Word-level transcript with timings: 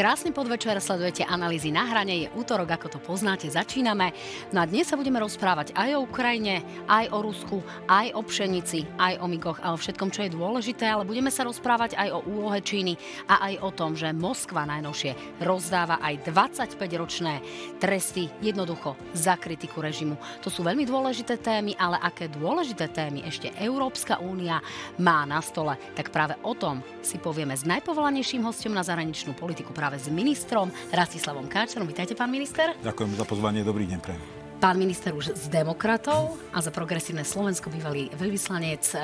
Krásny 0.00 0.32
podvečer, 0.32 0.80
sledujete 0.80 1.28
analýzy 1.28 1.68
na 1.68 1.84
hrane, 1.84 2.24
je 2.24 2.32
útorok, 2.32 2.72
ako 2.72 2.88
to 2.88 2.98
poznáte, 3.04 3.52
začíname. 3.52 4.16
No 4.48 4.64
a 4.64 4.64
dnes 4.64 4.88
sa 4.88 4.96
budeme 4.96 5.20
rozprávať 5.20 5.76
aj 5.76 5.92
o 5.92 6.08
Ukrajine, 6.08 6.64
aj 6.88 7.12
o 7.12 7.20
Rusku, 7.20 7.60
aj 7.84 8.16
o 8.16 8.24
pšenici, 8.24 8.88
aj 8.96 9.20
o 9.20 9.28
migoch 9.28 9.60
a 9.60 9.76
o 9.76 9.76
všetkom, 9.76 10.08
čo 10.08 10.24
je 10.24 10.32
dôležité, 10.32 10.88
ale 10.88 11.04
budeme 11.04 11.28
sa 11.28 11.44
rozprávať 11.44 12.00
aj 12.00 12.16
o 12.16 12.24
úlohe 12.32 12.64
Číny 12.64 12.96
a 13.28 13.52
aj 13.52 13.54
o 13.60 13.70
tom, 13.76 13.92
že 13.92 14.08
Moskva 14.16 14.64
najnovšie 14.64 15.44
rozdáva 15.44 16.00
aj 16.00 16.32
25-ročné 16.32 17.44
tresty 17.76 18.32
jednoducho 18.40 18.96
za 19.12 19.36
kritiku 19.36 19.84
režimu. 19.84 20.16
To 20.40 20.48
sú 20.48 20.64
veľmi 20.64 20.88
dôležité 20.88 21.36
témy, 21.36 21.76
ale 21.76 22.00
aké 22.00 22.32
dôležité 22.32 22.88
témy 22.88 23.28
ešte 23.28 23.52
Európska 23.60 24.16
únia 24.16 24.64
má 24.96 25.28
na 25.28 25.44
stole, 25.44 25.76
tak 25.92 26.08
práve 26.08 26.40
o 26.40 26.56
tom 26.56 26.80
si 27.04 27.20
povieme 27.20 27.52
s 27.52 27.68
najpovolanejším 27.68 28.48
hostom 28.48 28.72
na 28.72 28.80
zahraničnú 28.80 29.36
politiku 29.36 29.76
práve 29.76 29.89
práve 29.90 30.06
s 30.06 30.14
ministrom 30.14 30.70
Rastislavom 30.94 31.50
Káčerom. 31.50 31.82
Vítajte, 31.82 32.14
pán 32.14 32.30
minister. 32.30 32.78
Ďakujem 32.78 33.10
za 33.18 33.26
pozvanie, 33.26 33.66
dobrý 33.66 33.90
deň 33.90 33.98
pre 33.98 34.14
Pán 34.62 34.76
minister 34.78 35.16
už 35.16 35.34
z 35.34 35.50
demokratov 35.50 36.38
a 36.54 36.62
za 36.62 36.70
progresívne 36.70 37.26
Slovensko 37.26 37.72
bývalý 37.72 38.12
veľvyslanec, 38.12 38.84
e, 38.92 38.96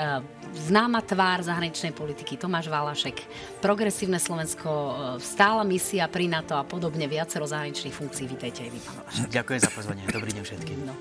známa 0.69 1.01
tvár 1.01 1.43
zahraničnej 1.43 1.97
politiky 1.97 2.37
Tomáš 2.37 2.69
Valašek, 2.69 3.19
progresívne 3.65 4.21
Slovensko, 4.21 4.71
e, 4.71 4.93
stála 5.19 5.67
misia 5.67 6.07
pri 6.07 6.29
NATO 6.31 6.55
a 6.55 6.63
podobne 6.63 7.09
viacero 7.11 7.49
zahraničných 7.49 7.97
funkcií. 7.97 8.31
Vítajte 8.31 8.69
aj 8.69 8.71
vy, 8.71 8.79
pán 8.85 8.95
Valašek. 9.01 9.27
Ďakujem 9.33 9.61
za 9.65 9.71
pozvanie. 9.75 10.03
Dobrý 10.13 10.31
deň 10.37 10.45
všetkým. 10.45 10.79
No. 10.87 10.95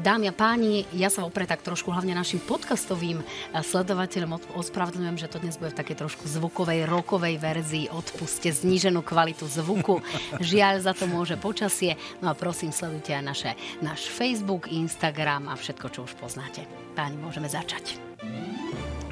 Dámy 0.00 0.32
a 0.32 0.34
páni, 0.34 0.88
ja 0.96 1.12
sa 1.12 1.28
opred 1.28 1.44
tak 1.44 1.60
trošku 1.60 1.92
hlavne 1.92 2.16
našim 2.16 2.40
podcastovým 2.40 3.20
sledovateľom 3.52 4.56
ospravedlňujem, 4.56 5.20
že 5.20 5.28
to 5.28 5.36
dnes 5.36 5.60
bude 5.60 5.76
v 5.76 5.80
takej 5.84 6.00
trošku 6.00 6.24
zvukovej, 6.24 6.88
rokovej 6.88 7.36
verzii. 7.36 7.92
Odpuste 7.92 8.48
zníženú 8.48 9.04
kvalitu 9.04 9.44
zvuku. 9.44 10.00
Žiaľ, 10.40 10.74
za 10.80 10.96
to 10.96 11.04
môže 11.04 11.36
počasie. 11.36 12.00
No 12.24 12.32
a 12.32 12.34
prosím, 12.34 12.72
sledujte 12.72 13.12
aj 13.12 13.24
naše, 13.24 13.50
náš 13.84 14.08
Facebook, 14.08 14.72
Instagram 14.72 15.52
a 15.52 15.60
všetko, 15.60 15.86
čo 15.92 16.08
už 16.08 16.16
poznáte. 16.16 16.64
Páni, 16.96 17.20
môžeme 17.20 17.52
začať. 17.52 18.00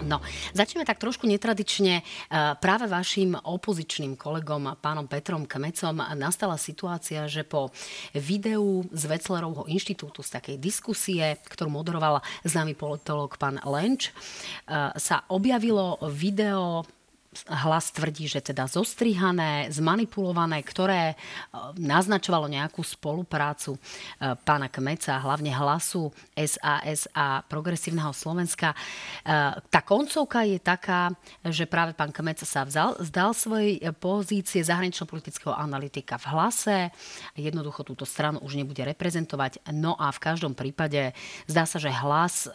No, 0.05 0.23
začneme 0.55 0.87
tak 0.87 1.03
trošku 1.03 1.27
netradične. 1.27 2.01
E, 2.01 2.03
práve 2.63 2.87
vašim 2.87 3.35
opozičným 3.35 4.15
kolegom, 4.15 4.79
pánom 4.79 5.11
Petrom 5.11 5.49
Kmecom, 5.49 5.99
nastala 6.15 6.55
situácia, 6.61 7.27
že 7.27 7.43
po 7.43 7.75
videu 8.15 8.87
z 8.95 9.03
Veclerovho 9.09 9.67
inštitútu, 9.67 10.23
z 10.23 10.39
takej 10.39 10.57
diskusie, 10.61 11.39
ktorú 11.51 11.73
moderoval 11.73 12.23
známy 12.47 12.79
politolog 12.79 13.35
pán 13.41 13.59
Lenč, 13.67 14.11
e, 14.11 14.13
sa 14.95 15.27
objavilo 15.33 15.99
video 16.07 16.87
hlas 17.48 17.93
tvrdí, 17.93 18.25
že 18.25 18.41
teda 18.41 18.65
zostrihané, 18.65 19.69
zmanipulované, 19.69 20.65
ktoré 20.65 21.12
e, 21.12 21.17
naznačovalo 21.77 22.48
nejakú 22.48 22.81
spoluprácu 22.81 23.77
e, 23.77 23.81
pána 24.41 24.73
Kmeca, 24.73 25.21
hlavne 25.21 25.53
hlasu 25.53 26.09
SAS 26.33 27.05
a 27.12 27.45
Progresívneho 27.45 28.11
Slovenska. 28.17 28.73
E, 28.73 28.77
tá 29.61 29.81
koncovka 29.84 30.41
je 30.49 30.56
taká, 30.56 31.12
že 31.45 31.69
práve 31.69 31.93
pán 31.93 32.17
Kmeca 32.17 32.49
sa 32.49 32.65
vzal, 32.65 32.97
zdal 33.05 33.37
svojej 33.37 33.84
pozície 34.01 34.65
zahranično-politického 34.65 35.53
analytika 35.53 36.17
v 36.17 36.33
hlase. 36.33 36.77
Jednoducho 37.37 37.84
túto 37.84 38.09
stranu 38.09 38.41
už 38.41 38.56
nebude 38.56 38.81
reprezentovať. 38.81 39.69
No 39.77 40.00
a 40.00 40.09
v 40.10 40.22
každom 40.22 40.56
prípade 40.56 41.12
zdá 41.45 41.69
sa, 41.69 41.77
že 41.77 41.93
hlas 41.93 42.49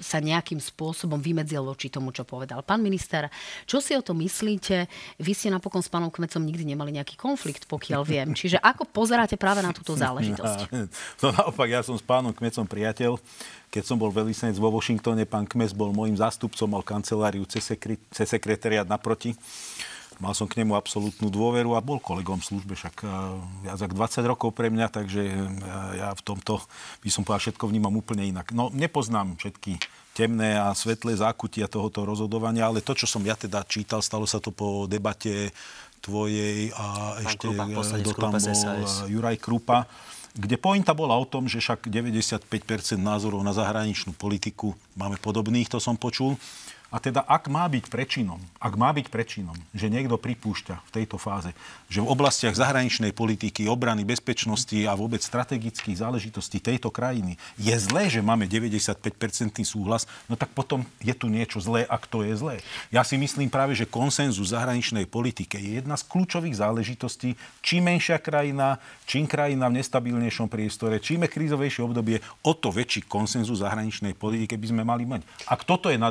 sa 0.00 0.20
nejakým 0.20 0.60
spôsobom 0.60 1.16
vymedzil 1.20 1.64
voči 1.64 1.88
tomu, 1.88 2.12
čo 2.12 2.22
povedal 2.22 2.60
pán 2.60 2.84
minister. 2.84 3.28
Čo 3.64 3.80
si 3.80 3.96
o 3.96 4.02
to 4.04 4.12
myslíte? 4.12 4.88
Vy 5.20 5.32
ste 5.32 5.48
napokon 5.48 5.80
s 5.80 5.88
pánom 5.88 6.12
Kmecom 6.12 6.44
nikdy 6.44 6.76
nemali 6.76 6.96
nejaký 6.96 7.16
konflikt, 7.16 7.64
pokiaľ 7.68 8.02
viem. 8.04 8.28
Čiže 8.36 8.60
ako 8.60 8.88
pozeráte 8.88 9.40
práve 9.40 9.64
na 9.64 9.72
túto 9.72 9.96
záležitosť? 10.04 10.58
No, 11.24 11.32
naopak, 11.32 11.68
ja 11.68 11.80
som 11.80 11.96
s 11.96 12.04
pánom 12.04 12.32
Kmecom 12.32 12.68
priateľ. 12.68 13.16
Keď 13.72 13.82
som 13.82 13.98
bol 13.98 14.14
veľvyslanec 14.14 14.56
vo 14.56 14.70
Washingtone, 14.72 15.26
pán 15.26 15.44
Kmec 15.44 15.74
bol 15.74 15.90
môjim 15.90 16.16
zástupcom, 16.16 16.68
mal 16.70 16.84
kanceláriu 16.86 17.44
cez 17.48 17.66
sekretariat 18.30 18.86
naproti. 18.86 19.34
Mal 20.16 20.32
som 20.32 20.48
k 20.48 20.64
nemu 20.64 20.72
absolútnu 20.72 21.28
dôveru 21.28 21.76
a 21.76 21.84
bol 21.84 22.00
kolegom 22.00 22.40
v 22.40 22.48
službe, 22.48 22.72
však 22.72 23.04
eh, 23.04 23.10
viac 23.68 23.80
ako 23.84 23.94
20 23.94 24.32
rokov 24.32 24.50
pre 24.56 24.72
mňa, 24.72 24.86
takže 24.88 25.22
eh, 25.28 25.38
ja 26.00 26.12
v 26.16 26.22
tomto 26.24 26.60
by 27.04 27.08
som 27.12 27.22
povedal, 27.22 27.52
všetko 27.52 27.68
vnímam 27.68 27.92
úplne 27.92 28.24
inak. 28.24 28.56
No, 28.56 28.72
nepoznám 28.72 29.36
všetky 29.36 29.76
temné 30.16 30.56
a 30.56 30.72
svetlé 30.72 31.12
zákutia 31.12 31.68
tohoto 31.68 32.08
rozhodovania, 32.08 32.64
ale 32.64 32.80
to, 32.80 32.96
čo 32.96 33.04
som 33.04 33.20
ja 33.20 33.36
teda 33.36 33.60
čítal, 33.68 34.00
stalo 34.00 34.24
sa 34.24 34.40
to 34.40 34.48
po 34.48 34.88
debate 34.88 35.52
tvojej 36.00 36.72
a 36.72 37.20
Pán 37.20 37.26
ešte 37.28 37.46
Krupa, 37.52 38.00
do 38.00 38.12
tam 38.16 38.32
bol. 38.32 38.88
Juraj 39.12 39.36
Krupa, 39.36 39.84
kde 40.36 40.56
pointa 40.60 40.92
bola 40.92 41.16
o 41.16 41.24
tom, 41.24 41.48
že 41.48 41.60
však 41.60 41.88
95% 41.88 42.48
názorov 43.00 43.40
na 43.40 43.56
zahraničnú 43.56 44.12
politiku 44.16 44.76
máme 44.96 45.16
podobných, 45.20 45.68
to 45.68 45.80
som 45.80 45.96
počul. 45.96 46.36
A 46.96 46.98
teda, 46.98 47.20
ak 47.28 47.52
má 47.52 47.68
byť 47.68 47.92
prečinom, 47.92 48.40
ak 48.56 48.72
má 48.72 48.88
byť 48.88 49.12
prečinom, 49.12 49.52
že 49.76 49.92
niekto 49.92 50.16
pripúšťa 50.16 50.80
v 50.80 50.94
tejto 50.96 51.20
fáze, 51.20 51.52
že 51.92 52.00
v 52.00 52.08
oblastiach 52.08 52.56
zahraničnej 52.56 53.12
politiky, 53.12 53.68
obrany, 53.68 54.00
bezpečnosti 54.00 54.72
a 54.88 54.96
vôbec 54.96 55.20
strategických 55.20 56.00
záležitostí 56.00 56.56
tejto 56.56 56.88
krajiny 56.88 57.36
je 57.60 57.76
zlé, 57.76 58.08
že 58.08 58.24
máme 58.24 58.48
95-percentný 58.48 59.68
súhlas, 59.68 60.08
no 60.24 60.40
tak 60.40 60.56
potom 60.56 60.88
je 61.04 61.12
tu 61.12 61.28
niečo 61.28 61.60
zlé, 61.60 61.84
ak 61.84 62.08
to 62.08 62.24
je 62.24 62.32
zlé. 62.32 62.64
Ja 62.88 63.04
si 63.04 63.20
myslím 63.20 63.52
práve, 63.52 63.76
že 63.76 63.84
konsenzus 63.84 64.56
zahraničnej 64.56 65.04
politike 65.04 65.60
je 65.60 65.84
jedna 65.84 66.00
z 66.00 66.08
kľúčových 66.08 66.56
záležitostí. 66.64 67.36
Čím 67.60 67.92
menšia 67.92 68.16
krajina, 68.16 68.80
čím 69.04 69.28
krajina 69.28 69.68
v 69.68 69.84
nestabilnejšom 69.84 70.48
priestore, 70.48 70.96
čím 71.04 71.28
je 71.28 71.34
krízovejšie 71.36 71.84
obdobie, 71.84 72.24
o 72.40 72.56
to 72.56 72.72
väčší 72.72 73.04
konsenzus 73.04 73.60
zahraničnej 73.60 74.16
politike 74.16 74.56
by 74.56 74.66
sme 74.72 74.80
mali 74.80 75.04
mať. 75.04 75.20
Ak 75.44 75.68
toto 75.68 75.92
je 75.92 76.00
na 76.00 76.08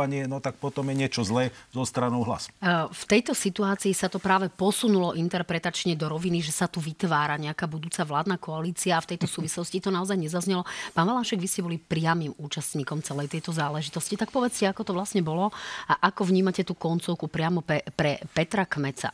komunikovanie, 0.00 0.28
no 0.28 0.40
tak 0.40 0.56
potom 0.56 0.88
je 0.88 0.96
niečo 0.96 1.22
zlé 1.24 1.52
zo 1.72 1.84
stranou 1.84 2.24
hlas. 2.24 2.48
E, 2.48 2.52
v 2.88 3.04
tejto 3.04 3.36
situácii 3.36 3.92
sa 3.92 4.08
to 4.08 4.16
práve 4.16 4.48
posunulo 4.48 5.12
interpretačne 5.12 5.96
do 5.96 6.08
roviny, 6.08 6.40
že 6.40 6.52
sa 6.54 6.66
tu 6.70 6.80
vytvára 6.80 7.36
nejaká 7.36 7.68
budúca 7.68 8.04
vládna 8.06 8.40
koalícia 8.40 8.96
a 8.96 9.04
v 9.04 9.16
tejto 9.16 9.28
súvislosti 9.34 9.84
to 9.84 9.92
naozaj 9.92 10.16
nezaznelo. 10.16 10.64
Pán 10.96 11.08
Valášek, 11.08 11.40
vy 11.40 11.48
ste 11.48 11.64
boli 11.64 11.76
priamým 11.76 12.32
účastníkom 12.40 13.04
celej 13.04 13.28
tejto 13.28 13.52
záležitosti. 13.52 14.16
Tak 14.16 14.32
povedzte, 14.32 14.68
ako 14.68 14.82
to 14.86 14.92
vlastne 14.96 15.20
bolo 15.20 15.52
a 15.88 15.94
ako 16.08 16.28
vnímate 16.28 16.64
tú 16.64 16.72
koncovku 16.76 17.28
priamo 17.28 17.60
pre, 17.60 17.84
pre 17.92 18.22
Petra 18.32 18.64
Kmeca 18.64 19.12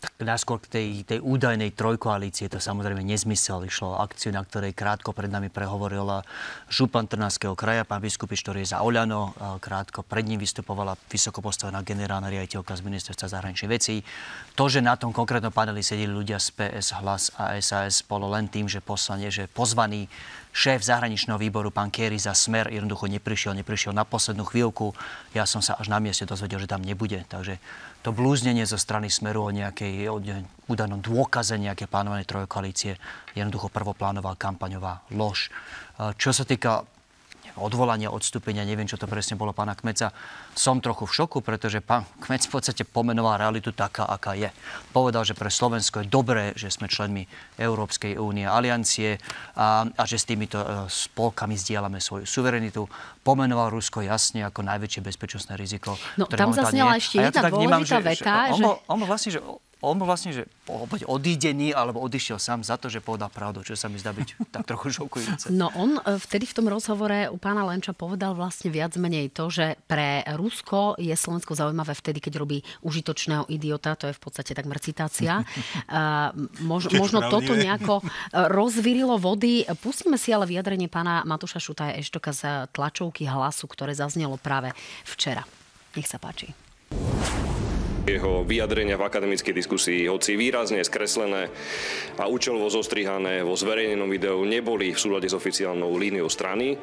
tak 0.00 0.12
náskôr 0.20 0.60
k 0.60 0.66
tej, 0.68 0.88
tej 1.04 1.18
údajnej 1.22 1.72
trojkoalície 1.72 2.50
to 2.50 2.60
samozrejme 2.60 3.04
nezmysel. 3.04 3.64
Išlo 3.64 3.96
o 3.96 4.00
akciu, 4.00 4.34
na 4.34 4.44
ktorej 4.44 4.76
krátko 4.76 5.14
pred 5.16 5.32
nami 5.32 5.48
prehovoril 5.48 6.22
župan 6.68 7.08
Trnavského 7.08 7.56
kraja, 7.56 7.88
pán 7.88 8.04
Biskupič, 8.04 8.44
ktorý 8.44 8.64
je 8.64 8.72
za 8.76 8.82
Oľano. 8.84 9.32
Krátko 9.62 10.04
pred 10.04 10.26
ním 10.28 10.42
vystupovala 10.42 10.98
vysoko 11.08 11.40
postavená 11.40 11.80
generálna 11.84 12.28
riaditeľka 12.28 12.76
z 12.76 12.84
ministerstva 12.84 13.26
zahraničných 13.30 13.72
vecí. 13.72 14.04
To, 14.58 14.68
že 14.68 14.84
na 14.84 14.98
tom 14.98 15.14
konkrétnom 15.14 15.54
paneli 15.54 15.80
sedeli 15.80 16.12
ľudia 16.12 16.36
z 16.38 16.50
PS, 16.54 17.00
Hlas 17.00 17.32
a 17.38 17.56
SAS, 17.58 18.04
bolo 18.04 18.28
len 18.30 18.46
tým, 18.50 18.68
že 18.70 18.84
poslanie, 18.84 19.32
že 19.32 19.48
pozvaný 19.50 20.06
šéf 20.54 20.86
zahraničného 20.86 21.34
výboru, 21.34 21.74
pán 21.74 21.90
Kerry 21.90 22.14
za 22.14 22.30
Smer, 22.30 22.70
jednoducho 22.70 23.10
neprišiel, 23.10 23.58
neprišiel 23.58 23.90
na 23.90 24.06
poslednú 24.06 24.46
chvíľku. 24.46 24.94
Ja 25.34 25.50
som 25.50 25.58
sa 25.58 25.74
až 25.74 25.90
na 25.90 25.98
mieste 25.98 26.22
dozvedel, 26.30 26.62
že 26.62 26.70
tam 26.70 26.78
nebude. 26.78 27.26
Takže 27.26 27.58
to 28.04 28.12
blúznenie 28.12 28.68
zo 28.68 28.76
strany 28.76 29.08
Smeru 29.08 29.48
o 29.48 29.50
nejakej 29.50 30.12
o 30.12 30.20
údanom 30.68 31.00
dôkaze 31.00 31.56
nejaké 31.56 31.88
plánované 31.88 32.28
trojkoalície 32.28 33.00
jednoducho 33.32 33.72
prvoplánová 33.72 34.36
kampaňová 34.36 35.08
lož. 35.16 35.48
Čo 36.20 36.36
sa 36.36 36.44
týka 36.44 36.84
odvolania, 37.58 38.10
odstúpenia, 38.10 38.66
neviem, 38.66 38.86
čo 38.88 38.98
to 38.98 39.06
presne 39.06 39.38
bolo 39.38 39.54
pána 39.54 39.78
Kmeca. 39.78 40.10
Som 40.54 40.82
trochu 40.82 41.06
v 41.06 41.12
šoku, 41.22 41.38
pretože 41.42 41.78
pán 41.78 42.06
Kmec 42.18 42.46
v 42.46 42.52
podstate 42.52 42.82
pomenoval 42.82 43.38
realitu 43.38 43.70
taká, 43.70 44.06
aká 44.06 44.34
je. 44.34 44.50
Povedal, 44.90 45.22
že 45.22 45.38
pre 45.38 45.50
Slovensko 45.50 46.02
je 46.02 46.10
dobré, 46.10 46.50
že 46.58 46.70
sme 46.70 46.90
členmi 46.90 47.26
Európskej 47.58 48.18
únie, 48.18 48.46
aliancie 48.46 49.18
a, 49.54 49.86
a 49.86 50.02
že 50.06 50.18
s 50.18 50.26
týmito 50.26 50.58
uh, 50.58 50.86
spolkami 50.90 51.54
zdieľame 51.54 52.02
svoju 52.02 52.26
suverenitu. 52.26 52.86
Pomenoval 53.22 53.70
Rusko 53.70 54.02
jasne 54.02 54.42
ako 54.46 54.66
najväčšie 54.66 55.00
bezpečnostné 55.02 55.54
riziko. 55.54 55.94
No 56.18 56.26
tam 56.26 56.50
zaznela 56.50 56.98
ešte 56.98 57.22
jedna 57.22 57.46
ja 57.46 57.50
dôležitá 57.50 57.98
veta. 58.02 58.34
Že, 58.54 58.62
on, 58.62 58.76
on 58.90 58.98
vlastne, 59.06 59.30
že 59.34 59.40
on 59.84 60.00
bol 60.00 60.08
vlastne, 60.08 60.32
že 60.32 60.48
opäť 60.64 61.04
odídený, 61.04 61.76
alebo 61.76 62.00
odišiel 62.00 62.40
sám 62.40 62.64
za 62.64 62.80
to, 62.80 62.88
že 62.88 63.04
povedal 63.04 63.28
pravdu, 63.28 63.60
čo 63.60 63.76
sa 63.76 63.92
mi 63.92 64.00
zdá 64.00 64.16
byť 64.16 64.28
tak 64.54 64.64
trochu 64.64 65.04
šokujúce. 65.04 65.52
No 65.52 65.68
on 65.76 66.00
e, 66.00 66.16
vtedy 66.16 66.48
v 66.48 66.56
tom 66.56 66.66
rozhovore 66.72 67.28
u 67.28 67.36
pána 67.36 67.68
Lenča 67.68 67.92
povedal 67.92 68.32
vlastne 68.32 68.72
viac 68.72 68.96
menej 68.96 69.30
to, 69.30 69.52
že 69.52 69.76
pre 69.84 70.24
Rusko 70.34 70.96
je 70.96 71.12
Slovensko 71.12 71.52
zaujímavé 71.52 71.92
vtedy, 71.92 72.18
keď 72.24 72.40
robí 72.40 72.58
užitočného 72.80 73.48
idiota, 73.52 73.96
to 73.98 74.08
je 74.08 74.16
v 74.16 74.22
podstate 74.22 74.52
takmer 74.56 74.80
citácia. 74.80 75.44
Uh, 75.84 76.32
mož, 76.64 76.90
možno 76.96 77.28
toto 77.28 77.54
nejako 77.54 78.00
e, 78.00 78.04
rozvirilo 78.50 79.20
vody. 79.20 79.68
Pustíme 79.84 80.16
si 80.16 80.32
ale 80.32 80.48
vyjadrenie 80.48 80.88
pána 80.88 81.22
Matúša 81.28 81.60
Šutaja 81.60 81.98
Eštoka 82.00 82.32
z 82.32 82.66
tlačovky 82.72 83.28
hlasu, 83.28 83.68
ktoré 83.68 83.92
zaznelo 83.94 84.40
práve 84.40 84.72
včera. 85.04 85.44
Nech 85.94 86.08
sa 86.08 86.18
páči. 86.18 86.63
Jeho 88.04 88.44
vyjadrenia 88.44 89.00
v 89.00 89.08
akademickej 89.08 89.56
diskusii, 89.56 90.12
hoci 90.12 90.36
výrazne 90.36 90.84
skreslené 90.84 91.48
a 92.20 92.28
účelovo 92.28 92.68
zostrihané 92.68 93.40
vo 93.40 93.56
zverejnenom 93.56 94.12
videu, 94.12 94.44
neboli 94.44 94.92
v 94.92 95.00
súlade 95.00 95.24
s 95.24 95.32
oficiálnou 95.32 95.88
líniou 95.96 96.28
strany. 96.28 96.76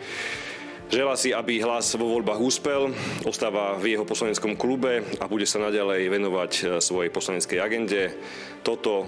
Žela 0.89 1.13
si, 1.13 1.29
aby 1.29 1.61
hlas 1.61 1.93
vo 1.93 2.17
voľbách 2.17 2.41
úspel, 2.41 2.89
ostáva 3.21 3.77
v 3.77 3.93
jeho 3.93 4.03
poslaneckom 4.03 4.57
klube 4.57 5.05
a 5.21 5.29
bude 5.29 5.45
sa 5.45 5.61
naďalej 5.61 6.09
venovať 6.09 6.51
e, 6.51 6.63
svojej 6.81 7.13
poslaneckej 7.13 7.59
agende. 7.61 8.17
Toto 8.65 9.05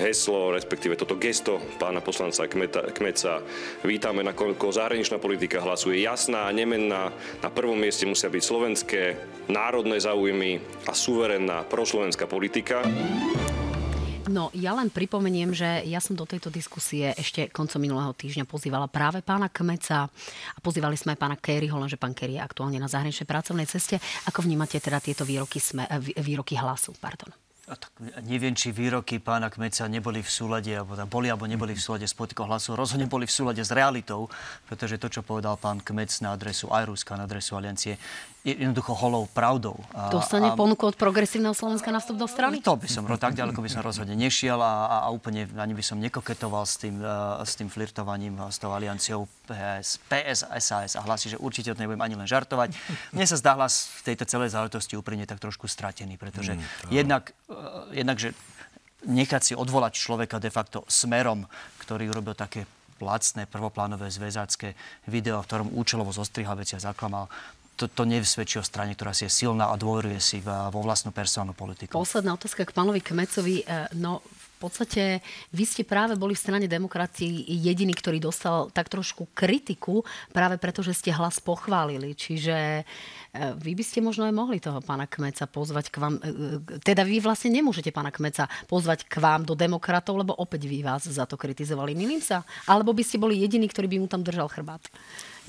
heslo, 0.00 0.56
respektíve 0.56 0.96
toto 0.96 1.20
gesto 1.20 1.60
pána 1.76 2.00
poslanca 2.00 2.48
Kmeta, 2.48 2.88
Kmeca 2.96 3.44
vítame, 3.84 4.24
nakoľko 4.24 4.72
zahraničná 4.72 5.20
politika 5.20 5.60
hlasuje 5.60 6.00
jasná 6.00 6.48
a 6.48 6.54
nemenná. 6.56 7.12
Na 7.44 7.50
prvom 7.52 7.76
mieste 7.76 8.08
musia 8.08 8.32
byť 8.32 8.42
slovenské 8.42 9.02
národné 9.52 10.00
záujmy 10.00 10.58
a 10.88 10.92
suverénna 10.96 11.68
proslovenská 11.68 12.24
politika. 12.24 12.80
No, 14.30 14.46
ja 14.54 14.70
len 14.78 14.94
pripomeniem, 14.94 15.50
že 15.50 15.82
ja 15.90 15.98
som 15.98 16.14
do 16.14 16.22
tejto 16.22 16.54
diskusie 16.54 17.10
ešte 17.18 17.50
koncom 17.50 17.82
minulého 17.82 18.14
týždňa 18.14 18.46
pozývala 18.46 18.86
práve 18.86 19.26
pána 19.26 19.50
Kmeca 19.50 20.06
a 20.06 20.58
pozývali 20.62 20.94
sme 20.94 21.18
aj 21.18 21.20
pána 21.20 21.34
Kerryho, 21.34 21.74
lenže 21.74 21.98
pán 21.98 22.14
Kerry 22.14 22.38
je 22.38 22.46
aktuálne 22.46 22.78
na 22.78 22.86
zahraničnej 22.86 23.26
pracovnej 23.26 23.66
ceste. 23.66 23.98
Ako 24.30 24.46
vnímate 24.46 24.78
teda 24.78 25.02
tieto 25.02 25.26
výroky, 25.26 25.58
sme, 25.58 25.82
výroky 26.22 26.54
hlasu? 26.54 26.94
Pardon. 27.02 27.49
Neviem, 28.26 28.58
či 28.58 28.74
výroky 28.74 29.22
pána 29.22 29.46
Kmeca 29.46 29.86
neboli 29.86 30.26
v 30.26 30.30
súlade, 30.30 30.74
alebo 30.74 30.98
boli 31.06 31.30
alebo 31.30 31.46
neboli 31.46 31.78
v 31.78 31.82
súlade 31.82 32.02
s 32.02 32.18
politikou 32.18 32.50
hlasu. 32.50 32.74
Rozhodne 32.74 33.06
boli 33.06 33.30
v 33.30 33.34
súlade 33.34 33.62
s 33.62 33.70
realitou, 33.70 34.26
pretože 34.66 34.98
to, 34.98 35.06
čo 35.06 35.22
povedal 35.22 35.54
pán 35.54 35.78
Kmec 35.78 36.10
na 36.18 36.34
adresu 36.34 36.66
aj 36.74 36.90
Ruska, 36.90 37.14
na 37.14 37.30
adresu 37.30 37.54
Aliancie, 37.54 37.94
jednoducho 38.44 38.96
holou 38.96 39.28
pravdou. 39.28 39.76
A, 39.92 40.08
Dostane 40.08 40.52
a, 40.52 40.56
ponuku 40.56 40.88
od 40.88 40.96
progresívneho 40.96 41.52
Slovenska 41.52 41.92
na 41.92 42.00
vstup 42.00 42.16
do 42.16 42.24
strany? 42.24 42.64
To 42.64 42.72
by 42.72 42.88
som, 42.88 43.04
tak 43.04 43.36
ďaleko 43.36 43.60
by 43.60 43.68
som 43.68 43.84
rozhodne 43.84 44.16
nešiel 44.16 44.56
a, 44.56 44.88
a, 44.88 44.96
a 45.04 45.08
úplne 45.12 45.44
ani 45.60 45.76
by 45.76 45.84
som 45.84 46.00
nekoketoval 46.00 46.64
s 46.64 46.80
tým, 46.80 47.04
uh, 47.04 47.44
s 47.44 47.52
tým 47.60 47.68
flirtovaním 47.68 48.40
s 48.48 48.56
tou 48.56 48.72
alianciou 48.72 49.28
PS, 49.44 50.00
PS, 50.08 50.48
SAS 50.56 50.96
a 50.96 51.04
hlasí, 51.04 51.28
že 51.28 51.36
určite 51.36 51.76
to 51.76 51.80
nebudem 51.84 52.00
ani 52.00 52.16
len 52.16 52.24
žartovať. 52.24 52.72
Mne 53.12 53.26
sa 53.28 53.36
zdá 53.36 53.52
hlas 53.60 53.92
v 54.00 54.12
tejto 54.12 54.24
celej 54.24 54.56
záležitosti 54.56 54.96
úprimne 54.96 55.28
tak 55.28 55.36
trošku 55.36 55.68
stratený, 55.68 56.16
pretože 56.16 56.56
mm, 56.56 56.88
jednak, 56.88 57.36
uh, 57.52 57.92
jednak, 57.92 58.16
že 58.16 58.32
nechať 59.04 59.42
si 59.42 59.52
odvolať 59.52 60.00
človeka 60.00 60.40
de 60.40 60.48
facto 60.48 60.88
smerom, 60.88 61.44
ktorý 61.84 62.08
urobil 62.08 62.32
také 62.32 62.64
placné, 63.00 63.48
prvoplánové, 63.48 64.12
zväzácké 64.12 64.76
video, 65.08 65.40
v 65.40 65.48
ktorom 65.48 65.68
účelovo 65.72 66.12
zostrihal 66.12 66.52
veci 66.60 66.76
a 66.76 66.84
zaklamal 66.84 67.32
to, 67.80 67.88
to 67.88 68.04
nevsvedčí 68.04 68.60
o 68.60 68.64
strane, 68.64 68.92
ktorá 68.92 69.16
si 69.16 69.24
je 69.24 69.32
silná 69.32 69.72
a 69.72 69.80
dôveruje 69.80 70.20
si 70.20 70.44
vo 70.44 70.84
vlastnú 70.84 71.16
personálnu 71.16 71.56
politiku. 71.56 71.96
Posledná 71.96 72.36
otázka 72.36 72.68
k 72.68 72.76
pánovi 72.76 73.00
Kmecovi. 73.00 73.64
E, 73.64 73.88
no, 73.96 74.20
v 74.60 74.68
podstate 74.68 75.24
vy 75.56 75.64
ste 75.64 75.88
práve 75.88 76.20
boli 76.20 76.36
v 76.36 76.44
strane 76.44 76.68
demokratii 76.68 77.48
jediný, 77.48 77.96
ktorý 77.96 78.20
dostal 78.20 78.68
tak 78.68 78.92
trošku 78.92 79.32
kritiku 79.32 80.04
práve 80.36 80.60
preto, 80.60 80.84
že 80.84 80.92
ste 80.92 81.16
hlas 81.16 81.40
pochválili. 81.40 82.12
Čiže 82.12 82.56
e, 82.76 82.84
vy 83.56 83.72
by 83.72 83.80
ste 83.80 84.04
možno 84.04 84.28
aj 84.28 84.36
mohli 84.36 84.60
toho 84.60 84.84
pána 84.84 85.08
Kmeca 85.08 85.48
pozvať 85.48 85.88
k 85.88 85.96
vám, 85.96 86.20
e, 86.20 86.60
teda 86.84 87.08
vy 87.08 87.24
vlastne 87.24 87.48
nemôžete 87.56 87.88
pána 87.88 88.12
Kmeca 88.12 88.52
pozvať 88.68 89.08
k 89.08 89.16
vám 89.16 89.48
do 89.48 89.56
demokratov, 89.56 90.20
lebo 90.20 90.36
opäť 90.36 90.68
vy 90.68 90.84
vás 90.84 91.08
za 91.08 91.24
to 91.24 91.40
kritizovali. 91.40 91.96
Milím 91.96 92.20
sa? 92.20 92.44
Alebo 92.68 92.92
by 92.92 93.00
ste 93.00 93.16
boli 93.16 93.40
jediný, 93.40 93.64
ktorý 93.64 93.88
by 93.88 93.96
mu 94.04 94.08
tam 94.12 94.20
držal 94.20 94.52
chrbát? 94.52 94.84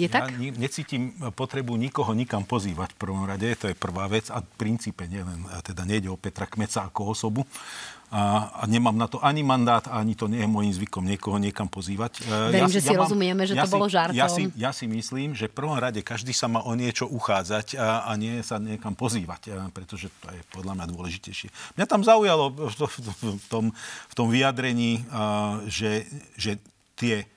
Je 0.01 0.09
ja 0.09 0.25
tak? 0.25 0.33
necítim 0.57 1.13
potrebu 1.37 1.77
nikoho 1.77 2.17
nikam 2.17 2.41
pozývať 2.41 2.97
v 2.97 2.97
prvom 2.97 3.23
rade, 3.29 3.45
to 3.53 3.69
je 3.69 3.77
prvá 3.77 4.09
vec 4.09 4.33
a 4.33 4.41
v 4.41 4.49
princípe 4.57 5.05
nielen, 5.05 5.45
teda 5.61 5.85
nejde 5.85 6.09
o 6.09 6.17
Petra 6.17 6.49
Kmeca 6.49 6.89
ako 6.89 7.13
osobu, 7.13 7.45
a, 8.11 8.51
a 8.59 8.63
nemám 8.67 8.91
na 8.91 9.07
to 9.07 9.23
ani 9.23 9.39
mandát, 9.39 9.87
ani 9.87 10.19
to 10.19 10.27
nie 10.27 10.43
je 10.43 10.49
môjim 10.51 10.75
zvykom 10.75 11.07
niekoho 11.07 11.39
niekam 11.39 11.71
pozývať. 11.71 12.19
E, 12.27 12.51
Verím, 12.51 12.67
ja, 12.67 12.75
že 12.75 12.83
si 12.83 12.91
ja 12.91 12.99
rozumieme, 12.99 13.43
že 13.47 13.55
ja 13.55 13.63
to 13.63 13.71
si, 13.71 13.75
bolo 13.79 13.87
žartom. 13.87 14.19
Ja 14.19 14.27
si, 14.27 14.51
ja 14.59 14.75
si 14.75 14.83
myslím, 14.91 15.31
že 15.31 15.47
v 15.47 15.55
prvom 15.55 15.79
rade 15.79 16.03
každý 16.03 16.35
sa 16.35 16.51
má 16.51 16.59
o 16.59 16.75
niečo 16.75 17.07
uchádzať 17.07 17.79
a, 17.79 18.03
a 18.03 18.11
nie 18.19 18.43
sa 18.43 18.59
niekam 18.59 18.99
pozývať, 18.99 19.55
a, 19.55 19.71
pretože 19.71 20.11
to 20.19 20.27
je 20.27 20.43
podľa 20.51 20.75
mňa 20.75 20.85
dôležitejšie. 20.91 21.79
Mňa 21.79 21.85
tam 21.87 22.03
zaujalo 22.03 22.51
v, 22.51 22.75
v, 22.75 22.99
v, 23.39 23.45
tom, 23.47 23.65
v 24.11 24.13
tom 24.13 24.27
vyjadrení, 24.27 25.07
a, 25.07 25.63
že, 25.71 26.03
že 26.35 26.59
tie 26.99 27.30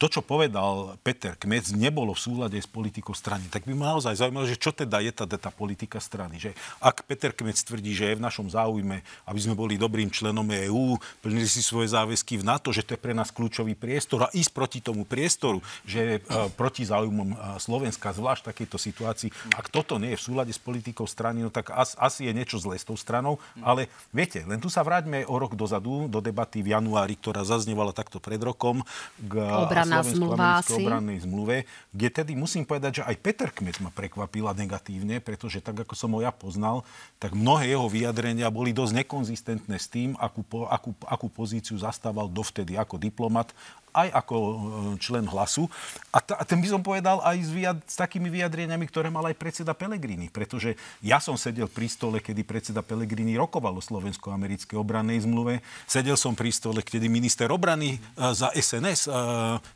to, 0.00 0.08
čo 0.08 0.24
povedal 0.24 0.96
Peter 1.04 1.36
Kmec, 1.36 1.76
nebolo 1.76 2.16
v 2.16 2.24
súlade 2.24 2.56
s 2.56 2.64
politikou 2.64 3.12
strany, 3.12 3.44
tak 3.52 3.68
by 3.68 3.76
ma 3.76 3.92
naozaj 3.92 4.16
zaujímalo, 4.16 4.48
že 4.48 4.56
čo 4.56 4.72
teda 4.72 5.04
je 5.04 5.12
tá, 5.12 5.28
tá 5.28 5.52
politika 5.52 6.00
strany. 6.00 6.40
Že 6.40 6.56
ak 6.80 7.04
Peter 7.04 7.36
Kmec 7.36 7.60
tvrdí, 7.60 7.92
že 7.92 8.08
je 8.08 8.16
v 8.16 8.24
našom 8.24 8.48
záujme, 8.48 9.04
aby 9.28 9.40
sme 9.44 9.52
boli 9.52 9.76
dobrým 9.76 10.08
členom 10.08 10.48
EÚ, 10.48 10.96
plnili 11.20 11.44
si 11.44 11.60
svoje 11.60 11.92
záväzky 11.92 12.40
v 12.40 12.48
NATO, 12.48 12.72
že 12.72 12.80
to 12.80 12.96
je 12.96 13.00
pre 13.04 13.12
nás 13.12 13.28
kľúčový 13.28 13.76
priestor 13.76 14.24
a 14.24 14.32
ísť 14.32 14.56
proti 14.56 14.80
tomu 14.80 15.04
priestoru, 15.04 15.60
že 15.84 16.00
je 16.00 16.16
proti 16.56 16.88
záujmom 16.88 17.36
uh, 17.36 17.60
Slovenska, 17.60 18.16
zvlášť 18.16 18.40
v 18.40 18.48
takejto 18.56 18.76
situácii. 18.80 19.30
Ak 19.52 19.68
toto 19.68 20.00
nie 20.00 20.16
je 20.16 20.20
v 20.24 20.26
súlade 20.32 20.52
s 20.56 20.60
politikou 20.62 21.04
strany, 21.04 21.44
no 21.44 21.52
tak 21.52 21.76
as, 21.76 21.92
asi 22.00 22.24
je 22.24 22.32
niečo 22.32 22.56
zlé 22.56 22.80
s 22.80 22.88
tou 22.88 22.96
stranou. 22.96 23.36
Ale 23.60 23.92
viete, 24.16 24.40
len 24.48 24.56
tu 24.56 24.72
sa 24.72 24.80
vráťme 24.80 25.28
o 25.28 25.36
rok 25.36 25.52
dozadu 25.52 26.08
do 26.08 26.24
debaty 26.24 26.64
v 26.64 26.72
januári, 26.72 27.20
ktorá 27.20 27.44
zaznievala 27.44 27.92
takto 27.92 28.16
pred 28.16 28.40
rokom 28.40 28.80
k 29.20 29.44
obranná 29.90 30.14
zmluva 30.14 30.46
asi. 30.62 30.78
obrannej 30.78 31.18
zmluve, 31.26 31.56
kde 31.90 32.08
tedy 32.14 32.32
musím 32.38 32.62
povedať, 32.62 33.02
že 33.02 33.06
aj 33.10 33.16
Peter 33.18 33.50
Kmec 33.50 33.82
ma 33.82 33.90
prekvapila 33.90 34.54
negatívne, 34.54 35.18
pretože 35.18 35.58
tak, 35.58 35.82
ako 35.82 35.94
som 35.98 36.14
ho 36.14 36.22
ja 36.22 36.30
poznal, 36.30 36.86
tak 37.18 37.34
mnohé 37.34 37.74
jeho 37.74 37.90
vyjadrenia 37.90 38.46
boli 38.54 38.70
dosť 38.70 39.02
nekonzistentné 39.02 39.76
s 39.76 39.90
tým, 39.90 40.14
akú, 40.16 40.46
akú, 40.70 40.94
akú 41.04 41.26
pozíciu 41.26 41.74
zastával 41.74 42.30
dovtedy 42.30 42.78
ako 42.78 42.96
diplomat 42.96 43.50
aj 43.92 44.08
ako 44.14 44.36
e, 44.36 44.54
člen 45.02 45.26
hlasu. 45.26 45.66
A, 46.10 46.18
t- 46.22 46.36
a 46.36 46.42
ten 46.46 46.58
by 46.58 46.68
som 46.70 46.80
povedal 46.82 47.22
aj 47.22 47.36
s, 47.42 47.50
vyjad- 47.50 47.84
s 47.86 47.96
takými 47.98 48.30
vyjadreniami, 48.30 48.86
ktoré 48.86 49.10
mal 49.10 49.26
aj 49.26 49.36
predseda 49.38 49.74
Pelegrini. 49.74 50.30
Pretože 50.30 50.78
ja 51.02 51.18
som 51.22 51.34
sedel 51.34 51.66
pri 51.66 51.90
stole, 51.90 52.18
kedy 52.22 52.42
predseda 52.46 52.82
Pelegrini 52.82 53.34
rokoval 53.34 53.78
o 53.78 53.82
slovensko-americkej 53.82 54.76
obrannej 54.78 55.22
zmluve. 55.22 55.62
Sedel 55.86 56.14
som 56.14 56.34
pri 56.34 56.50
stole, 56.54 56.80
kedy 56.82 57.10
minister 57.10 57.50
obrany 57.50 57.98
uh, 57.98 58.30
za 58.34 58.50
SNS 58.54 59.10
uh, 59.10 59.14
e, 59.14 59.16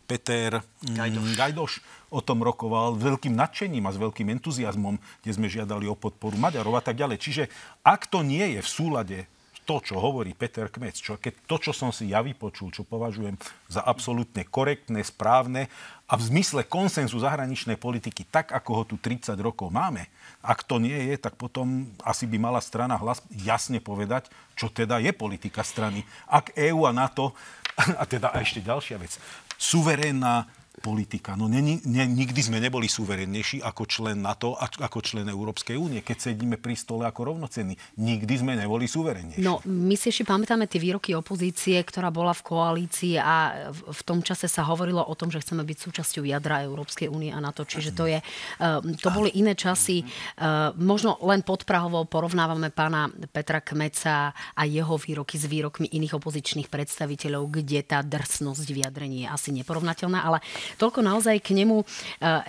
Peter 0.06 0.62
mm, 0.62 0.94
Gajdoš. 0.94 1.30
Gajdoš 1.34 1.72
o 2.14 2.22
tom 2.22 2.46
rokoval 2.46 2.94
s 2.94 3.02
veľkým 3.02 3.34
nadšením 3.34 3.90
a 3.90 3.94
s 3.94 3.98
veľkým 3.98 4.30
entuziasmom, 4.38 4.94
kde 5.22 5.30
sme 5.34 5.50
žiadali 5.50 5.90
o 5.90 5.98
podporu 5.98 6.38
Maďarov 6.38 6.78
a 6.78 6.82
tak 6.84 6.94
ďalej. 6.94 7.18
Čiže 7.18 7.42
ak 7.82 8.06
to 8.06 8.22
nie 8.22 8.54
je 8.54 8.60
v 8.62 8.68
súlade 8.70 9.18
to, 9.64 9.80
čo 9.80 9.96
hovorí 9.96 10.36
Peter 10.36 10.68
Kmec, 10.68 11.00
čo, 11.00 11.16
keď 11.16 11.48
to, 11.48 11.56
čo 11.58 11.72
som 11.72 11.90
si 11.90 12.12
ja 12.12 12.20
vypočul, 12.20 12.70
čo 12.70 12.84
považujem 12.84 13.34
za 13.66 13.80
absolútne 13.80 14.44
korektné, 14.44 15.00
správne 15.00 15.72
a 16.04 16.20
v 16.20 16.22
zmysle 16.28 16.68
konsenzu 16.68 17.16
zahraničnej 17.16 17.80
politiky, 17.80 18.28
tak 18.28 18.52
ako 18.52 18.70
ho 18.76 18.82
tu 18.84 18.96
30 19.00 19.32
rokov 19.40 19.72
máme, 19.72 20.04
ak 20.44 20.68
to 20.68 20.76
nie 20.76 20.96
je, 21.12 21.16
tak 21.16 21.40
potom 21.40 21.88
asi 22.04 22.28
by 22.28 22.36
mala 22.36 22.60
strana 22.60 23.00
hlas 23.00 23.24
jasne 23.32 23.80
povedať, 23.80 24.28
čo 24.52 24.68
teda 24.68 25.00
je 25.00 25.16
politika 25.16 25.64
strany. 25.64 26.04
Ak 26.28 26.52
EÚ 26.52 26.84
a 26.84 26.92
NATO, 26.92 27.32
a 28.00 28.04
teda 28.04 28.30
a 28.30 28.44
ešte 28.44 28.60
ďalšia 28.60 29.00
vec, 29.00 29.16
suverénna 29.56 30.44
politika. 30.82 31.38
No 31.38 31.46
ne, 31.46 31.62
ne, 31.62 32.04
nikdy 32.06 32.40
sme 32.42 32.58
neboli 32.58 32.90
suverennejší 32.90 33.62
ako 33.62 33.82
člen 33.86 34.18
NATO 34.18 34.58
a 34.58 34.66
ako 34.66 34.98
člen 35.04 35.30
Európskej 35.30 35.78
únie, 35.78 36.02
keď 36.02 36.30
sedíme 36.30 36.58
pri 36.58 36.74
stole 36.74 37.06
ako 37.06 37.34
rovnocenní. 37.34 37.78
Nikdy 38.00 38.34
sme 38.42 38.58
neboli 38.58 38.90
suverennejší. 38.90 39.42
No, 39.44 39.62
my 39.62 39.94
si 39.94 40.10
ešte 40.10 40.26
pamätáme 40.26 40.66
tie 40.66 40.82
výroky 40.82 41.14
opozície, 41.14 41.78
ktorá 41.78 42.10
bola 42.10 42.34
v 42.34 42.42
koalícii 42.42 43.14
a 43.20 43.70
v, 43.70 44.00
tom 44.02 44.20
čase 44.24 44.50
sa 44.50 44.66
hovorilo 44.66 45.04
o 45.04 45.14
tom, 45.14 45.30
že 45.30 45.38
chceme 45.40 45.62
byť 45.62 45.78
súčasťou 45.78 46.26
jadra 46.26 46.66
Európskej 46.66 47.06
únie 47.06 47.30
a 47.30 47.38
NATO. 47.38 47.62
Čiže 47.62 47.90
to 47.94 48.10
je, 48.10 48.18
uh, 48.18 48.82
to 48.98 49.08
boli 49.14 49.30
iné 49.38 49.54
časy. 49.54 50.02
Uh, 50.02 50.74
možno 50.74 51.22
len 51.22 51.46
podprahovo 51.46 52.02
porovnávame 52.08 52.74
pána 52.74 53.06
Petra 53.30 53.62
Kmeca 53.62 54.34
a 54.34 54.62
jeho 54.66 54.98
výroky 54.98 55.38
s 55.38 55.46
výrokmi 55.46 55.86
iných 55.94 56.18
opozičných 56.18 56.66
predstaviteľov, 56.66 57.62
kde 57.62 57.80
tá 57.86 58.02
drsnosť 58.02 58.68
vyjadrení 58.68 59.24
je 59.24 59.28
asi 59.30 59.50
neporovnateľná, 59.54 60.20
ale 60.24 60.42
Toľko 60.80 61.00
naozaj 61.04 61.36
k 61.40 61.56
nemu. 61.56 61.82
E, 61.82 61.86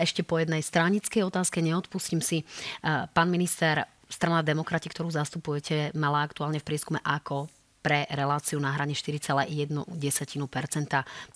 ešte 0.02 0.22
po 0.22 0.40
jednej 0.40 0.62
stranickej 0.62 1.26
otázke 1.26 1.62
neodpustím 1.62 2.20
si. 2.20 2.42
E, 2.42 2.46
pán 3.10 3.28
minister, 3.30 3.86
strana 4.10 4.46
demokrati, 4.46 4.90
ktorú 4.90 5.10
zastupujete, 5.12 5.92
mala 5.98 6.24
aktuálne 6.24 6.62
v 6.62 6.68
prieskume 6.68 7.02
ako 7.02 7.50
pre 7.86 8.10
reláciu 8.10 8.58
na 8.58 8.74
hrane 8.74 8.98
4,1%. 8.98 9.86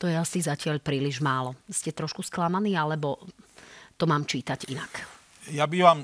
To 0.01 0.05
je 0.09 0.15
asi 0.17 0.37
zatiaľ 0.41 0.81
príliš 0.81 1.21
málo. 1.21 1.53
Ste 1.69 1.93
trošku 1.93 2.25
sklamaní, 2.25 2.73
alebo 2.73 3.21
to 4.01 4.09
mám 4.09 4.25
čítať 4.25 4.65
inak? 4.73 5.18
Ja 5.51 5.65
bývam, 5.65 6.01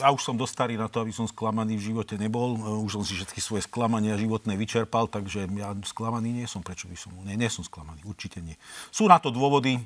ja 0.00 0.12
už 0.12 0.20
som 0.20 0.36
dosť 0.36 0.52
starý 0.52 0.74
na 0.76 0.88
to, 0.88 1.00
aby 1.00 1.12
som 1.12 1.24
sklamaný 1.28 1.80
v 1.80 1.92
živote 1.92 2.16
nebol. 2.20 2.56
Už 2.84 3.00
som 3.00 3.04
si 3.04 3.16
všetky 3.16 3.40
svoje 3.40 3.64
sklamania 3.64 4.16
životné 4.16 4.56
vyčerpal, 4.56 5.08
takže 5.08 5.48
ja 5.56 5.72
sklamaný 5.84 6.42
nie 6.42 6.46
som. 6.48 6.60
Prečo 6.64 6.88
by 6.88 6.96
som? 6.96 7.12
Nie, 7.24 7.36
nie 7.36 7.48
som 7.48 7.64
sklamaný, 7.64 8.04
určite 8.04 8.40
nie. 8.40 8.56
Sú 8.92 9.08
na 9.08 9.16
to 9.20 9.32
dôvody. 9.32 9.80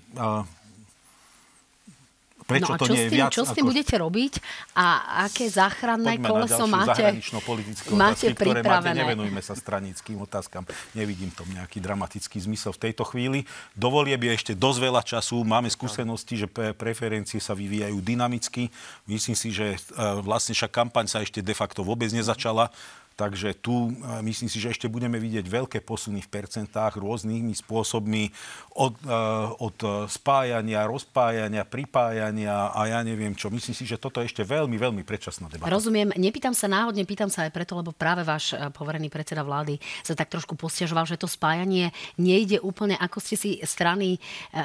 Prečo 2.50 2.73
no 2.73 2.76
a 2.76 2.78
to 2.83 2.87
nie 2.90 3.02
je 3.07 3.11
viac? 3.14 3.30
čo 3.30 3.42
s 3.47 3.54
tým 3.54 3.64
ako... 3.64 3.71
budete 3.71 3.95
robiť 3.95 4.33
a 4.75 4.87
aké 5.30 5.47
záchranné 5.47 6.19
Poďme 6.19 6.28
koleso 6.28 6.64
máte, 6.66 7.04
máte 7.07 7.07
otázky, 7.14 7.87
ktoré 7.87 7.95
máte. 7.95 8.26
pripravené? 8.35 8.99
Nevenujme 9.07 9.40
sa 9.40 9.54
stranickým 9.54 10.19
otázkam. 10.21 10.66
Nevidím 10.92 11.30
tom 11.30 11.47
nejaký 11.54 11.78
dramatický 11.78 12.42
zmysel 12.42 12.75
v 12.75 12.90
tejto 12.90 13.07
chvíli. 13.07 13.47
Dovolie 13.78 14.19
by 14.19 14.35
ešte 14.35 14.52
dosť 14.59 14.78
veľa 14.83 15.02
času. 15.07 15.47
Máme 15.47 15.71
skúsenosti, 15.71 16.35
že 16.42 16.47
preferencie 16.75 17.38
sa 17.38 17.54
vyvíjajú 17.54 18.02
dynamicky. 18.02 18.69
Myslím 19.07 19.38
si, 19.38 19.54
že 19.54 19.75
e, 19.75 19.78
vlastne 20.21 20.52
však 20.52 20.71
kampaň 20.75 21.07
sa 21.07 21.23
ešte 21.23 21.38
de 21.40 21.54
facto 21.54 21.87
vôbec 21.87 22.11
nezačala. 22.11 22.73
Takže 23.20 23.60
tu 23.60 23.92
e, 23.92 24.24
myslím 24.24 24.48
si, 24.48 24.56
že 24.56 24.72
ešte 24.72 24.88
budeme 24.88 25.20
vidieť 25.20 25.44
veľké 25.44 25.84
posuny 25.84 26.24
v 26.24 26.32
percentách 26.32 26.96
rôznymi 26.96 27.52
spôsobmi 27.52 28.32
od, 28.80 28.96
e, 29.04 29.12
od 29.60 29.76
spájania, 30.08 30.88
rozpájania, 30.88 31.68
pripájania 31.68 32.72
a 32.72 32.80
ja 32.88 33.04
neviem 33.04 33.36
čo. 33.36 33.52
Myslím 33.52 33.76
si, 33.76 33.84
že 33.84 34.00
toto 34.00 34.24
je 34.24 34.32
ešte 34.32 34.40
veľmi, 34.40 34.80
veľmi 34.80 35.04
predčasná 35.04 35.52
debata. 35.52 35.68
Rozumiem. 35.68 36.16
Nepýtam 36.16 36.56
sa 36.56 36.64
náhodne, 36.64 37.04
pýtam 37.04 37.28
sa 37.28 37.44
aj 37.44 37.52
preto, 37.52 37.76
lebo 37.76 37.92
práve 37.92 38.24
váš 38.24 38.56
e, 38.56 38.72
poverený 38.72 39.12
predseda 39.12 39.44
vlády 39.44 39.76
sa 40.00 40.16
tak 40.16 40.32
trošku 40.32 40.56
postiažoval, 40.56 41.04
že 41.04 41.20
to 41.20 41.28
spájanie 41.28 41.92
nejde 42.16 42.56
úplne, 42.64 42.96
ako 42.96 43.20
ste 43.20 43.36
si 43.36 43.50
strany 43.66 44.16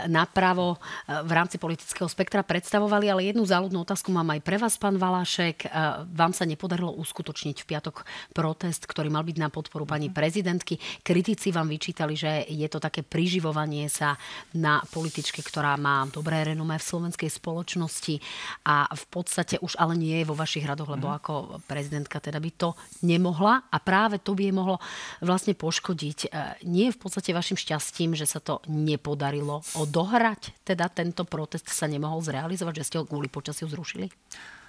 napravo 0.08 0.78
v 1.08 1.32
rámci 1.34 1.58
politického 1.58 2.06
spektra 2.06 2.46
predstavovali, 2.46 3.10
ale 3.10 3.28
jednu 3.34 3.44
záľudnú 3.44 3.82
otázku 3.82 4.14
mám 4.14 4.32
aj 4.38 4.42
pre 4.46 4.58
vás, 4.62 4.78
pán 4.78 4.96
Valášek. 4.96 5.68
Vám 6.14 6.32
sa 6.32 6.46
nepodarilo 6.46 6.94
uskutočniť 6.94 7.66
v 7.66 7.68
piatok 7.68 8.06
protest, 8.46 8.86
ktorý 8.86 9.10
mal 9.10 9.26
byť 9.26 9.42
na 9.42 9.50
podporu 9.50 9.90
pani 9.90 10.14
prezidentky. 10.14 10.78
Kritici 11.02 11.50
vám 11.50 11.66
vyčítali, 11.66 12.14
že 12.14 12.46
je 12.46 12.70
to 12.70 12.78
také 12.78 13.02
priživovanie 13.02 13.90
sa 13.90 14.14
na 14.54 14.86
političke, 14.86 15.42
ktorá 15.42 15.74
má 15.82 16.06
dobré 16.14 16.46
renomé 16.46 16.78
v 16.78 16.86
slovenskej 16.86 17.34
spoločnosti 17.34 18.22
a 18.70 18.86
v 18.94 19.06
podstate 19.10 19.58
už 19.66 19.82
ale 19.82 19.98
nie 19.98 20.22
je 20.22 20.30
vo 20.30 20.38
vašich 20.38 20.62
radoch, 20.62 20.94
lebo 20.94 21.10
mhm. 21.10 21.16
ako 21.18 21.34
prezidentka 21.66 22.22
teda 22.22 22.38
by 22.38 22.52
to 22.54 22.78
nemohla 23.02 23.66
a 23.66 23.78
práve 23.82 24.22
to 24.22 24.38
by 24.38 24.46
je 24.46 24.54
mohlo 24.54 24.78
vlastne 25.26 25.58
poškodiť. 25.58 26.30
E, 26.30 26.70
nie 26.70 26.94
je 26.94 26.96
v 26.96 27.02
podstate 27.02 27.34
vašim 27.34 27.58
šťastím, 27.58 28.14
že 28.14 28.30
sa 28.30 28.38
to 28.38 28.62
nepodarilo 28.70 29.66
odohrať, 29.74 30.54
teda 30.62 30.86
tento 30.94 31.26
protest 31.26 31.66
sa 31.74 31.90
nemohol 31.90 32.22
zrealizovať, 32.22 32.74
že 32.78 32.86
ste 32.86 32.98
ho 33.02 33.10
kvôli 33.10 33.26
počasiu 33.26 33.66
zrušili? 33.66 34.14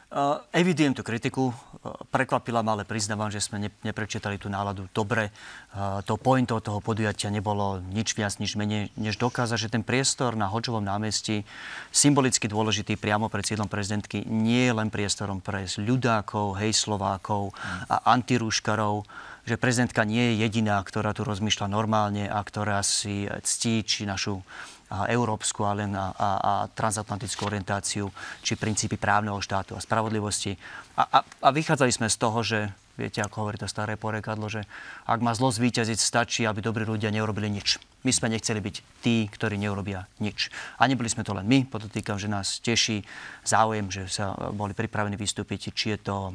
Uh, 0.06 0.38
evidujem 0.54 0.94
tú 0.94 1.02
kritiku. 1.02 1.50
Uh, 1.50 1.98
prekvapila 2.14 2.62
ma, 2.62 2.78
ale 2.78 2.86
priznávam, 2.86 3.26
že 3.26 3.42
sme 3.42 3.58
ne, 3.58 3.70
neprečítali 3.82 4.38
tú 4.38 4.46
náladu 4.46 4.86
dobre. 4.94 5.34
Uh, 5.74 5.98
to 6.06 6.14
pointou 6.14 6.62
toho 6.62 6.78
podujatia 6.78 7.26
nebolo 7.26 7.82
nič 7.90 8.14
viac, 8.14 8.38
nič 8.38 8.54
menej, 8.54 8.94
než 8.94 9.18
dokázať, 9.18 9.66
že 9.66 9.72
ten 9.74 9.82
priestor 9.82 10.38
na 10.38 10.46
Hočovom 10.46 10.86
námestí, 10.86 11.42
symbolicky 11.90 12.46
dôležitý 12.46 12.94
priamo 12.94 13.26
pred 13.26 13.50
sídlom 13.50 13.66
prezidentky, 13.66 14.22
nie 14.22 14.70
je 14.70 14.78
len 14.78 14.94
priestorom 14.94 15.42
pre 15.42 15.66
ľudákov, 15.66 16.54
hejslovákov 16.54 17.50
a 17.90 18.06
antirúškarov, 18.14 19.02
že 19.42 19.58
prezidentka 19.58 20.06
nie 20.06 20.38
je 20.38 20.46
jediná, 20.46 20.78
ktorá 20.86 21.18
tu 21.18 21.26
rozmýšľa 21.26 21.66
normálne 21.66 22.30
a 22.30 22.38
ktorá 22.46 22.78
si 22.86 23.26
ctí 23.26 23.82
či 23.82 24.06
našu 24.06 24.38
a 24.86 25.10
európsku, 25.10 25.66
ale 25.66 25.90
na, 25.90 26.14
a, 26.14 26.30
a 26.38 26.52
transatlantickú 26.70 27.46
orientáciu, 27.46 28.10
či 28.42 28.54
princípy 28.54 28.94
právneho 28.94 29.42
štátu 29.42 29.74
a 29.74 29.82
spravodlivosti. 29.82 30.54
A, 30.94 31.02
a, 31.02 31.18
a 31.22 31.48
vychádzali 31.50 31.90
sme 31.90 32.06
z 32.06 32.16
toho, 32.16 32.38
že 32.46 32.58
viete, 32.96 33.20
ako 33.20 33.44
hovorí 33.44 33.58
to 33.60 33.68
staré 33.68 33.98
porekadlo, 33.98 34.48
že 34.48 34.64
ak 35.04 35.20
má 35.20 35.36
zlo 35.36 35.52
zvíťaziť, 35.52 35.98
stačí, 36.00 36.42
aby 36.48 36.64
dobrí 36.64 36.86
ľudia 36.86 37.12
neurobili 37.12 37.52
nič. 37.52 37.82
My 38.06 38.10
sme 38.14 38.32
nechceli 38.32 38.62
byť 38.62 38.95
tí, 39.06 39.30
ktorí 39.30 39.54
neurobia 39.54 40.02
nič. 40.18 40.50
A 40.82 40.90
neboli 40.90 41.06
sme 41.06 41.22
to 41.22 41.30
len 41.30 41.46
my, 41.46 41.62
podotýkam, 41.70 42.18
že 42.18 42.26
nás 42.26 42.58
teší 42.58 43.06
záujem, 43.46 43.86
že 43.86 44.10
sa 44.10 44.34
boli 44.50 44.74
pripravení 44.74 45.14
vystúpiť, 45.14 45.70
či 45.70 45.94
je 45.94 46.10
to 46.10 46.34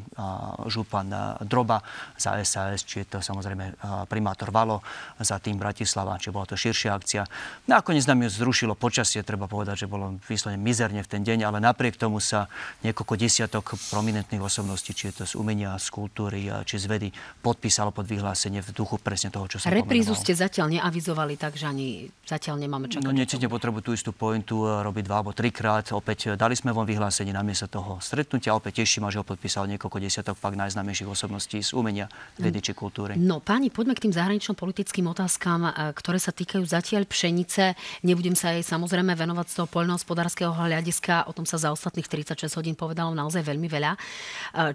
župan 0.71 1.11
Droba 1.43 1.83
za 2.15 2.39
SAS, 2.47 2.87
či 2.87 3.03
je 3.03 3.11
to 3.11 3.17
samozrejme 3.19 3.75
primátor 4.07 4.55
Valo 4.55 4.79
za 5.19 5.35
tým 5.43 5.59
Bratislava, 5.59 6.15
či 6.15 6.31
bola 6.31 6.47
to 6.47 6.55
širšia 6.55 6.95
akcia. 6.95 7.27
Nakoniec 7.67 8.07
nám 8.07 8.23
ju 8.23 8.39
zrušilo 8.39 8.79
počasie, 8.79 9.19
treba 9.19 9.51
povedať, 9.51 9.83
že 9.83 9.91
bolo 9.91 10.15
vyslovene 10.23 10.55
mizerne 10.55 11.03
v 11.03 11.11
ten 11.11 11.27
deň, 11.27 11.51
ale 11.51 11.59
napriek 11.59 11.99
tomu 11.99 12.23
sa 12.23 12.47
niekoľko 12.87 13.19
desiatok 13.19 13.75
prominentných 13.91 14.39
osobností, 14.39 14.95
či 14.95 15.11
je 15.11 15.13
to 15.19 15.23
z 15.27 15.33
umenia, 15.35 15.75
z 15.75 15.91
kultúry, 15.91 16.47
či 16.63 16.79
z 16.79 16.87
vedy, 16.87 17.11
podpísalo 17.43 17.91
pod 17.91 18.07
vyhlásenie 18.07 18.63
v 18.63 18.71
duchu 18.71 18.95
presne 18.95 19.27
toho, 19.27 19.51
čo 19.51 19.59
sa 19.59 19.67
Reprízu 19.67 20.15
ste 20.15 20.31
zatiaľ 20.31 20.79
neavizovali, 20.79 21.35
takže 21.35 21.67
ani 21.67 22.07
zatiaľ 22.23 22.60
nemáme 22.61 22.85
čakať. 22.85 23.01
No 23.01 23.09
necítne 23.09 23.49
potrebu 23.49 23.81
tú 23.81 23.97
istú 23.97 24.13
pointu 24.13 24.61
e, 24.61 24.85
robiť 24.85 25.03
dva 25.09 25.25
alebo 25.25 25.33
trikrát. 25.33 25.89
Opäť 25.97 26.33
e, 26.33 26.37
dali 26.37 26.53
sme 26.53 26.69
von 26.69 26.85
vyhlásenie 26.85 27.33
na 27.33 27.41
miesto 27.41 27.65
toho 27.65 27.97
stretnutia. 27.97 28.53
Opäť 28.53 28.85
teší 28.85 29.01
ma, 29.01 29.09
že 29.09 29.17
ho 29.17 29.25
podpísal 29.25 29.65
niekoľko 29.65 29.97
desiatok 29.97 30.35
pak 30.37 30.53
najznámejších 30.53 31.09
osobností 31.09 31.63
z 31.65 31.73
umenia, 31.73 32.05
vedy 32.37 32.61
či 32.61 32.77
kultúry. 32.77 33.17
No 33.17 33.41
páni, 33.41 33.73
poďme 33.73 33.97
k 33.97 34.05
tým 34.05 34.13
zahranično-politickým 34.13 35.09
otázkam, 35.09 35.71
e, 35.71 35.71
ktoré 35.95 36.19
sa 36.21 36.29
týkajú 36.29 36.61
zatiaľ 36.67 37.07
pšenice. 37.07 37.73
Nebudem 38.03 38.37
sa 38.37 38.53
jej 38.53 38.61
samozrejme 38.61 39.17
venovať 39.17 39.47
z 39.49 39.53
toho 39.57 39.67
poľnohospodárskeho 39.71 40.51
hľadiska. 40.53 41.25
O 41.25 41.33
tom 41.33 41.47
sa 41.47 41.57
za 41.57 41.71
ostatných 41.71 42.05
36 42.05 42.51
hodín 42.59 42.75
povedalo 42.75 43.15
naozaj 43.15 43.41
veľmi 43.41 43.67
veľa. 43.71 43.91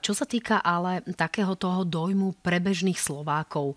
Čo 0.00 0.12
sa 0.16 0.24
týka 0.24 0.64
ale 0.64 1.04
takého 1.14 1.52
toho 1.58 1.84
dojmu 1.84 2.40
prebežných 2.40 2.96
Slovákov, 2.96 3.76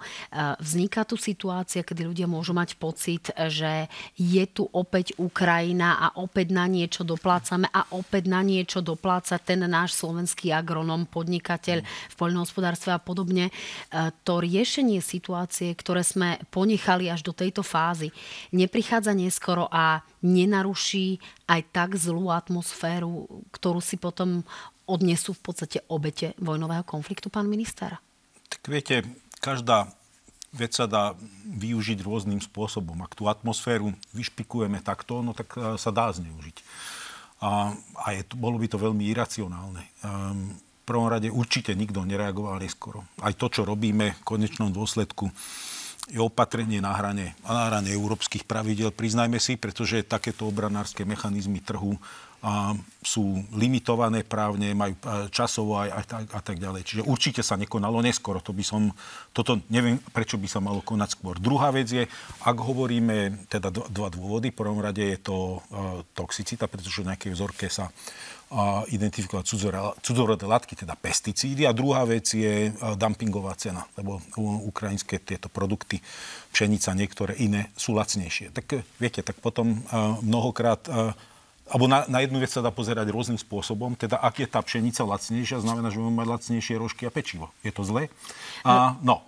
vzniká 0.59 1.03
tu 1.03 1.19
situácia, 1.19 1.83
kedy 1.83 2.07
ľudia 2.07 2.27
môžu 2.29 2.55
mať 2.55 2.79
pocit, 2.79 3.33
že 3.49 3.88
je 4.15 4.43
tu 4.49 4.65
opäť 4.71 5.15
Ukrajina 5.19 5.99
a 5.99 6.07
opäť 6.19 6.55
na 6.55 6.65
niečo 6.65 7.03
doplácame 7.03 7.67
a 7.69 7.91
opäť 7.93 8.31
na 8.31 8.41
niečo 8.41 8.79
dopláca 8.79 9.37
ten 9.41 9.61
náš 9.65 9.97
slovenský 9.99 10.53
agronom, 10.53 11.09
podnikateľ 11.09 11.83
v 11.83 12.15
poľnohospodárstve 12.15 12.95
a 12.95 12.99
podobne. 13.01 13.49
E, 13.49 13.53
to 14.23 14.39
riešenie 14.39 15.03
situácie, 15.03 15.75
ktoré 15.75 16.01
sme 16.05 16.39
ponechali 16.53 17.11
až 17.11 17.25
do 17.25 17.33
tejto 17.35 17.61
fázy, 17.65 18.09
neprichádza 18.55 19.11
neskoro 19.11 19.67
a 19.69 20.01
nenaruší 20.23 21.19
aj 21.49 21.61
tak 21.73 21.89
zlú 21.95 22.31
atmosféru, 22.31 23.27
ktorú 23.51 23.79
si 23.79 23.99
potom 23.99 24.43
odnesú 24.89 25.37
v 25.37 25.41
podstate 25.45 25.85
obete 25.89 26.33
vojnového 26.41 26.81
konfliktu, 26.81 27.29
pán 27.29 27.45
minister? 27.45 28.01
Tak 28.49 28.65
viete, 28.65 29.05
každá 29.37 29.98
vec 30.53 30.71
sa 30.73 30.89
dá 30.89 31.13
využiť 31.45 32.01
rôznym 32.01 32.41
spôsobom. 32.41 32.97
Ak 33.05 33.13
tú 33.13 33.29
atmosféru 33.29 33.93
vyšpikujeme 34.13 34.81
takto, 34.81 35.21
no 35.21 35.37
tak 35.37 35.53
e, 35.55 35.77
sa 35.77 35.93
dá 35.93 36.09
zneužiť. 36.09 36.57
A, 37.39 37.71
a 37.75 38.07
je, 38.17 38.21
bolo 38.35 38.59
by 38.59 38.67
to 38.67 38.81
veľmi 38.81 39.07
iracionálne. 39.07 39.83
Um, 40.03 40.59
v 40.59 40.83
prvom 40.83 41.07
rade 41.07 41.29
určite 41.31 41.71
nikto 41.77 42.03
nereagoval 42.03 42.59
neskoro. 42.59 43.05
Aj 43.21 43.31
to, 43.31 43.47
čo 43.47 43.61
robíme 43.63 44.17
v 44.17 44.25
konečnom 44.25 44.73
dôsledku, 44.73 45.29
je 46.09 46.17
opatrenie 46.17 46.81
na 46.81 46.97
hrane, 46.97 47.37
na 47.45 47.69
hrane 47.69 47.93
európskych 47.93 48.49
pravidel, 48.49 48.89
priznajme 48.89 49.37
si, 49.37 49.55
pretože 49.55 50.01
takéto 50.01 50.49
obranárske 50.49 51.05
mechanizmy 51.05 51.61
trhu 51.61 52.01
a 52.39 52.71
sú 53.03 53.43
limitované 53.51 54.23
právne, 54.23 54.71
majú 54.71 54.95
e, 54.95 55.27
časovo 55.31 55.75
aj, 55.75 55.89
aj 55.91 56.05
tak, 56.07 56.25
a 56.31 56.41
tak 56.43 56.57
ďalej. 56.59 56.81
Čiže 56.87 57.01
určite 57.03 57.41
sa 57.43 57.59
nekonalo 57.59 57.99
neskoro. 57.99 58.39
To 58.39 58.55
by 58.55 58.63
som, 58.63 58.95
toto 59.35 59.59
neviem, 59.67 59.99
prečo 60.15 60.39
by 60.39 60.47
sa 60.47 60.63
malo 60.63 60.79
konať 60.79 61.19
skôr. 61.19 61.35
Druhá 61.39 61.71
vec 61.75 61.91
je, 61.91 62.07
ak 62.43 62.57
hovoríme, 62.59 63.47
teda 63.51 63.71
dva 63.71 64.07
dôvody. 64.07 64.51
V 64.51 64.59
prvom 64.59 64.79
rade 64.79 65.03
je 65.03 65.19
to 65.19 65.59
uh, 65.59 66.03
toxicita, 66.15 66.71
pretože 66.71 67.03
v 67.03 67.11
nejakej 67.11 67.31
vzorke 67.35 67.67
sa 67.67 67.91
uh, 67.91 68.83
identifikovať 68.87 69.43
cudzorodé 69.99 70.43
látky, 70.47 70.75
teda 70.79 70.95
pesticídy. 70.95 71.67
A 71.67 71.75
druhá 71.75 72.03
vec 72.07 72.27
je 72.31 72.71
uh, 72.71 72.95
dumpingová 72.99 73.55
cena, 73.59 73.83
lebo 73.99 74.23
ukrajinské 74.67 75.19
tieto 75.23 75.51
produkty, 75.51 75.99
pšenica, 76.51 76.95
niektoré 76.95 77.35
iné 77.39 77.71
sú 77.79 77.95
lacnejšie. 77.95 78.51
Tak 78.55 78.83
viete, 78.99 79.23
tak 79.23 79.39
potom 79.39 79.83
uh, 79.87 80.19
mnohokrát 80.23 80.83
uh, 80.87 81.11
alebo 81.69 81.85
na, 81.85 82.03
na 82.09 82.25
jednu 82.25 82.41
vec 82.41 82.49
sa 82.49 82.65
dá 82.65 82.73
pozerať 82.73 83.13
rôznym 83.13 83.37
spôsobom. 83.37 83.93
Teda, 83.93 84.17
ak 84.17 84.41
je 84.41 84.47
tá 84.49 84.59
pšenica 84.59 85.05
lacnejšia, 85.05 85.61
znamená, 85.61 85.93
že 85.93 86.01
budeme 86.01 86.19
mať 86.19 86.27
lacnejšie 86.27 86.75
rožky 86.81 87.05
a 87.05 87.11
pečivo. 87.13 87.53
Je 87.61 87.69
to 87.69 87.85
zlé? 87.85 88.09
A, 88.65 88.97
no, 89.05 89.21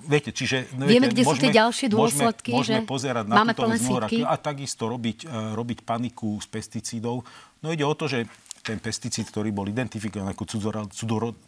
Viete, 0.00 0.32
čiže... 0.32 0.64
No, 0.80 0.88
vieme, 0.88 1.12
viete, 1.12 1.20
kde 1.20 1.24
môžeme, 1.28 1.36
sú 1.36 1.44
tie 1.44 1.52
ďalšie 1.52 1.86
dôsledky, 1.92 2.50
môžeme, 2.56 2.80
môžeme 2.80 2.80
že 2.80 2.88
pozerať 2.88 3.24
na 3.28 3.34
máme 3.36 3.52
túto 3.52 3.68
vec 3.68 3.84
a 4.24 4.34
takisto 4.40 4.88
robiť, 4.88 5.18
uh, 5.28 5.52
robiť 5.52 5.84
paniku 5.84 6.40
z 6.40 6.46
pesticídov. 6.48 7.20
No 7.60 7.68
ide 7.68 7.84
o 7.84 7.92
to, 7.92 8.08
že 8.08 8.24
ten 8.70 8.78
pesticíd, 8.78 9.26
ktorý 9.26 9.50
bol 9.50 9.66
identifikovaný 9.66 10.38
ako 10.38 10.46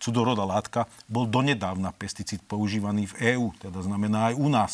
cudorodá 0.03 0.43
látka, 0.43 0.91
bol 1.07 1.31
donedávna 1.31 1.95
pesticíd 1.95 2.43
používaný 2.43 3.07
v 3.15 3.39
EÚ, 3.39 3.55
teda 3.63 3.79
znamená 3.79 4.35
aj 4.35 4.35
u 4.35 4.49
nás. 4.51 4.73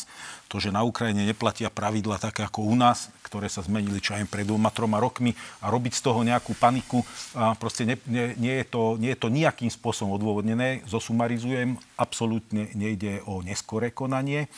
To, 0.49 0.57
že 0.57 0.73
na 0.73 0.81
Ukrajine 0.81 1.29
neplatia 1.29 1.69
pravidla 1.69 2.17
také 2.17 2.41
ako 2.41 2.65
u 2.65 2.73
nás, 2.73 3.13
ktoré 3.21 3.45
sa 3.45 3.61
zmenili 3.61 4.01
čo 4.01 4.17
aj 4.17 4.25
pred 4.25 4.49
dvoma, 4.49 4.73
troma 4.73 4.97
rokmi 4.97 5.37
a 5.61 5.69
robiť 5.69 5.93
z 5.93 6.01
toho 6.01 6.25
nejakú 6.25 6.57
paniku, 6.57 7.05
a 7.37 7.53
proste 7.53 7.85
ne, 7.85 8.01
ne, 8.09 8.33
nie, 8.41 8.57
je 8.57 8.65
to, 8.65 8.97
nie 8.97 9.13
je 9.13 9.19
to 9.21 9.29
nejakým 9.29 9.69
spôsobom 9.69 10.17
odôvodnené. 10.17 10.81
Zosumarizujem, 10.89 11.77
absolútne 12.01 12.73
nejde 12.73 13.21
o 13.29 13.45
neskoré 13.45 13.93
konanie. 13.93 14.49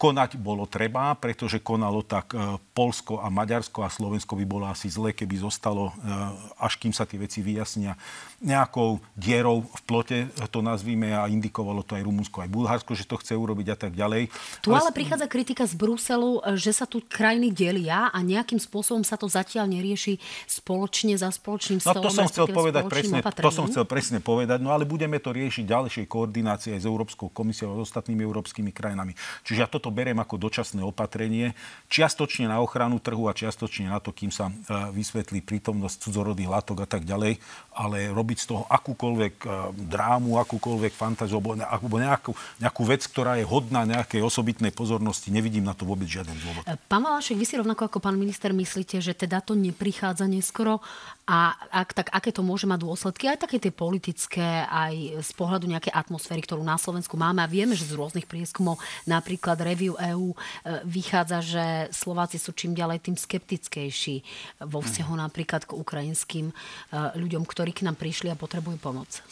Konať 0.00 0.40
bolo 0.40 0.64
treba, 0.64 1.12
pretože 1.12 1.60
konalo 1.60 2.00
tak 2.00 2.32
e, 2.32 2.56
Polsko 2.72 3.20
a 3.20 3.28
Maďarsko 3.28 3.84
a 3.84 3.92
Slovensko 3.92 4.32
by 4.32 4.44
bolo 4.48 4.64
asi 4.64 4.88
zle, 4.88 5.12
keby 5.12 5.44
zostalo, 5.44 5.92
e, 5.92 6.08
až 6.56 6.80
kým 6.80 6.88
sa 6.96 7.04
tie 7.04 7.20
veci 7.20 7.44
vyjasnia, 7.44 7.92
nejakou 8.40 8.98
dierou 9.12 9.62
v 9.62 9.80
plote, 9.84 10.18
to 10.48 10.64
nazvíme 10.64 11.12
a 11.12 11.28
indikovalo 11.28 11.84
to 11.84 11.94
aj 11.94 12.02
Rumunsko, 12.02 12.40
aj 12.40 12.48
Bulharsko, 12.48 12.96
že 12.96 13.04
to 13.04 13.20
chce 13.20 13.36
urobiť 13.36 13.68
a 13.70 13.76
tak 13.76 13.92
ďalej. 13.92 14.32
Tu 14.64 14.72
ale 14.72 14.88
prichádza 14.88 15.28
kritika 15.28 15.68
z 15.68 15.76
Bruselu, 15.76 16.40
že 16.56 16.72
sa 16.72 16.88
tu 16.88 17.04
krajiny 17.04 17.52
delia 17.52 18.08
a 18.08 18.18
nejakým 18.24 18.58
spôsobom 18.58 19.04
sa 19.04 19.20
to 19.20 19.28
zatiaľ 19.28 19.68
nerieši 19.68 20.16
spoločne 20.48 21.12
za 21.20 21.28
spoločným 21.28 21.84
stolom. 21.84 22.00
No 22.00 22.08
to 22.08 22.16
som 22.16 22.26
chcel 22.26 22.48
povedať 22.48 22.88
presne, 22.88 23.20
to 23.20 23.50
som 23.52 23.68
chcel 23.68 23.84
presne 23.84 24.18
povedať, 24.24 24.64
no 24.64 24.72
ale 24.72 24.88
budeme 24.88 25.20
to 25.20 25.28
riešiť 25.28 25.68
ďalšej 25.68 26.04
koordinácie 26.08 26.72
aj 26.72 26.80
s 26.82 26.86
Európskou 26.88 27.28
komisiou 27.28 27.76
a 27.76 27.84
s 27.84 27.92
ostatnými 27.92 28.24
európskymi 28.24 28.72
krajinami. 28.72 29.12
Čiže 29.42 29.60
ja 29.62 29.68
toto 29.70 29.90
beriem 29.90 30.18
ako 30.22 30.38
dočasné 30.38 30.80
opatrenie, 30.82 31.54
čiastočne 31.90 32.46
na 32.46 32.62
ochranu 32.62 33.02
trhu 33.02 33.26
a 33.26 33.36
čiastočne 33.36 33.90
na 33.90 33.98
to, 33.98 34.14
kým 34.14 34.30
sa 34.30 34.48
e, 34.48 34.54
vysvetlí 34.94 35.42
prítomnosť 35.42 36.08
cudzorodých 36.08 36.50
látok 36.50 36.84
a 36.84 36.88
tak 36.88 37.02
ďalej, 37.02 37.42
ale 37.72 38.12
robiť 38.12 38.38
z 38.44 38.46
toho 38.52 38.62
akúkoľvek 38.68 39.34
e, 39.42 39.48
drámu, 39.88 40.36
akúkoľvek 40.40 40.92
fantáziu 40.92 41.40
alebo 41.40 41.96
nejakú, 41.96 42.32
nejakú 42.60 42.82
vec, 42.84 43.04
ktorá 43.08 43.36
je 43.40 43.44
hodná 43.48 43.84
nejakej 43.84 44.24
osobitnej 44.24 44.72
pozornosti, 44.72 45.32
nevidím 45.32 45.64
na 45.64 45.76
to 45.76 45.84
vôbec 45.84 46.08
žiaden 46.08 46.36
dôvod. 46.40 46.62
E, 46.68 46.76
pán 46.88 47.04
Malášek, 47.04 47.36
vy 47.38 47.46
si 47.48 47.56
rovnako 47.56 47.88
ako 47.88 47.98
pán 48.00 48.16
minister 48.16 48.52
myslíte, 48.52 49.00
že 49.00 49.16
teda 49.16 49.40
to 49.40 49.56
neprichádza 49.56 50.28
neskoro? 50.28 50.84
A 51.22 51.54
ak, 51.70 51.94
tak 51.94 52.08
aké 52.10 52.34
to 52.34 52.42
môže 52.42 52.66
mať 52.66 52.82
dôsledky, 52.82 53.30
aj 53.30 53.46
také 53.46 53.62
tie 53.62 53.70
politické, 53.70 54.66
aj 54.66 55.22
z 55.22 55.30
pohľadu 55.38 55.70
nejakej 55.70 55.94
atmosféry, 55.94 56.42
ktorú 56.42 56.66
na 56.66 56.74
Slovensku 56.74 57.14
máme. 57.14 57.46
A 57.46 57.48
vieme, 57.48 57.78
že 57.78 57.86
z 57.86 57.94
rôznych 57.94 58.26
prieskumov, 58.26 58.82
napríklad 59.06 59.54
Review 59.62 59.94
EU, 60.12 60.34
e, 60.34 60.36
vychádza, 60.82 61.38
že 61.38 61.64
Slováci 61.94 62.42
sú 62.42 62.50
čím 62.50 62.74
ďalej 62.74 63.06
tým 63.06 63.14
skeptickejší 63.14 64.26
vo 64.66 64.82
vzťahu 64.82 65.14
napríklad 65.14 65.62
k 65.64 65.78
ukrajinským 65.78 66.50
ľuďom, 66.92 67.46
ktorí 67.46 67.61
k 67.70 67.86
nám 67.86 67.94
prišli 67.94 68.26
a 68.26 68.34
potrebujú 68.34 68.82
pomoc 68.82 69.22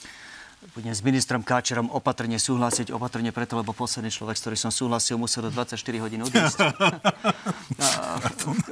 budem 0.76 0.92
s 0.92 1.00
ministrom 1.00 1.40
Káčerom 1.40 1.88
opatrne 1.88 2.36
súhlasiť, 2.36 2.92
opatrne 2.92 3.32
preto, 3.32 3.56
lebo 3.56 3.72
posledný 3.72 4.12
človek, 4.12 4.36
s 4.36 4.42
ktorým 4.44 4.60
som 4.60 4.72
súhlasil, 4.72 5.16
musel 5.16 5.48
do 5.48 5.50
24 5.56 5.80
hodín 6.04 6.20
odísť. 6.20 6.58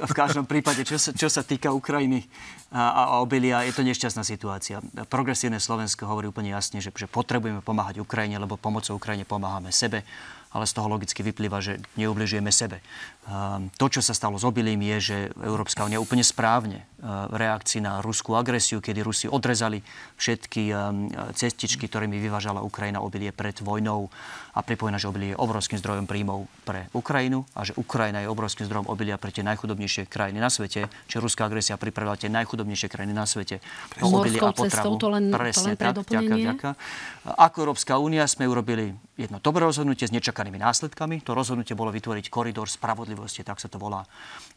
v 0.09 0.13
každom 0.13 0.45
prípade, 0.45 0.85
čo 0.85 1.01
sa, 1.01 1.09
čo 1.09 1.27
sa 1.27 1.41
týka 1.41 1.73
Ukrajiny 1.73 2.29
a, 2.69 2.93
a 2.93 3.03
obilia, 3.25 3.65
je 3.65 3.73
to 3.73 3.81
nešťastná 3.81 4.21
situácia. 4.21 4.85
Progresívne 5.09 5.57
Slovensko 5.57 6.05
hovorí 6.05 6.29
úplne 6.29 6.53
jasne, 6.53 6.77
že, 6.77 6.93
že 6.93 7.09
potrebujeme 7.09 7.65
pomáhať 7.65 8.05
Ukrajine, 8.05 8.37
lebo 8.37 8.53
pomocou 8.53 8.93
Ukrajine 8.95 9.25
pomáhame 9.25 9.73
sebe 9.73 10.05
ale 10.49 10.65
z 10.65 10.73
toho 10.73 10.89
logicky 10.89 11.21
vyplýva, 11.21 11.61
že 11.61 11.77
neubližujeme 11.93 12.49
sebe. 12.49 12.81
Ehm, 13.29 13.69
to, 13.77 13.85
čo 13.85 14.01
sa 14.01 14.17
stalo 14.17 14.33
s 14.33 14.41
obilím, 14.41 14.81
je, 14.81 15.13
že 15.13 15.17
Európska 15.45 15.85
únia 15.85 16.01
úplne 16.01 16.25
správne 16.25 16.89
v 17.03 17.35
reakcii 17.35 17.79
na 17.79 18.03
ruskú 18.03 18.35
agresiu, 18.35 18.83
kedy 18.83 18.99
Rusi 18.99 19.25
odrezali 19.31 19.79
všetky 20.19 20.71
cestičky, 21.31 21.87
ktorými 21.87 22.19
vyvážala 22.19 22.59
Ukrajina 22.59 22.99
obilie 22.99 23.31
pred 23.31 23.55
vojnou 23.63 24.11
a 24.51 24.59
pripojená, 24.59 24.99
že 24.99 25.07
obilie 25.07 25.31
je 25.31 25.37
obrovským 25.39 25.79
zdrojom 25.79 26.03
príjmov 26.03 26.51
pre 26.67 26.91
Ukrajinu 26.91 27.47
a 27.55 27.63
že 27.63 27.71
Ukrajina 27.79 28.19
je 28.19 28.27
obrovským 28.27 28.67
zdrojom 28.67 28.91
obilia 28.91 29.15
pre 29.15 29.31
tie 29.31 29.45
najchudobnejšie 29.47 30.11
krajiny 30.11 30.43
na 30.43 30.51
svete, 30.51 30.91
že 31.07 31.17
ruská 31.23 31.47
agresia 31.47 31.79
pripravila 31.79 32.19
tie 32.19 32.27
najchudobnejšie 32.27 32.89
krajiny 32.91 33.13
na 33.15 33.23
svete 33.23 33.63
o 34.03 34.09
obilie 34.09 34.41
a 34.41 34.51
potravu. 34.51 34.99
To 34.99 35.07
len, 35.13 35.31
Presne 35.31 35.79
to 35.79 35.85
len 35.85 35.95
tak, 35.95 36.03
ďaká, 36.03 36.35
ďaká. 36.35 36.69
Ako 37.39 37.55
Európska 37.63 37.95
únia 38.01 38.25
sme 38.25 38.49
urobili 38.49 38.91
jedno 39.15 39.37
dobré 39.39 39.63
rozhodnutie 39.63 40.09
s 40.09 40.15
nečakanými 40.15 40.57
následkami. 40.59 41.21
To 41.23 41.37
rozhodnutie 41.37 41.77
bolo 41.77 41.93
vytvoriť 41.93 42.27
koridor 42.27 42.65
spravodlivosti, 42.67 43.45
tak 43.45 43.61
sa 43.61 43.69
to 43.69 43.77
volá, 43.77 44.01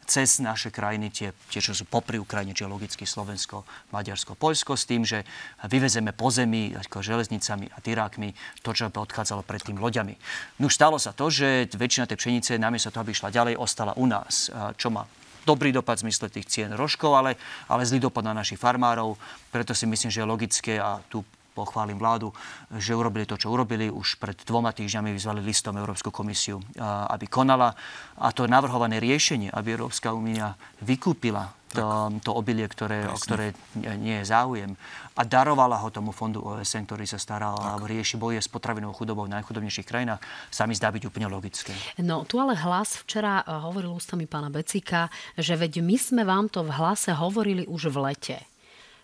cez 0.09 0.41
naše 0.41 0.73
krajiny, 0.73 1.13
tie, 1.13 1.29
tie 1.53 1.61
čo 1.61 1.77
sú 1.77 1.85
popri 1.85 2.17
Ukrajine, 2.17 2.32
čiže 2.33 2.65
logicky 2.65 3.05
Slovensko, 3.05 3.61
Maďarsko, 3.93 4.33
Poľsko, 4.33 4.73
s 4.73 4.89
tým, 4.89 5.05
že 5.05 5.21
vyvezeme 5.69 6.09
po 6.09 6.33
zemi 6.33 6.73
ako 6.73 7.05
železnicami 7.05 7.69
a 7.69 7.77
tyrákmi 7.77 8.33
to, 8.65 8.73
čo 8.73 8.89
odchádzalo 8.89 9.45
predtým 9.45 9.77
loďami. 9.77 10.17
No 10.57 10.65
už 10.65 10.73
stalo 10.73 10.97
sa 10.97 11.13
to, 11.13 11.29
že 11.29 11.69
väčšina 11.69 12.09
tej 12.09 12.17
pšenice 12.17 12.57
namiesto 12.57 12.89
toho, 12.89 13.05
aby 13.05 13.13
išla 13.13 13.29
ďalej, 13.29 13.61
ostala 13.61 13.93
u 13.93 14.09
nás, 14.09 14.49
čo 14.81 14.89
má 14.89 15.05
dobrý 15.43 15.75
dopad 15.75 15.99
v 15.99 16.07
zmysle 16.07 16.31
tých 16.31 16.47
cien 16.47 16.71
rožkov, 16.71 17.19
ale, 17.19 17.35
ale 17.67 17.83
zlý 17.83 18.07
dopad 18.07 18.23
na 18.23 18.31
našich 18.31 18.55
farmárov. 18.55 19.19
Preto 19.51 19.75
si 19.75 19.83
myslím, 19.83 20.07
že 20.07 20.23
je 20.23 20.31
logické 20.31 20.79
a 20.79 21.03
tu 21.11 21.19
pochválim 21.53 21.99
vládu, 21.99 22.33
že 22.81 22.97
urobili 22.97 23.29
to, 23.29 23.37
čo 23.37 23.53
urobili. 23.53 23.85
Už 23.91 24.17
pred 24.17 24.39
dvoma 24.41 24.73
týždňami 24.73 25.13
vyzvali 25.13 25.43
listom 25.43 25.77
Európsku 25.77 26.09
komisiu, 26.09 26.63
aby 27.11 27.29
konala. 27.29 27.75
A 28.17 28.33
to 28.33 28.49
navrhované 28.49 28.97
riešenie, 28.97 29.53
aby 29.53 29.77
Európska 29.77 30.15
únia 30.15 30.57
vykúpila 30.81 31.51
to, 31.73 31.85
to 32.21 32.31
obilie, 32.31 32.69
ktoré, 32.69 33.09
o 33.09 33.17
ktoré 33.17 33.57
nie 33.97 34.21
je 34.21 34.29
záujem 34.29 34.77
a 35.17 35.21
darovala 35.25 35.81
ho 35.81 35.89
tomu 35.89 36.13
fondu 36.13 36.41
OSN, 36.41 36.85
ktorý 36.85 37.05
sa 37.05 37.17
staral 37.17 37.57
a 37.57 37.77
rieši 37.81 38.17
boje 38.17 38.41
s 38.41 38.49
potravinovou 38.49 38.93
chudobou 38.93 39.25
v 39.25 39.33
najchudobnejších 39.37 39.89
krajinách, 39.89 40.21
sa 40.53 40.69
mi 40.69 40.77
zdá 40.77 40.93
byť 40.93 41.09
úplne 41.09 41.29
logické. 41.29 41.73
No 42.01 42.25
tu 42.25 42.37
ale 42.37 42.57
hlas 42.57 43.01
včera 43.05 43.41
eh, 43.41 43.49
hovoril 43.49 43.93
ústami 43.93 44.29
pána 44.29 44.53
Becika, 44.53 45.09
že 45.37 45.57
veď 45.57 45.81
my 45.81 45.97
sme 45.97 46.21
vám 46.25 46.49
to 46.49 46.61
v 46.61 46.73
hlase 46.73 47.13
hovorili 47.13 47.65
už 47.65 47.89
v 47.93 47.97
lete. 48.09 48.37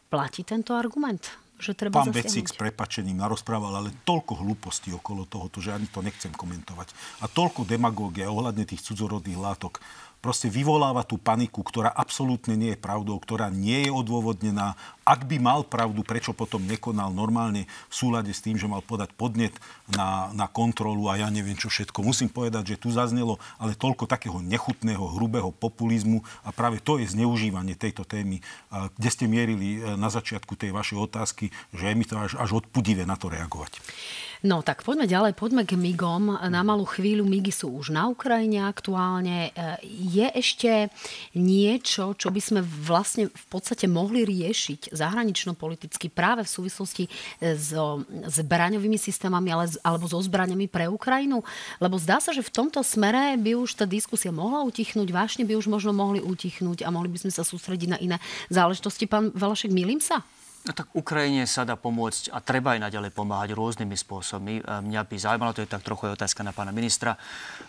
Platí 0.10 0.42
tento 0.42 0.74
argument? 0.74 1.50
že 1.60 1.76
treba 1.76 2.00
Pán 2.00 2.16
Becik 2.16 2.48
s 2.48 2.56
prepačením 2.56 3.20
narozprával, 3.20 3.84
ale 3.84 3.92
toľko 4.08 4.40
hlúpostí 4.40 4.96
okolo 4.96 5.28
tohoto, 5.28 5.60
že 5.60 5.76
ani 5.76 5.92
to 5.92 6.00
nechcem 6.00 6.32
komentovať. 6.32 6.96
A 7.20 7.28
toľko 7.28 7.68
demagógie 7.68 8.24
ohľadne 8.24 8.64
tých 8.64 8.80
cudzorodných 8.88 9.36
látok 9.36 9.84
proste 10.20 10.52
vyvoláva 10.52 11.08
tú 11.08 11.16
paniku, 11.16 11.64
ktorá 11.64 11.92
absolútne 11.92 12.60
nie 12.60 12.76
je 12.76 12.80
pravdou, 12.80 13.16
ktorá 13.20 13.48
nie 13.48 13.88
je 13.88 13.92
odôvodnená. 13.92 14.76
Ak 15.08 15.26
by 15.26 15.42
mal 15.42 15.66
pravdu, 15.66 16.06
prečo 16.06 16.36
potom 16.36 16.62
nekonal 16.68 17.10
normálne 17.10 17.66
v 17.90 17.94
súlade 17.96 18.30
s 18.30 18.44
tým, 18.44 18.60
že 18.60 18.70
mal 18.70 18.84
podať 18.84 19.16
podnet 19.16 19.56
na, 19.90 20.30
na 20.36 20.46
kontrolu 20.46 21.10
a 21.10 21.18
ja 21.18 21.32
neviem 21.34 21.58
čo 21.58 21.72
všetko. 21.72 22.06
Musím 22.06 22.30
povedať, 22.30 22.76
že 22.76 22.80
tu 22.80 22.94
zaznelo 22.94 23.42
ale 23.58 23.74
toľko 23.74 24.06
takého 24.06 24.38
nechutného, 24.44 25.02
hrubého 25.18 25.50
populizmu 25.56 26.22
a 26.46 26.54
práve 26.54 26.84
to 26.84 27.02
je 27.02 27.10
zneužívanie 27.10 27.74
tejto 27.74 28.06
témy, 28.06 28.44
kde 28.70 29.10
ste 29.10 29.26
mierili 29.26 29.80
e, 29.80 29.98
na 29.98 30.14
začiatku 30.14 30.54
tej 30.54 30.76
vašej 30.76 30.98
otázky, 31.00 31.50
že 31.74 31.84
je 31.90 31.96
mi 31.98 32.06
to 32.06 32.20
až, 32.20 32.38
až 32.38 32.62
odpudivé 32.62 33.08
na 33.08 33.18
to 33.18 33.32
reagovať. 33.32 33.82
No 34.40 34.64
tak 34.64 34.88
poďme 34.88 35.04
ďalej, 35.04 35.36
poďme 35.36 35.68
k 35.68 35.76
MIGom. 35.76 36.40
Na 36.48 36.64
malú 36.64 36.88
chvíľu 36.88 37.28
MIGy 37.28 37.52
sú 37.52 37.76
už 37.76 37.92
na 37.92 38.08
Ukrajine 38.08 38.64
aktuálne. 38.64 39.52
E, 39.52 39.84
je 39.84 40.32
ešte 40.32 40.88
niečo, 41.36 42.16
čo 42.16 42.32
by 42.32 42.40
sme 42.40 42.62
vlastne 42.64 43.28
v 43.28 43.46
podstate 43.52 43.92
mohli 43.92 44.24
riešiť 44.24 44.96
zahranično-politicky 44.96 46.08
práve 46.08 46.48
v 46.48 46.54
súvislosti 46.56 47.12
e, 47.44 47.60
so 47.60 48.08
zbraňovými 48.32 48.96
systémami 48.96 49.52
ale, 49.52 49.76
alebo 49.84 50.08
so 50.08 50.24
zbraňami 50.24 50.72
pre 50.72 50.88
Ukrajinu? 50.88 51.44
Lebo 51.84 52.00
zdá 52.00 52.24
sa, 52.24 52.32
že 52.32 52.40
v 52.40 52.64
tomto 52.64 52.80
smere 52.80 53.36
by 53.36 53.60
už 53.60 53.76
tá 53.76 53.84
diskusia 53.84 54.32
mohla 54.32 54.64
utichnúť, 54.64 55.12
vášne 55.12 55.44
by 55.44 55.60
už 55.60 55.68
možno 55.68 55.92
mohli 55.92 56.24
utichnúť 56.24 56.88
a 56.88 56.96
mohli 56.96 57.12
by 57.12 57.28
sme 57.28 57.36
sa 57.36 57.44
sústrediť 57.44 57.90
na 57.92 58.00
iné 58.00 58.24
záležitosti. 58.48 59.04
Pán 59.04 59.36
Valašek, 59.36 59.76
milím 59.76 60.00
sa? 60.00 60.24
No 60.68 60.72
tak 60.76 60.92
Ukrajine 60.92 61.48
sa 61.48 61.64
dá 61.64 61.80
pomôcť 61.80 62.36
a 62.36 62.44
treba 62.44 62.76
aj 62.76 62.92
naďalej 62.92 63.16
pomáhať 63.16 63.56
rôznymi 63.56 63.96
spôsobmi. 63.96 64.56
E, 64.60 64.62
mňa 64.64 65.02
by 65.08 65.16
zaujímalo, 65.16 65.56
to 65.56 65.64
je 65.64 65.72
tak 65.72 65.88
trochu 65.88 66.12
otázka 66.12 66.44
na 66.44 66.52
pána 66.52 66.76
ministra, 66.76 67.16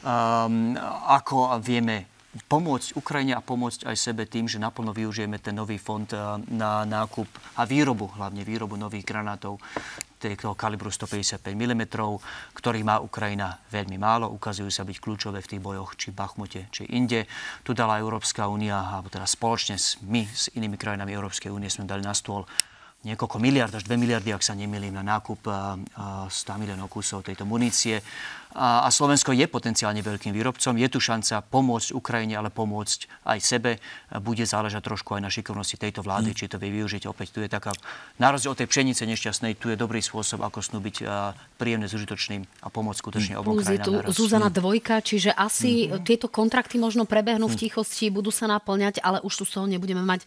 um, 0.02 0.74
ako 1.06 1.54
vieme 1.62 2.10
pomôcť 2.50 2.94
Ukrajine 2.94 3.34
a 3.34 3.42
pomôcť 3.42 3.86
aj 3.90 3.96
sebe 3.98 4.26
tým, 4.26 4.46
že 4.46 4.62
naplno 4.62 4.94
využijeme 4.94 5.38
ten 5.38 5.54
nový 5.54 5.78
fond 5.78 6.06
e, 6.10 6.18
na 6.50 6.82
nákup 6.82 7.30
a 7.58 7.62
výrobu, 7.62 8.10
hlavne 8.18 8.42
výrobu 8.42 8.74
nových 8.74 9.06
granátov 9.06 9.62
toho 10.20 10.52
kalibru 10.52 10.92
155 10.92 11.40
mm, 11.40 11.82
ktorý 12.52 12.80
má 12.84 13.00
Ukrajina 13.00 13.56
veľmi 13.72 13.96
málo. 13.96 14.28
Ukazujú 14.36 14.68
sa 14.68 14.84
byť 14.84 14.96
kľúčové 15.00 15.40
v 15.40 15.50
tých 15.56 15.64
bojoch, 15.64 15.96
či 15.96 16.12
Bachmute, 16.12 16.68
či 16.68 16.84
inde. 16.92 17.24
Tu 17.64 17.72
dala 17.72 17.96
Európska 17.96 18.44
únia, 18.44 18.76
alebo 18.76 19.08
teda 19.08 19.24
spoločne 19.24 19.80
s 19.80 19.96
my, 20.04 20.28
s 20.28 20.52
inými 20.52 20.76
krajinami 20.76 21.16
Európskej 21.16 21.48
únie 21.48 21.72
sme 21.72 21.88
dali 21.88 22.04
na 22.04 22.12
stôl 22.12 22.44
niekoľko 23.00 23.40
miliard, 23.40 23.72
až 23.72 23.88
2 23.88 23.96
miliardy, 23.96 24.28
ak 24.36 24.44
sa 24.44 24.52
nemýlim, 24.52 24.92
na 24.92 25.00
nákup 25.00 25.40
100 26.28 26.60
miliónov 26.60 26.92
kusov 26.92 27.24
tejto 27.24 27.48
munície. 27.48 27.96
A, 28.50 28.82
a 28.82 28.88
Slovensko 28.90 29.30
je 29.30 29.46
potenciálne 29.46 30.02
veľkým 30.02 30.34
výrobcom. 30.34 30.74
Je 30.74 30.88
tu 30.90 30.98
šanca 30.98 31.46
pomôcť 31.46 31.94
Ukrajine, 31.94 32.34
ale 32.34 32.50
pomôcť 32.50 33.06
aj 33.22 33.38
sebe. 33.38 33.70
Bude 34.18 34.42
záležať 34.42 34.82
trošku 34.90 35.14
aj 35.14 35.22
na 35.22 35.30
šikovnosti 35.30 35.78
tejto 35.78 36.02
vlády, 36.02 36.34
mm. 36.34 36.36
či 36.36 36.50
to 36.50 36.58
vie 36.58 36.74
využiť. 36.82 37.06
Opäť 37.06 37.30
tu 37.30 37.38
je 37.38 37.46
taká, 37.46 37.70
na 38.18 38.34
rozdiel 38.34 38.50
od 38.50 38.58
tej 38.58 38.66
pšenice 38.66 39.06
nešťastnej, 39.06 39.54
tu 39.54 39.70
je 39.70 39.78
dobrý 39.78 40.02
spôsob, 40.02 40.42
ako 40.42 40.58
snúbiť 40.66 41.06
príjemne 41.62 41.86
s 41.86 41.94
užitočným 41.94 42.42
a 42.42 42.68
pomôcť 42.74 42.98
skutočne 42.98 43.32
obom 43.38 43.54
Plus 43.54 43.70
krajinám. 43.70 43.86
Je 43.86 44.10
tu 44.10 44.18
Zuzana 44.18 44.50
dvojka, 44.50 44.98
čiže 44.98 45.30
asi 45.30 45.86
mm. 45.86 46.02
tieto 46.02 46.26
kontrakty 46.26 46.74
možno 46.74 47.06
prebehnú 47.06 47.46
mm. 47.46 47.52
v 47.54 47.56
tichosti, 47.68 48.10
budú 48.10 48.34
sa 48.34 48.50
naplňať, 48.50 48.98
ale 48.98 49.22
už 49.22 49.30
tu 49.30 49.44
z 49.46 49.62
toho 49.62 49.70
nebudeme 49.70 50.02
mať 50.02 50.26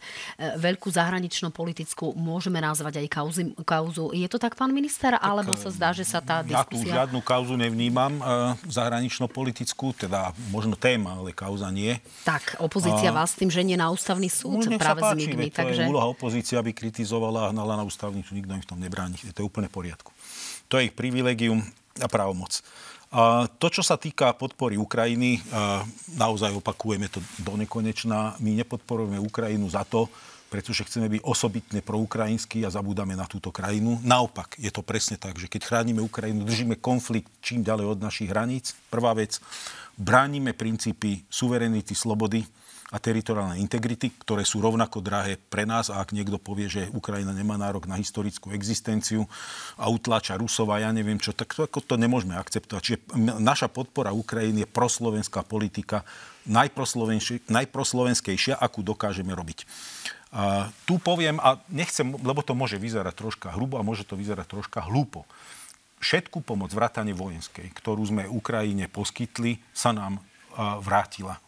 veľkú 0.56 0.88
zahranično-politickú, 0.88 2.16
môžeme 2.16 2.64
nazvať 2.64 3.04
aj 3.04 3.06
kauzu. 3.12 3.42
kauzu. 3.68 4.16
Je 4.16 4.24
to 4.32 4.40
tak, 4.40 4.56
pán 4.56 4.72
minister, 4.72 5.12
alebo 5.20 5.52
sa 5.58 5.68
zdá, 5.68 5.92
že 5.92 6.08
sa 6.08 6.24
tá 6.24 6.40
diskusia... 6.40 6.64
Ja 6.64 6.64
tu 6.64 6.78
žiadnu 6.88 7.20
kauzu 7.20 7.60
nevnímam 7.60 8.13
mám 8.14 8.54
zahranično-politickú, 8.70 9.94
teda 9.98 10.30
možno 10.54 10.78
téma, 10.78 11.18
ale 11.18 11.34
kauza 11.34 11.68
nie. 11.74 11.98
Tak, 12.22 12.62
opozícia 12.62 13.10
a... 13.10 13.24
vás 13.24 13.34
tým 13.34 13.50
ženie 13.50 13.74
na 13.74 13.90
ústavný 13.90 14.30
súd 14.30 14.70
no, 14.70 14.78
práve 14.78 15.02
páči, 15.02 15.26
s 15.26 15.34
MIGmi. 15.34 15.48
Takže... 15.50 15.82
úloha 15.90 16.06
opozícia, 16.08 16.62
aby 16.62 16.70
kritizovala 16.70 17.48
a 17.48 17.50
hnala 17.50 17.78
na 17.78 17.84
ústavný 17.84 18.22
súd. 18.22 18.40
Nikto 18.40 18.54
im 18.54 18.62
v 18.62 18.70
tom 18.70 18.80
nebráni. 18.80 19.18
Je 19.20 19.34
to 19.34 19.44
úplne 19.44 19.66
v 19.68 19.74
poriadku. 19.84 20.10
To 20.72 20.78
je 20.80 20.88
ich 20.88 20.94
privilegium 20.94 21.60
a 22.00 22.08
právomoc. 22.08 22.62
A 23.14 23.46
to, 23.46 23.70
čo 23.70 23.86
sa 23.86 23.94
týka 23.94 24.34
podpory 24.34 24.74
Ukrajiny, 24.74 25.38
naozaj 26.18 26.50
opakujeme 26.50 27.06
to 27.06 27.22
do 27.38 27.54
nekonečna. 27.54 28.34
My 28.42 28.58
nepodporujeme 28.58 29.22
Ukrajinu 29.22 29.70
za 29.70 29.86
to, 29.86 30.10
pretože 30.54 30.86
chceme 30.86 31.10
byť 31.10 31.26
osobitne 31.26 31.82
proukrajinskí 31.82 32.62
a 32.62 32.70
zabúdame 32.70 33.18
na 33.18 33.26
túto 33.26 33.50
krajinu. 33.50 33.98
Naopak, 34.06 34.54
je 34.54 34.70
to 34.70 34.86
presne 34.86 35.18
tak, 35.18 35.34
že 35.34 35.50
keď 35.50 35.66
chránime 35.66 35.98
Ukrajinu, 35.98 36.46
držíme 36.46 36.78
konflikt 36.78 37.26
čím 37.42 37.66
ďalej 37.66 37.98
od 37.98 37.98
našich 37.98 38.30
hraníc. 38.30 38.70
Prvá 38.86 39.10
vec, 39.18 39.42
bránime 39.98 40.54
princípy 40.54 41.26
suverenity, 41.26 41.98
slobody 41.98 42.46
a 42.94 43.02
teritoriálnej 43.02 43.58
integrity, 43.58 44.14
ktoré 44.22 44.46
sú 44.46 44.62
rovnako 44.62 45.02
drahé 45.02 45.34
pre 45.34 45.66
nás 45.66 45.90
a 45.90 45.98
ak 45.98 46.14
niekto 46.14 46.38
povie, 46.38 46.70
že 46.70 46.86
Ukrajina 46.94 47.34
nemá 47.34 47.58
nárok 47.58 47.90
na 47.90 47.98
historickú 47.98 48.54
existenciu 48.54 49.26
a 49.74 49.90
utláča 49.90 50.38
Rusova, 50.38 50.78
ja 50.78 50.94
neviem 50.94 51.18
čo, 51.18 51.34
tak 51.34 51.58
to, 51.58 51.66
to 51.66 51.98
nemôžeme 51.98 52.38
akceptovať. 52.38 52.82
Čiže 52.86 52.98
naša 53.42 53.66
podpora 53.66 54.14
Ukrajiny 54.14 54.62
je 54.62 54.70
proslovenská 54.70 55.42
politika, 55.42 56.06
najproslovenskejšia, 56.46 58.62
akú 58.62 58.86
dokážeme 58.86 59.34
robiť. 59.34 59.66
A 60.30 60.70
tu 60.86 61.02
poviem, 61.02 61.42
a 61.42 61.58
nechcem, 61.70 62.14
lebo 62.22 62.42
to 62.46 62.54
môže 62.54 62.78
vyzerať 62.78 63.14
troška 63.18 63.50
hrubo 63.58 63.78
a 63.78 63.86
môže 63.86 64.06
to 64.06 64.14
vyzerať 64.14 64.46
troška 64.46 64.86
hlúpo. 64.86 65.26
Všetku 65.98 66.46
pomoc 66.46 66.70
vrátane 66.70 67.10
vojenskej, 67.10 67.74
ktorú 67.74 68.06
sme 68.06 68.30
Ukrajine 68.30 68.86
poskytli, 68.86 69.58
sa 69.74 69.90
nám 69.90 70.22
vrátila. 70.84 71.40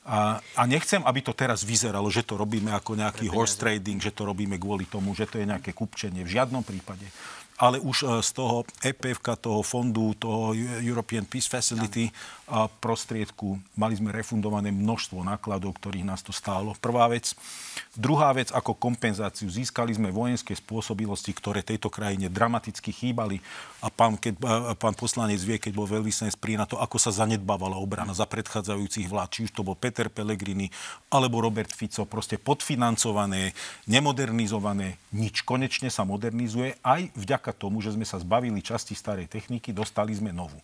A, 0.00 0.40
a 0.56 0.62
nechcem, 0.64 1.04
aby 1.04 1.20
to 1.20 1.36
teraz 1.36 1.60
vyzeralo, 1.60 2.08
že 2.08 2.24
to 2.24 2.40
robíme 2.40 2.72
ako 2.72 2.96
nejaký 2.96 3.28
horse 3.28 3.60
trading, 3.60 4.00
že 4.00 4.16
to 4.16 4.24
robíme 4.24 4.56
kvôli 4.56 4.88
tomu, 4.88 5.12
že 5.12 5.28
to 5.28 5.36
je 5.36 5.44
nejaké 5.44 5.76
kupčenie. 5.76 6.24
V 6.24 6.40
žiadnom 6.40 6.64
prípade 6.64 7.04
ale 7.60 7.76
už 7.76 8.08
e, 8.08 8.24
z 8.24 8.30
toho 8.32 8.64
EPF, 8.80 9.20
toho 9.36 9.60
fondu, 9.60 10.16
toho 10.16 10.56
European 10.80 11.28
Peace 11.28 11.44
Facility 11.44 12.08
a 12.50 12.66
prostriedku 12.66 13.60
mali 13.78 13.94
sme 13.94 14.10
refundované 14.10 14.74
množstvo 14.74 15.22
nákladov, 15.22 15.78
ktorých 15.78 16.08
nás 16.08 16.24
to 16.24 16.32
stálo. 16.34 16.74
Prvá 16.80 17.06
vec. 17.06 17.36
Druhá 17.94 18.32
vec, 18.34 18.50
ako 18.50 18.74
kompenzáciu, 18.74 19.46
získali 19.46 19.94
sme 19.94 20.10
vojenské 20.10 20.56
spôsobilosti, 20.56 21.30
ktoré 21.36 21.60
tejto 21.60 21.92
krajine 21.92 22.32
dramaticky 22.32 22.90
chýbali. 22.90 23.38
A 23.84 23.92
pán, 23.92 24.16
keď, 24.16 24.40
e, 24.40 24.74
pán 24.80 24.96
poslanec 24.96 25.38
vie, 25.44 25.60
keď 25.60 25.72
bol 25.76 25.86
veľvyslanec 25.86 26.40
pri 26.40 26.56
na 26.56 26.64
to, 26.64 26.80
ako 26.80 26.96
sa 26.96 27.12
zanedbávala 27.12 27.76
obrana 27.76 28.16
za 28.16 28.24
predchádzajúcich 28.24 29.06
vlád, 29.06 29.28
či 29.30 29.40
už 29.46 29.52
to 29.52 29.62
bol 29.62 29.76
Peter 29.76 30.08
Pellegrini 30.08 30.72
alebo 31.12 31.44
Robert 31.44 31.70
Fico, 31.70 32.08
proste 32.08 32.40
podfinancované, 32.40 33.52
nemodernizované, 33.84 34.96
nič. 35.12 35.44
Konečne 35.44 35.92
sa 35.92 36.08
modernizuje 36.08 36.80
aj 36.82 37.12
vďaka 37.14 37.49
vďaka 37.50 37.66
tomu, 37.66 37.82
že 37.82 37.90
sme 37.90 38.06
sa 38.06 38.22
zbavili 38.22 38.62
časti 38.62 38.94
starej 38.94 39.26
techniky, 39.26 39.74
dostali 39.74 40.14
sme 40.14 40.30
novú. 40.30 40.54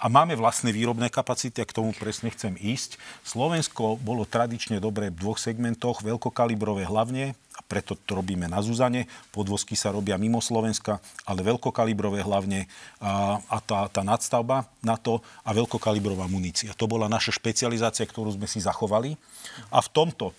A 0.00 0.08
máme 0.08 0.32
vlastné 0.32 0.72
výrobné 0.72 1.12
kapacity, 1.12 1.60
a 1.60 1.68
k 1.68 1.76
tomu 1.76 1.92
presne 1.92 2.32
chcem 2.32 2.56
ísť. 2.56 2.96
Slovensko 3.20 4.00
bolo 4.00 4.24
tradične 4.24 4.80
dobré 4.80 5.12
v 5.12 5.18
dvoch 5.20 5.36
segmentoch, 5.36 6.00
veľkokalibrové 6.00 6.88
hlavne, 6.88 7.36
a 7.36 7.60
preto 7.68 7.92
to 7.92 8.16
robíme 8.16 8.48
na 8.48 8.64
Zuzane. 8.64 9.04
Podvozky 9.28 9.76
sa 9.76 9.92
robia 9.92 10.16
mimo 10.16 10.40
Slovenska, 10.40 11.04
ale 11.28 11.44
veľkokalibrové 11.44 12.24
hlavne 12.24 12.64
a, 12.96 13.44
a 13.44 13.60
tá, 13.60 13.92
tá 13.92 14.00
nadstavba 14.00 14.64
na 14.80 14.96
to 14.96 15.20
a 15.44 15.52
veľkokalibrová 15.52 16.24
munícia. 16.32 16.72
To 16.80 16.88
bola 16.88 17.04
naša 17.04 17.36
špecializácia, 17.36 18.08
ktorú 18.08 18.32
sme 18.32 18.48
si 18.48 18.64
zachovali. 18.64 19.20
A 19.68 19.84
v 19.84 19.88
tomto 19.92 20.32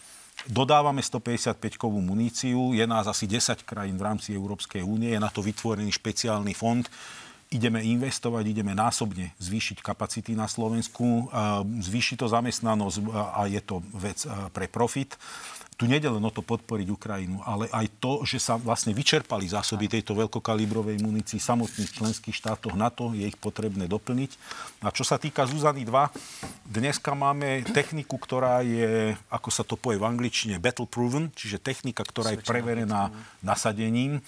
Dodávame 0.49 1.05
155-kovú 1.05 2.01
muníciu, 2.01 2.73
je 2.73 2.85
nás 2.89 3.05
asi 3.05 3.29
10 3.29 3.61
krajín 3.61 3.97
v 3.97 4.05
rámci 4.09 4.33
Európskej 4.33 4.81
únie, 4.81 5.13
je 5.13 5.21
na 5.21 5.29
to 5.29 5.45
vytvorený 5.45 5.93
špeciálny 5.93 6.57
fond. 6.57 6.81
Ideme 7.51 7.83
investovať, 7.83 8.47
ideme 8.47 8.71
násobne 8.71 9.35
zvýšiť 9.37 9.83
kapacity 9.83 10.33
na 10.33 10.47
Slovensku, 10.47 11.27
zvýšiť 11.83 12.23
to 12.23 12.27
zamestnanosť 12.31 12.97
a 13.11 13.43
je 13.51 13.61
to 13.61 13.83
vec 13.91 14.23
pre 14.55 14.71
profit 14.71 15.19
tu 15.81 15.89
nejde 15.89 16.13
len 16.13 16.21
o 16.21 16.29
to 16.29 16.45
podporiť 16.45 16.93
Ukrajinu, 16.93 17.41
ale 17.41 17.65
aj 17.73 17.89
to, 17.97 18.21
že 18.21 18.37
sa 18.37 18.53
vlastne 18.53 18.93
vyčerpali 18.93 19.49
zásoby 19.49 19.89
tejto 19.89 20.13
veľkokalibrovej 20.13 21.01
munícii 21.01 21.41
samotných 21.41 21.97
členských 21.97 22.37
štátoch 22.37 22.77
NATO, 22.77 23.17
je 23.17 23.25
ich 23.25 23.33
potrebné 23.33 23.89
doplniť. 23.89 24.31
A 24.85 24.93
čo 24.93 25.01
sa 25.01 25.17
týka 25.17 25.49
Zuzany 25.49 25.81
2, 25.81 26.69
dneska 26.69 27.17
máme 27.17 27.65
techniku, 27.73 28.21
ktorá 28.21 28.61
je, 28.61 29.17
ako 29.33 29.49
sa 29.49 29.65
to 29.65 29.73
povie 29.73 29.97
v 29.97 30.05
angličtine, 30.05 30.61
battle 30.61 30.85
proven, 30.85 31.33
čiže 31.33 31.57
technika, 31.57 32.05
ktorá 32.05 32.37
je 32.37 32.45
preverená 32.45 33.09
nasadením 33.41 34.21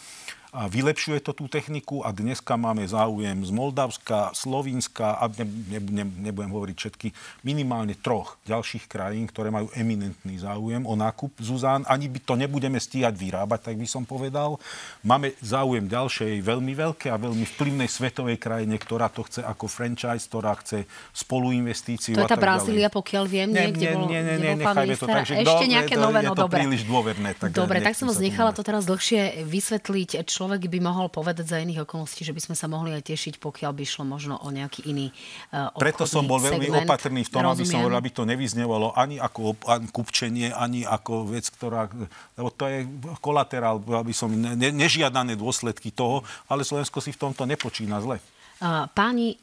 a 0.54 0.70
vylepšuje 0.70 1.18
to 1.26 1.34
tú 1.34 1.50
techniku 1.50 2.06
a 2.06 2.13
dneska 2.13 2.54
máme 2.54 2.86
záujem 2.86 3.42
z 3.42 3.50
Moldavska, 3.50 4.38
Slovinska 4.38 5.18
a 5.18 5.26
ne, 5.42 5.50
ne, 5.50 5.80
ne, 5.82 6.06
nebudem 6.30 6.54
hovoriť 6.54 6.76
všetky, 6.78 7.08
minimálne 7.42 7.98
troch 7.98 8.38
ďalších 8.46 8.86
krajín, 8.86 9.26
ktoré 9.26 9.50
majú 9.50 9.74
eminentný 9.74 10.38
záujem 10.38 10.86
o 10.86 10.94
nákup 10.94 11.34
Zuzán. 11.42 11.89
Ani 11.89 12.06
by 12.06 12.22
to 12.22 12.38
nebudeme 12.38 12.78
stíhať 12.78 13.18
vyrábať, 13.18 13.74
tak 13.74 13.82
by 13.82 13.88
som 13.89 14.06
povedal. 14.06 14.62
Máme 15.02 15.34
záujem 15.42 15.89
ďalšej 15.89 16.46
veľmi 16.46 16.74
veľké 16.78 17.10
a 17.10 17.18
veľmi 17.18 17.50
vplyvnej 17.58 17.89
svetovej 17.89 18.38
krajine, 18.38 18.78
ktorá 18.78 19.10
to 19.10 19.26
chce 19.26 19.42
ako 19.42 19.66
franchise, 19.66 20.30
ktorá 20.30 20.54
chce 20.62 20.86
spoluinvestíciu. 21.18 22.13
To 22.13 22.30
je 22.30 22.30
tá 22.30 22.38
Brazília, 22.38 22.94
pokiaľ 22.94 23.24
viem, 23.26 23.50
nie, 23.50 23.74
nie, 23.74 23.89
nie, 23.89 24.22
nie, 24.22 24.38
nie, 24.38 24.54
nechajme 24.62 24.96
to 25.02 25.10
tak, 25.10 25.26
že 25.26 25.42
Ešte 25.42 25.66
nejaké 25.66 25.98
nové, 25.98 26.22
no 26.22 26.38
dobre. 26.38 26.62
príliš 26.62 26.86
dôverné. 26.86 27.34
Tak 27.34 27.58
dobre, 27.58 27.82
tak 27.82 27.98
som 27.98 28.06
vás 28.06 28.22
nechala 28.22 28.54
to 28.54 28.62
teraz 28.62 28.86
dlhšie 28.86 29.42
vysvetliť. 29.50 30.22
Človek 30.43 30.67
by 30.67 30.79
mohol 30.84 31.08
povedať 31.08 31.47
za 31.47 31.63
iných 31.63 31.88
okolností, 31.88 32.27
že 32.27 32.36
by 32.36 32.41
sme 32.43 32.56
sa 32.60 32.67
mohli 32.67 32.91
aj 32.91 33.08
tešiť, 33.08 33.39
pokiaľ 33.39 33.71
by 33.71 33.84
šlo 33.88 34.03
možno 34.03 34.36
o 34.43 34.51
nejaký 34.51 34.84
iný 34.91 35.08
uh, 35.56 35.71
Preto 35.79 36.03
som 36.03 36.27
bol 36.27 36.43
veľmi 36.43 36.67
segment. 36.67 36.84
opatrný 36.84 37.23
v 37.23 37.32
tom, 37.32 37.47
Rozumiem. 37.47 37.56
aby 37.56 37.63
som 37.63 37.79
hovoril, 37.79 37.97
aby 38.03 38.12
to 38.12 38.23
nevyznevalo 38.27 38.91
ani 38.91 39.23
ako 39.23 39.56
ani 39.63 39.88
kupčenie, 39.88 40.51
ani 40.51 40.84
ako 40.84 41.32
vec, 41.32 41.47
ktorá... 41.47 41.88
Lebo 42.36 42.51
to 42.51 42.67
je 42.67 42.84
kolaterál, 43.23 43.79
aby 43.79 44.12
som 44.12 44.27
ne, 44.27 44.51
nežiadané 44.60 45.39
dôsledky 45.39 45.95
toho, 45.95 46.27
ale 46.51 46.67
Slovensko 46.67 46.99
si 46.99 47.15
v 47.15 47.23
tomto 47.23 47.47
nepočína 47.47 48.03
zle. 48.03 48.19
Uh, 48.60 48.84
páni, 48.91 49.39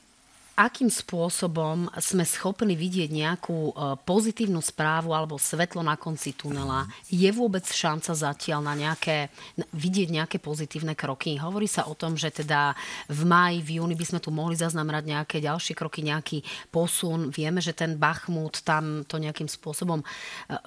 akým 0.61 0.93
spôsobom 0.93 1.89
sme 1.97 2.29
schopní 2.29 2.77
vidieť 2.77 3.09
nejakú 3.09 3.73
e, 3.73 3.73
pozitívnu 4.05 4.61
správu 4.61 5.17
alebo 5.17 5.41
svetlo 5.41 5.81
na 5.81 5.97
konci 5.97 6.37
tunela. 6.37 6.85
Je 7.09 7.33
vôbec 7.33 7.65
šanca 7.65 8.13
zatiaľ 8.13 8.61
na 8.61 8.77
nejaké, 8.77 9.33
vidieť 9.73 10.09
nejaké 10.13 10.37
pozitívne 10.37 10.93
kroky? 10.93 11.41
Hovorí 11.41 11.65
sa 11.65 11.89
o 11.89 11.97
tom, 11.97 12.21
že 12.21 12.29
teda 12.29 12.77
v 13.09 13.23
máji, 13.25 13.65
v 13.65 13.71
júni 13.81 13.97
by 13.97 14.05
sme 14.05 14.21
tu 14.21 14.29
mohli 14.29 14.53
zaznamenať 14.61 15.05
nejaké 15.09 15.37
ďalšie 15.41 15.73
kroky, 15.73 16.05
nejaký 16.05 16.45
posun. 16.69 17.33
Vieme, 17.33 17.65
že 17.65 17.73
ten 17.73 17.97
Bachmut 17.97 18.61
tam 18.61 19.09
to 19.09 19.17
nejakým 19.17 19.49
spôsobom 19.49 20.05
e, 20.05 20.07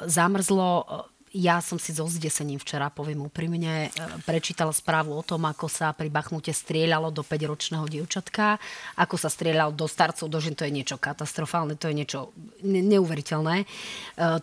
zamrzlo 0.09 1.05
ja 1.33 1.57
som 1.65 1.81
si 1.81 1.89
so 1.89 2.05
zdesením 2.05 2.61
včera, 2.61 2.93
poviem 2.93 3.25
úprimne, 3.25 3.89
e, 3.89 4.05
prečítala 4.21 4.69
správu 4.69 5.17
o 5.17 5.25
tom, 5.25 5.41
ako 5.49 5.65
sa 5.65 5.89
pri 5.89 6.13
Bachmute 6.13 6.53
strieľalo 6.53 7.09
do 7.09 7.25
5-ročného 7.25 7.89
dievčatka, 7.89 8.61
ako 9.01 9.15
sa 9.17 9.33
strieľalo 9.33 9.73
do 9.73 9.89
starcov, 9.89 10.29
do 10.29 10.37
žen, 10.37 10.53
to 10.53 10.69
je 10.69 10.77
niečo 10.77 11.01
katastrofálne, 11.01 11.73
to 11.73 11.89
je 11.89 11.97
niečo 11.97 12.19
neuveriteľné. 12.61 13.65
E, 13.65 13.65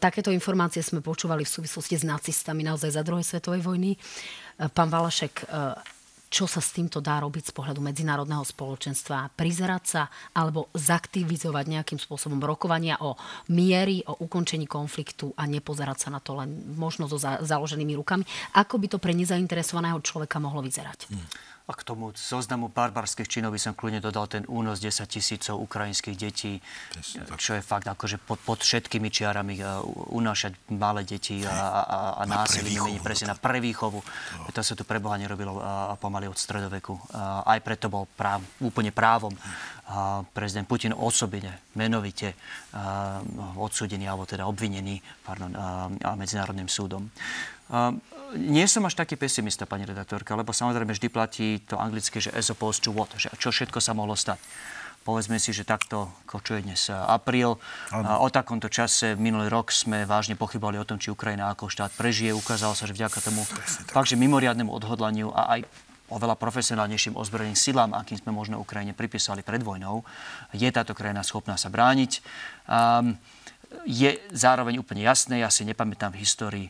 takéto 0.02 0.34
informácie 0.34 0.82
sme 0.82 0.98
počúvali 0.98 1.46
v 1.46 1.54
súvislosti 1.54 1.94
s 1.94 2.04
nacistami 2.04 2.66
naozaj 2.66 2.98
za 2.98 3.06
druhej 3.06 3.22
svetovej 3.22 3.62
vojny. 3.62 3.94
E, 3.94 3.98
pán 4.74 4.90
Valašek, 4.90 5.46
čo 6.30 6.46
sa 6.46 6.62
s 6.62 6.70
týmto 6.70 7.02
dá 7.02 7.18
robiť 7.18 7.50
z 7.50 7.52
pohľadu 7.52 7.82
medzinárodného 7.82 8.46
spoločenstva, 8.46 9.34
prizerať 9.34 9.84
sa 9.84 10.02
alebo 10.30 10.70
zaktivizovať 10.78 11.64
nejakým 11.66 11.98
spôsobom 11.98 12.38
rokovania 12.38 13.02
o 13.02 13.18
miery, 13.50 14.06
o 14.06 14.14
ukončení 14.22 14.70
konfliktu 14.70 15.34
a 15.34 15.44
nepozerať 15.50 16.06
sa 16.06 16.08
na 16.14 16.22
to 16.22 16.38
len 16.38 16.78
možno 16.78 17.10
so 17.10 17.18
založenými 17.20 17.98
rukami. 17.98 18.22
Ako 18.54 18.78
by 18.78 18.86
to 18.94 19.02
pre 19.02 19.10
nezainteresovaného 19.10 19.98
človeka 20.06 20.38
mohlo 20.38 20.62
vyzerať? 20.62 21.10
Hmm. 21.10 21.26
A 21.70 21.72
k 21.78 21.86
tomu 21.86 22.10
zoznamu 22.10 22.66
barbarských 22.66 23.30
činov 23.30 23.54
by 23.54 23.60
som 23.62 23.78
kľudne 23.78 24.02
dodal 24.02 24.26
ten 24.26 24.42
únos 24.50 24.82
10 24.82 25.06
tisícov 25.06 25.54
ukrajinských 25.62 26.18
detí, 26.18 26.58
čo 27.38 27.54
je 27.54 27.62
fakt 27.62 27.86
akože 27.86 28.18
pod, 28.18 28.42
pod 28.42 28.58
všetkými 28.58 29.06
čiarami 29.06 29.54
uh, 29.62 29.78
unášať 30.10 30.58
malé 30.74 31.06
deti 31.06 31.46
a, 31.46 31.54
a, 31.78 31.98
a 32.18 32.22
násilím 32.26 32.98
presne 32.98 33.30
na 33.30 33.38
prevýchovu. 33.38 34.02
No. 34.02 34.50
To 34.50 34.66
sa 34.66 34.74
tu 34.74 34.82
preboha 34.82 35.14
nerobilo 35.14 35.62
uh, 35.62 35.94
pomaly 35.94 36.26
od 36.26 36.34
stredoveku. 36.34 36.98
Uh, 37.14 37.46
aj 37.46 37.62
preto 37.62 37.86
bol 37.86 38.10
práv, 38.18 38.42
úplne 38.58 38.90
právom 38.90 39.30
uh, 39.30 40.26
prezident 40.34 40.66
Putin 40.66 40.90
osobine, 40.90 41.70
menovite 41.78 42.34
uh, 42.74 43.22
odsúdený 43.62 44.10
alebo 44.10 44.26
teda 44.26 44.42
obvinený 44.50 44.98
pardon, 45.22 45.54
uh, 45.54 45.86
Medzinárodným 46.18 46.66
súdom. 46.66 47.06
Nie 48.30 48.66
som 48.70 48.86
až 48.86 48.94
taký 48.94 49.18
pesimista, 49.18 49.66
pani 49.66 49.86
redaktorka, 49.86 50.38
lebo 50.38 50.54
samozrejme 50.54 50.94
vždy 50.94 51.08
platí 51.10 51.46
to 51.66 51.78
anglické, 51.78 52.22
že 52.22 52.30
as 52.30 52.50
opposed 52.50 52.82
to 52.82 52.94
what, 52.94 53.10
že 53.18 53.30
čo 53.38 53.50
všetko 53.50 53.82
sa 53.82 53.90
mohlo 53.90 54.14
stať. 54.14 54.38
Povedzme 55.00 55.40
si, 55.40 55.56
že 55.56 55.64
takto, 55.64 56.12
čo 56.28 56.60
je 56.60 56.62
dnes 56.62 56.92
apríl, 56.92 57.56
a 57.88 58.20
o 58.20 58.28
takomto 58.28 58.68
čase 58.68 59.16
minulý 59.16 59.48
rok 59.48 59.72
sme 59.72 60.04
vážne 60.04 60.36
pochybovali 60.36 60.76
o 60.76 60.84
tom, 60.84 61.00
či 61.00 61.08
Ukrajina 61.08 61.48
ako 61.50 61.72
štát 61.72 61.90
prežije. 61.96 62.36
Ukázalo 62.36 62.76
sa, 62.76 62.84
že 62.84 62.92
vďaka 62.92 63.18
tomu 63.24 63.42
fakt, 63.90 64.12
že 64.12 64.20
mimoriadnemu 64.20 64.68
odhodlaniu 64.68 65.32
a 65.32 65.56
aj 65.56 65.64
oveľa 66.10 66.36
profesionálnejším 66.36 67.16
ozbrojeným 67.16 67.56
silám, 67.56 67.96
akým 67.96 68.18
sme 68.20 68.34
možno 68.34 68.60
Ukrajine 68.60 68.92
pripísali 68.92 69.40
pred 69.40 69.64
vojnou, 69.64 70.04
je 70.52 70.68
táto 70.68 70.92
krajina 70.92 71.24
schopná 71.24 71.56
sa 71.56 71.72
brániť. 71.72 72.20
Um, 72.66 73.16
je 73.86 74.18
zároveň 74.34 74.82
úplne 74.82 75.06
jasné, 75.06 75.46
ja 75.46 75.48
si 75.48 75.62
nepamätám 75.62 76.10
v 76.10 76.20
histórii 76.26 76.66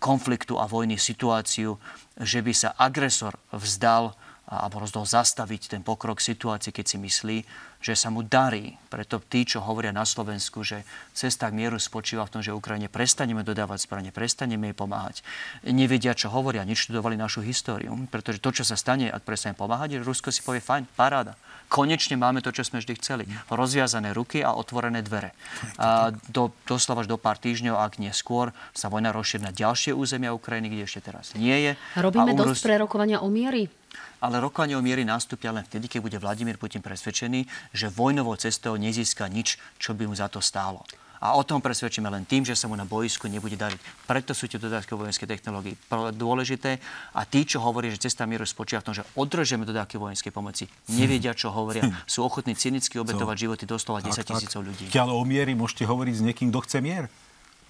konfliktu 0.00 0.56
a 0.56 0.64
vojny 0.64 0.96
situáciu, 0.96 1.76
že 2.16 2.40
by 2.40 2.52
sa 2.56 2.72
agresor 2.76 3.36
vzdal 3.52 4.16
alebo 4.46 4.78
rozdol 4.78 5.02
zastaviť 5.02 5.74
ten 5.74 5.82
pokrok 5.82 6.22
situácie, 6.22 6.70
keď 6.70 6.86
si 6.86 6.96
myslí, 7.02 7.38
že 7.80 7.94
sa 7.94 8.08
mu 8.08 8.24
darí. 8.24 8.76
Preto 8.88 9.20
tí, 9.20 9.44
čo 9.44 9.62
hovoria 9.62 9.92
na 9.92 10.06
Slovensku, 10.06 10.64
že 10.64 10.82
cesta 11.12 11.48
k 11.50 11.56
mieru 11.56 11.76
spočíva 11.76 12.24
v 12.26 12.38
tom, 12.38 12.40
že 12.42 12.54
Ukrajine 12.54 12.88
prestaneme 12.90 13.42
dodávať 13.42 13.86
zbranie, 13.86 14.10
prestaneme 14.10 14.72
jej 14.72 14.76
pomáhať. 14.76 15.16
Nevedia, 15.66 16.16
čo 16.16 16.32
hovoria, 16.32 16.64
neštudovali 16.64 17.14
našu 17.18 17.44
históriu. 17.44 17.92
Pretože 18.08 18.40
to, 18.40 18.50
čo 18.50 18.64
sa 18.64 18.74
stane, 18.78 19.08
ak 19.12 19.22
prestaneme 19.26 19.58
pomáhať, 19.58 20.00
Rusko 20.00 20.32
si 20.32 20.40
povie, 20.40 20.64
fajn, 20.64 20.88
paráda. 20.96 21.36
Konečne 21.66 22.14
máme 22.14 22.38
to, 22.46 22.54
čo 22.54 22.62
sme 22.62 22.78
vždy 22.78 22.94
chceli. 23.02 23.24
Rozviazané 23.50 24.14
ruky 24.14 24.38
a 24.38 24.54
otvorené 24.54 25.02
dvere. 25.02 25.34
A 25.82 26.14
do, 26.30 26.54
doslova 26.62 27.02
až 27.02 27.10
do 27.10 27.18
pár 27.18 27.42
týždňov, 27.42 27.74
ak 27.74 27.98
nie 27.98 28.14
skôr, 28.14 28.54
sa 28.70 28.86
vojna 28.86 29.10
rozšíri 29.10 29.42
na 29.42 29.50
ďalšie 29.50 29.90
územia 29.90 30.30
Ukrajiny, 30.30 30.70
kde 30.70 30.82
ešte 30.86 31.10
teraz 31.10 31.34
nie 31.34 31.58
je. 31.66 31.72
Robíme 31.98 32.32
a 32.32 32.38
dosť 32.38 32.62
pre 32.62 32.78
rokovania 32.78 33.18
o 33.18 33.26
miery? 33.26 33.66
Ale 34.20 34.40
rokovanie 34.40 34.76
o 34.76 34.82
miery 34.84 35.04
nastúpia 35.04 35.52
len 35.52 35.64
vtedy, 35.64 35.88
keď 35.88 36.00
bude 36.00 36.18
Vladimír 36.20 36.56
Putin 36.56 36.80
presvedčený, 36.80 37.72
že 37.72 37.92
vojnovou 37.92 38.36
cestou 38.40 38.76
nezíska 38.76 39.28
nič, 39.28 39.60
čo 39.76 39.92
by 39.92 40.08
mu 40.08 40.14
za 40.16 40.30
to 40.32 40.40
stálo. 40.40 40.84
A 41.16 41.32
o 41.32 41.42
tom 41.48 41.64
presvedčíme 41.64 42.06
len 42.12 42.28
tým, 42.28 42.44
že 42.44 42.52
sa 42.52 42.68
mu 42.68 42.76
na 42.76 42.84
boisku 42.84 43.24
nebude 43.24 43.56
dariť. 43.56 43.80
Preto 44.04 44.36
sú 44.36 44.52
tie 44.52 44.60
dodávky 44.60 44.92
vojenskej 44.92 45.24
technológie 45.24 45.72
dôležité. 46.12 46.76
A 47.16 47.24
tí, 47.24 47.48
čo 47.48 47.64
hovorí, 47.64 47.88
že 47.88 48.04
cesta 48.04 48.28
mieru 48.28 48.44
spočíva 48.44 48.84
v 48.84 48.92
tom, 48.92 48.94
že 48.94 49.04
odrežeme 49.16 49.64
dodávky 49.64 49.96
vojenskej 49.96 50.28
pomoci, 50.28 50.68
nevedia, 50.92 51.32
čo 51.32 51.48
hovoria. 51.48 51.88
Sú 52.04 52.20
ochotní 52.20 52.52
cynicky 52.52 53.00
obetovať 53.00 53.36
životy 53.48 53.64
doslova 53.64 54.04
10 54.04 54.12
tisícov 54.12 54.60
ľudí. 54.60 54.92
Ale 54.92 55.16
o 55.16 55.24
miery 55.24 55.56
môžete 55.56 55.88
hovoriť 55.88 56.14
s 56.14 56.22
niekým, 56.22 56.52
kto 56.52 56.60
chce 56.68 56.78
mier. 56.84 57.08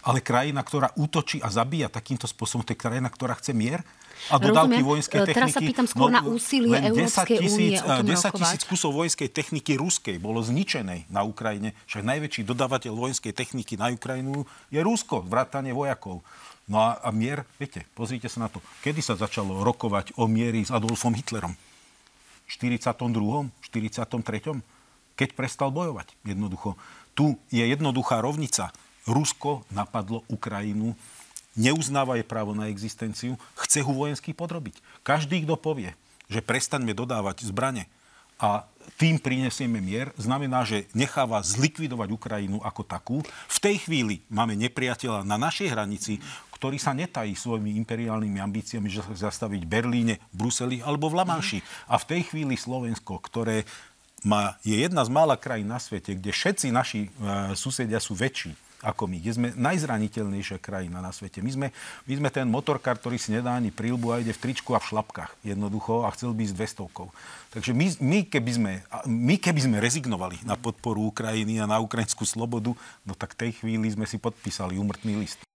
Ale 0.06 0.22
krajina, 0.22 0.62
ktorá 0.62 0.90
útočí 0.94 1.42
a 1.42 1.50
zabíja 1.50 1.90
takýmto 1.90 2.30
spôsobom, 2.30 2.66
to 2.66 2.74
je 2.74 2.82
krajina, 2.82 3.10
ktorá 3.10 3.34
chce 3.38 3.54
mier 3.54 3.86
a 4.32 4.36
dodávky 4.40 4.82
Rozumiem. 4.82 4.90
vojenskej 4.90 5.20
techniky. 5.22 5.38
Teraz 5.38 5.54
sa 5.54 5.60
pýtam 5.62 5.86
skôr 5.86 6.08
no, 6.10 6.16
na 6.18 6.22
úsilie 6.26 6.74
Európskej 6.74 7.38
únie 7.46 7.78
o 7.78 7.88
tom 7.88 8.06
10 8.06 8.40
tisíc 8.42 8.62
kusov 8.66 8.90
vojenskej 8.96 9.28
techniky 9.30 9.72
ruskej 9.78 10.16
bolo 10.18 10.42
zničenej 10.42 11.06
na 11.12 11.22
Ukrajine. 11.22 11.76
Však 11.86 12.02
najväčší 12.02 12.42
dodávateľ 12.48 12.92
vojenskej 12.96 13.32
techniky 13.36 13.78
na 13.78 13.94
Ukrajinu 13.94 14.48
je 14.72 14.80
Rusko, 14.82 15.22
vrátanie 15.24 15.70
vojakov. 15.70 16.24
No 16.66 16.82
a, 16.82 16.98
a 16.98 17.14
mier, 17.14 17.46
viete, 17.62 17.86
pozrite 17.94 18.26
sa 18.26 18.46
na 18.46 18.48
to. 18.50 18.58
Kedy 18.82 18.98
sa 18.98 19.14
začalo 19.14 19.62
rokovať 19.62 20.18
o 20.18 20.26
miery 20.26 20.66
s 20.66 20.74
Adolfom 20.74 21.14
Hitlerom? 21.14 21.54
V 21.54 22.50
42. 22.50 23.54
43. 23.62 25.14
Keď 25.14 25.28
prestal 25.32 25.70
bojovať. 25.70 26.10
Jednoducho. 26.26 26.74
Tu 27.14 27.38
je 27.54 27.62
jednoduchá 27.62 28.18
rovnica 28.18 28.74
Rusko 29.06 29.62
napadlo 29.70 30.26
Ukrajinu, 30.26 30.98
neuznáva 31.56 32.20
jej 32.20 32.26
právo 32.28 32.52
na 32.52 32.68
existenciu, 32.68 33.34
chce 33.56 33.82
ho 33.82 33.92
vojensky 33.92 34.36
podrobiť. 34.36 34.78
Každý, 35.02 35.42
kto 35.42 35.56
povie, 35.56 35.96
že 36.28 36.44
prestaňme 36.44 36.92
dodávať 36.92 37.48
zbrane 37.48 37.88
a 38.36 38.68
tým 39.00 39.16
prinesieme 39.16 39.80
mier, 39.80 40.12
znamená, 40.20 40.62
že 40.62 40.86
necháva 40.92 41.40
zlikvidovať 41.40 42.08
Ukrajinu 42.12 42.58
ako 42.60 42.82
takú. 42.84 43.16
V 43.48 43.58
tej 43.58 43.82
chvíli 43.88 44.22
máme 44.28 44.54
nepriateľa 44.54 45.24
na 45.24 45.40
našej 45.40 45.72
hranici, 45.72 46.20
ktorý 46.56 46.80
sa 46.80 46.96
netají 46.96 47.36
svojimi 47.36 47.76
imperiálnymi 47.84 48.40
ambíciami, 48.40 48.88
že 48.88 49.04
sa 49.04 49.28
zastaviť 49.28 49.60
v 49.64 49.72
Berlíne, 49.72 50.14
Bruseli 50.32 50.80
alebo 50.80 51.12
v 51.12 51.20
Lamanši. 51.20 51.60
A 51.92 52.00
v 52.00 52.08
tej 52.08 52.20
chvíli 52.32 52.56
Slovensko, 52.56 53.20
ktoré 53.20 53.68
má, 54.24 54.56
je 54.64 54.76
jedna 54.80 55.04
z 55.04 55.12
mála 55.12 55.36
krajín 55.36 55.68
na 55.68 55.76
svete, 55.76 56.16
kde 56.16 56.32
všetci 56.32 56.72
naši 56.72 57.00
e, 57.06 57.08
susedia 57.52 58.00
sú 58.00 58.16
väčší, 58.16 58.56
ako 58.84 59.08
my. 59.08 59.16
Kde 59.22 59.32
sme 59.32 59.48
najzraniteľnejšia 59.56 60.60
krajina 60.60 61.00
na 61.00 61.14
svete. 61.14 61.40
My 61.40 61.50
sme, 61.52 61.66
my 62.04 62.14
sme 62.18 62.28
ten 62.28 62.44
motorkár, 62.44 63.00
ktorý 63.00 63.16
si 63.16 63.32
nedá 63.32 63.56
ani 63.56 63.72
prílbu 63.72 64.12
a 64.12 64.20
ide 64.20 64.36
v 64.36 64.42
tričku 64.42 64.76
a 64.76 64.82
v 64.82 64.88
šlapkách 64.92 65.32
jednoducho 65.46 66.04
a 66.04 66.12
chcel 66.12 66.36
by 66.36 66.44
ísť 66.44 66.56
200 66.84 67.54
Takže 67.56 67.72
my, 67.72 67.86
my, 68.04 68.18
keby 68.28 68.52
sme, 68.52 68.72
my 69.08 69.34
keby 69.40 69.60
sme 69.64 69.76
rezignovali 69.80 70.44
na 70.44 70.60
podporu 70.60 71.08
Ukrajiny 71.08 71.62
a 71.62 71.70
na 71.70 71.80
ukrajinskú 71.80 72.28
slobodu, 72.28 72.76
no 73.06 73.12
tak 73.16 73.32
tej 73.32 73.56
chvíli 73.62 73.88
sme 73.88 74.04
si 74.04 74.20
podpísali 74.20 74.76
umrtný 74.76 75.16
list. 75.16 75.45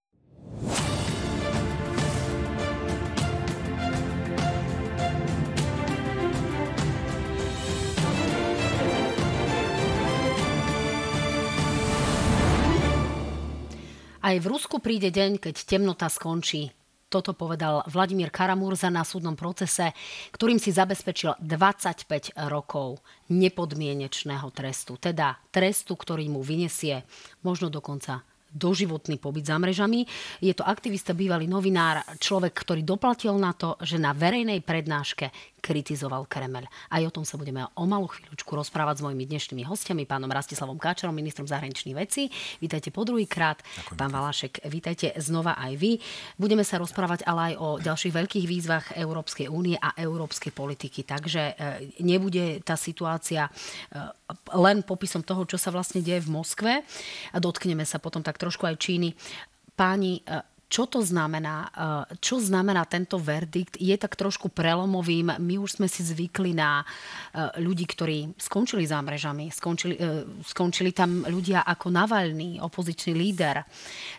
Aj 14.32 14.40
v 14.40 14.48
Rusku 14.48 14.80
príde 14.80 15.12
deň, 15.12 15.44
keď 15.44 15.56
temnota 15.68 16.08
skončí. 16.08 16.72
Toto 17.12 17.36
povedal 17.36 17.84
Vladimír 17.92 18.32
Karamurza 18.32 18.88
na 18.88 19.04
súdnom 19.04 19.36
procese, 19.36 19.92
ktorým 20.32 20.56
si 20.56 20.72
zabezpečil 20.72 21.36
25 21.44 22.40
rokov 22.48 23.04
nepodmienečného 23.28 24.48
trestu. 24.56 24.96
Teda 24.96 25.36
trestu, 25.52 26.00
ktorý 26.00 26.32
mu 26.32 26.40
vyniesie 26.40 27.04
možno 27.44 27.68
dokonca 27.68 28.24
doživotný 28.56 29.20
pobyt 29.20 29.52
za 29.52 29.60
mrežami. 29.60 30.08
Je 30.40 30.56
to 30.56 30.64
aktivista, 30.64 31.12
bývalý 31.12 31.48
novinár, 31.52 32.04
človek, 32.20 32.56
ktorý 32.56 32.88
doplatil 32.88 33.36
na 33.36 33.52
to, 33.52 33.80
že 33.84 34.00
na 34.00 34.16
verejnej 34.16 34.60
prednáške 34.64 35.51
kritizoval 35.62 36.26
Kremel. 36.26 36.66
Aj 36.90 37.02
o 37.06 37.14
tom 37.14 37.22
sa 37.22 37.38
budeme 37.38 37.70
o 37.78 37.86
malú 37.86 38.10
chvíľučku 38.10 38.50
rozprávať 38.50 39.00
s 39.00 39.06
mojimi 39.06 39.30
dnešnými 39.30 39.64
hostiami, 39.64 40.10
pánom 40.10 40.28
Rastislavom 40.28 40.82
Káčerom, 40.82 41.14
ministrom 41.14 41.46
zahraničných 41.46 41.96
vecí. 41.96 42.34
Vítajte 42.58 42.90
po 42.90 43.06
druhýkrát. 43.06 43.62
Pán 43.94 44.10
Valašek, 44.10 44.66
vítajte 44.68 45.14
znova 45.22 45.54
aj 45.56 45.74
vy. 45.78 46.02
Budeme 46.36 46.66
sa 46.66 46.82
rozprávať 46.82 47.24
ale 47.30 47.54
aj 47.54 47.62
o 47.62 47.68
ďalších 47.78 48.14
veľkých 48.18 48.46
výzvach 48.50 48.86
Európskej 48.98 49.48
únie 49.48 49.78
a 49.78 49.94
európskej 49.94 50.52
politiky. 50.52 51.06
Takže 51.06 51.42
e, 51.42 51.54
nebude 52.02 52.66
tá 52.66 52.74
situácia 52.74 53.46
e, 53.46 53.52
len 54.58 54.82
popisom 54.82 55.22
toho, 55.22 55.46
čo 55.46 55.62
sa 55.62 55.70
vlastne 55.70 56.02
deje 56.02 56.26
v 56.26 56.34
Moskve. 56.34 56.72
Dotkneme 57.38 57.86
sa 57.86 58.02
potom 58.02 58.26
tak 58.26 58.42
trošku 58.42 58.66
aj 58.66 58.82
Číny. 58.82 59.14
Páni, 59.78 60.26
e, 60.26 60.51
čo 60.72 60.88
to 60.88 61.04
znamená? 61.04 61.68
Eh, 61.68 62.16
čo 62.24 62.40
znamená 62.40 62.88
tento 62.88 63.20
verdikt? 63.20 63.76
Je 63.76 63.92
tak 64.00 64.16
trošku 64.16 64.48
prelomovým. 64.56 65.36
My 65.36 65.60
už 65.60 65.84
sme 65.84 65.92
si 65.92 66.00
zvykli 66.00 66.56
na 66.56 66.80
eh, 66.80 67.52
ľudí, 67.60 67.84
ktorí 67.84 68.40
skončili 68.40 68.88
za 68.88 69.04
mrežami. 69.04 69.52
Skončili, 69.52 70.00
eh, 70.00 70.24
skončili 70.48 70.96
tam 70.96 71.28
ľudia 71.28 71.68
ako 71.68 71.92
Navalny, 71.92 72.64
opozičný 72.64 73.12
líder. 73.12 73.68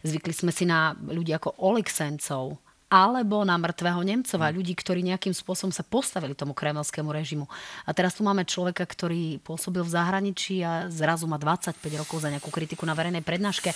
Zvykli 0.04 0.36
sme 0.36 0.52
si 0.52 0.68
na 0.68 0.92
ľudí 0.92 1.32
ako 1.32 1.56
Oleg 1.64 1.88
Sencov, 1.88 2.60
alebo 2.92 3.40
na 3.40 3.56
mŕtvého 3.56 4.04
Nemcova, 4.04 4.52
mm. 4.52 4.54
ľudí, 4.60 4.76
ktorí 4.76 5.00
nejakým 5.00 5.32
spôsobom 5.32 5.72
sa 5.72 5.80
postavili 5.80 6.36
tomu 6.36 6.52
kremelskému 6.52 7.08
režimu. 7.08 7.48
A 7.88 7.96
teraz 7.96 8.20
tu 8.20 8.20
máme 8.20 8.44
človeka, 8.44 8.84
ktorý 8.84 9.40
pôsobil 9.40 9.80
v 9.80 9.94
zahraničí 9.96 10.60
a 10.60 10.92
zrazu 10.92 11.24
má 11.24 11.40
25 11.40 11.80
rokov 11.96 12.20
za 12.20 12.28
nejakú 12.28 12.52
kritiku 12.52 12.84
na 12.84 12.92
verejnej 12.92 13.24
prednáške. 13.24 13.72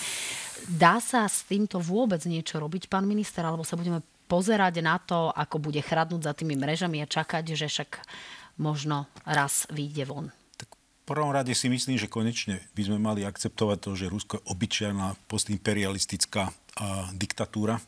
Dá 0.69 1.01
sa 1.01 1.25
s 1.25 1.41
týmto 1.49 1.81
vôbec 1.81 2.21
niečo 2.29 2.61
robiť, 2.61 2.85
pán 2.85 3.09
minister, 3.09 3.41
alebo 3.41 3.65
sa 3.65 3.73
budeme 3.73 4.05
pozerať 4.29 4.85
na 4.85 5.01
to, 5.01 5.33
ako 5.33 5.57
bude 5.57 5.81
chradnúť 5.81 6.21
za 6.21 6.37
tými 6.37 6.53
mrežami 6.53 7.01
a 7.01 7.09
čakať, 7.09 7.57
že 7.57 7.65
však 7.65 7.89
možno 8.61 9.09
raz 9.25 9.65
vyjde 9.73 10.05
von? 10.05 10.29
Prvom 11.07 11.31
rade 11.31 11.55
si 11.55 11.71
myslím, 11.71 11.95
že 11.95 12.11
konečne 12.11 12.59
by 12.75 12.81
sme 12.83 12.99
mali 12.99 13.23
akceptovať 13.23 13.77
to, 13.79 13.95
že 13.95 14.11
Rusko 14.11 14.33
je 14.37 14.45
obyčajná 14.51 15.15
postimperialistická 15.31 16.51
diktatúra, 17.15 17.79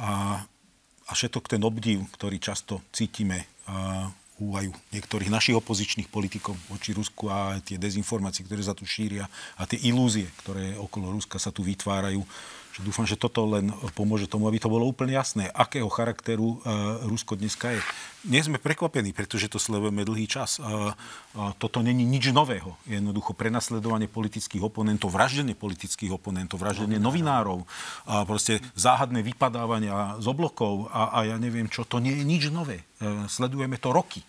a, 0.00 0.40
a 1.06 1.12
všetok 1.12 1.46
ten 1.46 1.62
obdiv, 1.62 2.08
ktorý 2.16 2.40
často 2.40 2.80
cítime 2.90 3.44
u 4.40 4.56
aj 4.56 4.72
niektorých 4.96 5.28
našich 5.28 5.52
opozičných 5.60 6.08
politikov 6.08 6.56
voči 6.72 6.96
Rusku 6.96 7.28
a 7.28 7.60
tie 7.60 7.76
dezinformácie, 7.76 8.48
ktoré 8.48 8.64
sa 8.64 8.72
tu 8.72 8.88
šíria 8.88 9.28
a 9.60 9.68
tie 9.68 9.76
ilúzie, 9.84 10.32
ktoré 10.40 10.80
okolo 10.80 11.12
Ruska 11.12 11.36
sa 11.36 11.52
tu 11.52 11.60
vytvárajú, 11.60 12.24
že 12.70 12.80
dúfam, 12.86 13.06
že 13.08 13.18
toto 13.18 13.42
len 13.46 13.74
pomôže 13.98 14.30
tomu, 14.30 14.46
aby 14.46 14.62
to 14.62 14.70
bolo 14.70 14.86
úplne 14.86 15.16
jasné, 15.16 15.48
akého 15.50 15.90
charakteru 15.90 16.60
uh, 16.60 17.02
Rusko 17.08 17.34
dneska 17.34 17.74
je. 17.74 17.80
Nie 18.28 18.44
sme 18.44 18.60
prekvapení, 18.60 19.16
pretože 19.16 19.48
to 19.48 19.56
sledujeme 19.56 20.04
dlhý 20.04 20.28
čas. 20.28 20.60
Uh, 20.60 20.92
toto 21.56 21.80
není 21.80 22.04
nič 22.04 22.30
nového. 22.36 22.76
Jednoducho 22.84 23.32
prenasledovanie 23.32 24.06
politických 24.06 24.60
oponentov, 24.60 25.10
vraždenie 25.16 25.56
politických 25.56 26.12
oponentov, 26.12 26.60
vraždenie 26.60 27.00
novinárov, 27.00 27.64
a 28.04 28.28
proste 28.28 28.60
záhadné 28.76 29.24
vypadávania 29.24 30.20
z 30.20 30.26
oblokov 30.28 30.92
a, 30.92 31.16
a 31.16 31.18
ja 31.26 31.36
neviem 31.40 31.66
čo, 31.66 31.88
to 31.88 31.98
nie 31.98 32.12
je 32.12 32.24
nič 32.28 32.42
nové. 32.52 32.89
Uh, 33.00 33.24
sledujeme 33.32 33.80
to 33.80 33.96
roky 33.96 34.20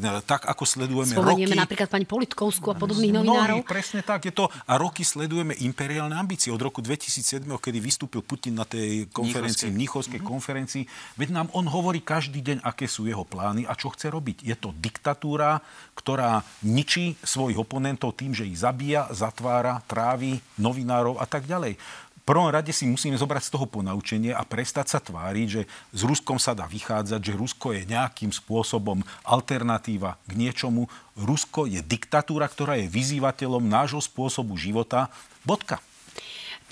Tak 0.00 0.48
ako 0.48 0.64
sledujeme 0.64 1.12
Spomenieme 1.12 1.52
roky... 1.52 1.62
napríklad 1.68 1.88
pani 1.90 2.06
Politkovskú 2.08 2.72
a 2.72 2.76
podobných 2.78 3.12
novinárov. 3.12 3.60
Mnohí, 3.60 3.68
presne 3.68 4.00
tak 4.00 4.24
je 4.24 4.32
to. 4.32 4.48
A 4.64 4.80
roky 4.80 5.04
sledujeme 5.04 5.52
imperiálne 5.60 6.16
ambície. 6.16 6.48
Od 6.48 6.62
roku 6.62 6.80
2007, 6.80 7.44
kedy 7.44 7.78
vystúpil 7.82 8.24
Putin 8.24 8.56
na 8.56 8.64
tej 8.64 9.10
konferencii, 9.12 9.68
Mnichovskej 9.68 10.22
mm-hmm. 10.22 10.32
konferencii, 10.32 10.84
veď 11.20 11.28
nám 11.34 11.48
on 11.52 11.68
hovorí 11.68 12.00
každý 12.00 12.40
deň, 12.40 12.64
aké 12.64 12.88
sú 12.88 13.04
jeho 13.04 13.26
plány 13.26 13.68
a 13.68 13.76
čo 13.76 13.92
chce 13.92 14.08
robiť. 14.08 14.46
Je 14.46 14.56
to 14.56 14.72
diktatúra, 14.80 15.60
ktorá 15.92 16.40
ničí 16.64 17.18
svojich 17.20 17.60
oponentov 17.60 18.16
tým, 18.16 18.32
že 18.32 18.48
ich 18.48 18.56
zabíja, 18.56 19.12
zatvára, 19.12 19.84
trávi 19.84 20.40
novinárov 20.56 21.20
a 21.20 21.26
tak 21.28 21.44
ďalej 21.44 21.76
prvom 22.22 22.48
rade 22.48 22.70
si 22.70 22.86
musíme 22.86 23.18
zobrať 23.18 23.42
z 23.46 23.52
toho 23.52 23.66
ponaučenie 23.66 24.32
a 24.32 24.46
prestať 24.46 24.96
sa 24.96 24.98
tváriť, 25.02 25.46
že 25.46 25.62
s 25.90 26.00
Ruskom 26.06 26.38
sa 26.38 26.54
dá 26.54 26.70
vychádzať, 26.70 27.20
že 27.20 27.38
Rusko 27.38 27.74
je 27.74 27.82
nejakým 27.86 28.30
spôsobom 28.30 29.02
alternatíva 29.26 30.16
k 30.26 30.32
niečomu. 30.38 30.86
Rusko 31.18 31.68
je 31.68 31.82
diktatúra, 31.82 32.46
ktorá 32.46 32.78
je 32.78 32.88
vyzývateľom 32.88 33.66
nášho 33.66 34.00
spôsobu 34.00 34.54
života. 34.54 35.10
Bodka. 35.42 35.82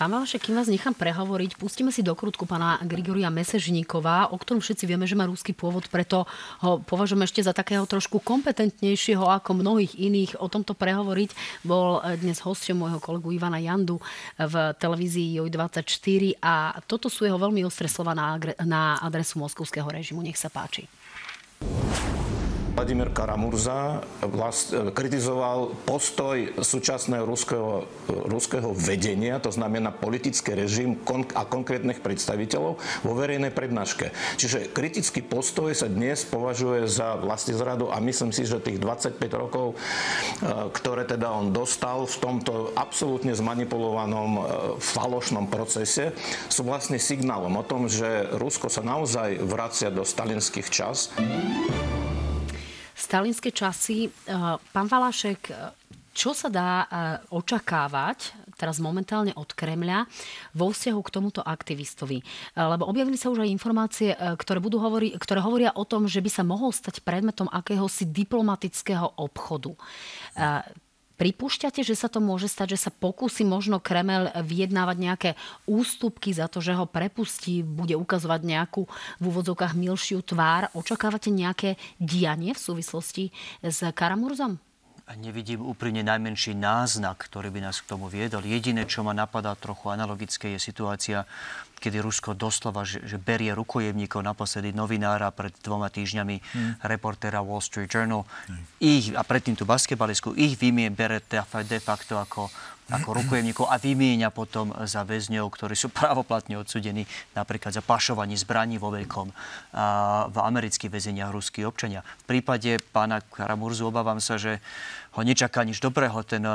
Pán 0.00 0.16
Valašek, 0.16 0.48
kým 0.48 0.56
vás 0.56 0.72
nechám 0.72 0.96
prehovoriť, 0.96 1.60
pustíme 1.60 1.92
si 1.92 2.00
do 2.00 2.16
krútku 2.16 2.48
pána 2.48 2.80
Grigoria 2.88 3.28
Mesežníková, 3.28 4.32
o 4.32 4.40
ktorom 4.40 4.64
všetci 4.64 4.88
vieme, 4.88 5.04
že 5.04 5.12
má 5.12 5.28
rúsky 5.28 5.52
pôvod, 5.52 5.92
preto 5.92 6.24
ho 6.64 6.80
považujem 6.80 7.20
ešte 7.28 7.44
za 7.44 7.52
takého 7.52 7.84
trošku 7.84 8.16
kompetentnejšieho 8.24 9.28
ako 9.28 9.60
mnohých 9.60 10.00
iných. 10.00 10.40
O 10.40 10.48
tomto 10.48 10.72
prehovoriť 10.72 11.60
bol 11.68 12.00
dnes 12.16 12.40
hostom 12.40 12.80
môjho 12.80 12.96
kolegu 12.96 13.36
Ivana 13.36 13.60
Jandu 13.60 14.00
v 14.40 14.72
televízii 14.80 15.36
JOJ24 15.36 16.40
a 16.40 16.80
toto 16.88 17.12
sú 17.12 17.28
jeho 17.28 17.36
veľmi 17.36 17.60
ostré 17.68 17.84
slova 17.84 18.16
na, 18.16 18.40
na 18.64 18.96
adresu 19.04 19.36
moskovského 19.36 19.84
režimu. 19.84 20.24
Nech 20.24 20.40
sa 20.40 20.48
páči. 20.48 20.88
Vladimír 22.70 23.10
Karamurza 23.12 24.00
vlast, 24.24 24.72
kritizoval 24.94 25.76
postoj 25.84 26.54
súčasného 26.58 27.26
ruského, 27.26 27.84
ruského 28.08 28.70
vedenia, 28.72 29.36
to 29.42 29.52
znamená 29.52 29.92
politický 29.92 30.54
režim 30.54 30.96
a 31.34 31.42
konkrétnych 31.44 32.00
predstaviteľov 32.00 32.78
vo 32.78 33.12
verejnej 33.12 33.50
prednáške. 33.50 34.14
Čiže 34.38 34.70
kritický 34.70 35.20
postoj 35.20 35.74
sa 35.74 35.90
dnes 35.90 36.22
považuje 36.24 36.86
za 36.88 37.18
zradu 37.50 37.90
a 37.90 37.98
myslím 38.00 38.30
si, 38.30 38.46
že 38.46 38.62
tých 38.62 38.78
25 38.78 39.18
rokov, 39.34 39.74
e, 39.74 39.76
ktoré 40.72 41.04
teda 41.04 41.30
on 41.30 41.50
dostal 41.50 42.06
v 42.06 42.16
tomto 42.16 42.72
absolútne 42.78 43.34
zmanipulovanom 43.34 44.30
e, 44.38 44.42
falošnom 44.78 45.50
procese, 45.50 46.14
sú 46.48 46.64
vlastne 46.64 46.96
signálom 46.96 47.52
o 47.58 47.64
tom, 47.66 47.90
že 47.90 48.30
Rusko 48.34 48.70
sa 48.70 48.80
naozaj 48.80 49.42
vracia 49.42 49.90
do 49.90 50.06
stalinských 50.06 50.68
čas 50.70 51.12
stalinské 53.00 53.48
časy. 53.48 54.06
Eh, 54.06 54.12
pán 54.76 54.86
Valašek, 54.86 55.40
eh, 55.48 55.72
čo 56.12 56.36
sa 56.36 56.52
dá 56.52 56.84
eh, 56.84 56.88
očakávať 57.32 58.36
teraz 58.60 58.76
momentálne 58.76 59.32
od 59.40 59.48
Kremľa 59.56 60.04
vo 60.52 60.68
vzťahu 60.68 61.00
k 61.00 61.14
tomuto 61.16 61.40
aktivistovi? 61.40 62.20
Lebo 62.52 62.84
objavili 62.84 63.16
sa 63.16 63.32
už 63.32 63.40
aj 63.40 63.48
informácie, 63.48 64.12
ktoré, 64.12 64.60
budú 64.60 64.76
hovori, 64.76 65.16
ktoré 65.16 65.40
hovoria 65.40 65.72
o 65.72 65.88
tom, 65.88 66.04
že 66.04 66.20
by 66.20 66.28
sa 66.28 66.44
mohol 66.44 66.68
stať 66.68 67.00
predmetom 67.00 67.48
akéhosi 67.48 68.04
diplomatického 68.04 69.16
obchodu. 69.16 69.72
Pripúšťate, 71.20 71.84
že 71.84 71.92
sa 71.92 72.08
to 72.08 72.24
môže 72.24 72.48
stať, 72.48 72.80
že 72.80 72.88
sa 72.88 72.90
pokusí 72.90 73.44
možno 73.44 73.76
Kremel 73.76 74.32
vyjednávať 74.40 74.96
nejaké 74.96 75.30
ústupky 75.68 76.32
za 76.32 76.48
to, 76.48 76.64
že 76.64 76.72
ho 76.72 76.88
prepustí, 76.88 77.60
bude 77.60 77.92
ukazovať 77.92 78.40
nejakú 78.40 78.88
v 79.20 79.24
úvodzovkách 79.28 79.76
milšiu 79.76 80.24
tvár? 80.24 80.72
Očakávate 80.72 81.28
nejaké 81.28 81.76
dianie 82.00 82.56
v 82.56 82.64
súvislosti 82.64 83.36
s 83.60 83.84
Karamurzom? 83.92 84.56
nevidím 85.18 85.66
úprimne 85.66 86.06
najmenší 86.06 86.54
náznak, 86.54 87.26
ktorý 87.26 87.50
by 87.50 87.66
nás 87.66 87.82
k 87.82 87.90
tomu 87.90 88.06
viedol. 88.06 88.46
Jediné, 88.46 88.86
čo 88.86 89.02
ma 89.02 89.10
napadá 89.10 89.58
trochu 89.58 89.90
analogické, 89.90 90.54
je 90.54 90.60
situácia, 90.62 91.26
kedy 91.80 92.04
Rusko 92.04 92.36
doslova, 92.36 92.84
že, 92.84 93.00
že 93.08 93.16
berie 93.16 93.56
rukojemníkov 93.56 94.20
naposledy 94.20 94.76
novinára 94.76 95.32
pred 95.32 95.56
dvoma 95.64 95.88
týždňami, 95.88 96.36
hmm. 96.38 96.72
reportéra 96.84 97.40
Wall 97.40 97.64
Street 97.64 97.88
Journal. 97.88 98.28
Hmm. 98.46 98.62
Ich, 98.78 99.16
a 99.16 99.24
predtým 99.24 99.56
tú 99.56 99.64
basketbalistku, 99.64 100.36
ich 100.36 100.60
vymie 100.60 100.92
bere 100.92 101.24
de 101.64 101.80
facto 101.80 102.20
ako 102.20 102.52
ako 102.90 103.22
rukojemníkov 103.22 103.70
a 103.70 103.78
vymieňa 103.78 104.34
potom 104.34 104.74
za 104.84 105.06
väzňov, 105.06 105.46
ktorí 105.46 105.78
sú 105.78 105.88
právoplatne 105.94 106.58
odsudení 106.58 107.06
napríklad 107.32 107.70
za 107.70 107.82
pašovanie 107.82 108.34
zbraní 108.34 108.76
vo 108.82 108.90
veľkom 108.90 109.30
v 110.30 110.36
amerických 110.36 110.90
väzeniach 110.90 111.30
ruskí 111.30 111.62
občania. 111.62 112.02
V 112.26 112.36
prípade 112.36 112.82
pána 112.90 113.22
Karamurzu 113.22 113.88
obávam 113.88 114.18
sa, 114.18 114.36
že 114.36 114.58
ho 115.18 115.22
nečaká 115.26 115.66
nič 115.66 115.82
dobrého. 115.82 116.22
Ten, 116.22 116.46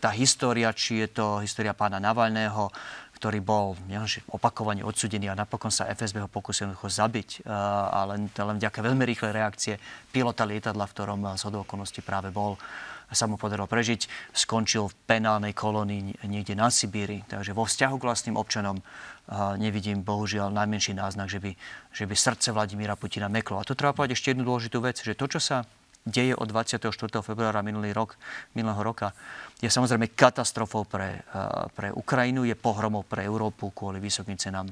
tá 0.00 0.10
história, 0.16 0.72
či 0.72 1.04
je 1.04 1.08
to 1.20 1.44
história 1.44 1.76
pána 1.76 2.00
Navalného, 2.00 2.72
ktorý 3.24 3.40
bol 3.40 3.72
nielenže 3.88 4.20
opakovane 4.28 4.84
odsudený 4.84 5.32
a 5.32 5.40
napokon 5.40 5.72
sa 5.72 5.88
FSB 5.88 6.20
ho 6.20 6.28
pokusil 6.28 6.76
ho 6.76 6.88
zabiť, 6.92 7.48
a 7.48 8.04
len, 8.12 8.28
len 8.28 8.56
vďaka 8.60 8.84
veľmi 8.84 9.00
rýchlej 9.00 9.32
reakcie 9.32 9.80
pilota 10.12 10.44
lietadla, 10.44 10.84
v 10.84 10.92
ktorom 10.92 11.24
z 11.32 11.48
okolností 11.48 12.04
práve 12.04 12.28
bol 12.28 12.60
sa 13.08 13.24
mu 13.24 13.40
podarilo 13.40 13.64
prežiť. 13.64 14.32
Skončil 14.36 14.92
v 14.92 14.96
penálnej 15.08 15.56
kolónii 15.56 16.28
niekde 16.28 16.52
na 16.52 16.68
Sibíri. 16.68 17.24
Takže 17.24 17.56
vo 17.56 17.64
vzťahu 17.64 17.96
k 17.96 18.06
vlastným 18.12 18.36
občanom 18.36 18.76
nevidím 19.56 20.04
bohužiaľ 20.04 20.52
najmenší 20.52 20.92
náznak, 20.92 21.32
že 21.32 21.40
by, 21.40 21.56
že 21.96 22.04
by 22.04 22.12
srdce 22.12 22.52
Vladimíra 22.52 22.92
Putina 22.92 23.32
meklo. 23.32 23.56
A 23.56 23.64
tu 23.64 23.72
treba 23.72 23.96
povedať 23.96 24.20
ešte 24.20 24.36
jednu 24.36 24.44
dôležitú 24.44 24.84
vec, 24.84 25.00
že 25.00 25.16
to, 25.16 25.32
čo 25.32 25.40
sa 25.40 25.64
deje 26.04 26.36
od 26.36 26.48
24. 26.48 26.92
februára 27.24 27.64
minulý 27.64 27.96
rok, 27.96 28.20
minulého 28.52 28.84
roka, 28.84 29.16
je 29.58 29.72
samozrejme 29.72 30.12
katastrofou 30.12 30.84
pre, 30.84 31.24
pre 31.72 31.88
Ukrajinu, 31.90 32.44
je 32.44 32.54
pohromou 32.54 33.02
pre 33.08 33.24
Európu 33.24 33.72
kvôli 33.72 33.98
vysokým 33.98 34.36
cenám 34.36 34.68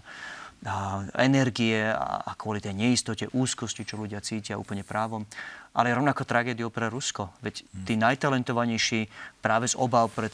energie 1.18 1.90
a 1.90 2.30
kvôli 2.38 2.62
tej 2.62 2.78
neistote, 2.78 3.26
úzkosti, 3.34 3.82
čo 3.82 3.98
ľudia 3.98 4.22
cítia 4.22 4.54
úplne 4.54 4.86
právom 4.86 5.26
ale 5.72 5.96
rovnako 5.96 6.28
tragédiou 6.28 6.68
pre 6.68 6.92
Rusko. 6.92 7.32
Veď 7.40 7.64
tí 7.84 7.96
najtalentovanejší 7.96 9.08
práve 9.40 9.68
z 9.72 9.74
obav 9.80 10.12
pred 10.12 10.32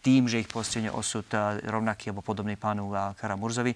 tým, 0.00 0.30
že 0.30 0.40
ich 0.40 0.48
postihne 0.48 0.94
osud 0.94 1.26
rovnaký 1.66 2.14
alebo 2.14 2.22
podobný 2.22 2.54
pánu 2.54 2.94
Karamurzovi, 3.18 3.74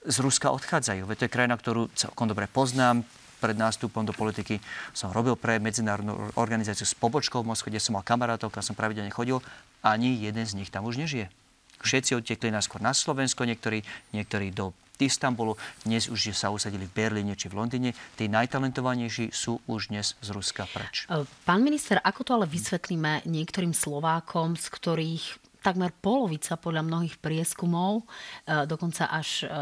z 0.00 0.16
Ruska 0.24 0.48
odchádzajú. 0.48 1.04
Veď 1.04 1.16
to 1.20 1.26
je 1.28 1.34
krajina, 1.36 1.60
ktorú 1.60 1.92
celkom 1.92 2.24
dobre 2.24 2.48
poznám. 2.48 3.04
Pred 3.40 3.56
nástupom 3.56 4.04
do 4.04 4.12
politiky 4.12 4.60
som 4.92 5.10
robil 5.10 5.34
pre 5.34 5.56
medzinárodnú 5.56 6.36
organizáciu 6.36 6.84
s 6.84 6.92
pobočkou 6.92 7.40
v 7.40 7.56
Moskve, 7.56 7.72
kde 7.72 7.80
som 7.80 7.96
mal 7.96 8.04
kamarátov, 8.04 8.52
kam 8.52 8.60
som 8.60 8.76
pravidelne 8.76 9.08
chodil. 9.08 9.40
Ani 9.80 10.12
jeden 10.20 10.44
z 10.44 10.60
nich 10.60 10.68
tam 10.68 10.84
už 10.84 11.00
nežije. 11.00 11.32
Všetci 11.80 12.20
odtekli 12.20 12.52
najskôr 12.52 12.84
na 12.84 12.92
Slovensko, 12.92 13.48
niektorí, 13.48 13.80
niektorí 14.12 14.52
do 14.52 14.76
Istanbulu, 15.00 15.56
dnes 15.80 16.12
už 16.12 16.36
sa 16.36 16.52
usadili 16.52 16.84
v 16.84 16.92
Berlíne 16.92 17.32
či 17.32 17.48
v 17.48 17.56
Londýne. 17.56 17.96
Tí 18.20 18.28
najtalentovanejší 18.28 19.32
sú 19.32 19.56
už 19.64 19.88
dnes 19.88 20.12
z 20.20 20.28
Ruska 20.28 20.68
preč. 20.68 21.08
Pán 21.48 21.64
minister, 21.64 21.96
ako 22.04 22.20
to 22.20 22.30
ale 22.36 22.44
vysvetlíme 22.44 23.24
niektorým 23.24 23.72
Slovákom, 23.72 24.60
z 24.60 24.66
ktorých 24.68 25.24
takmer 25.60 25.92
polovica 25.92 26.56
podľa 26.56 26.82
mnohých 26.84 27.16
prieskumov, 27.20 28.02
e, 28.02 28.64
dokonca 28.64 29.12
až 29.12 29.44
e, 29.44 29.52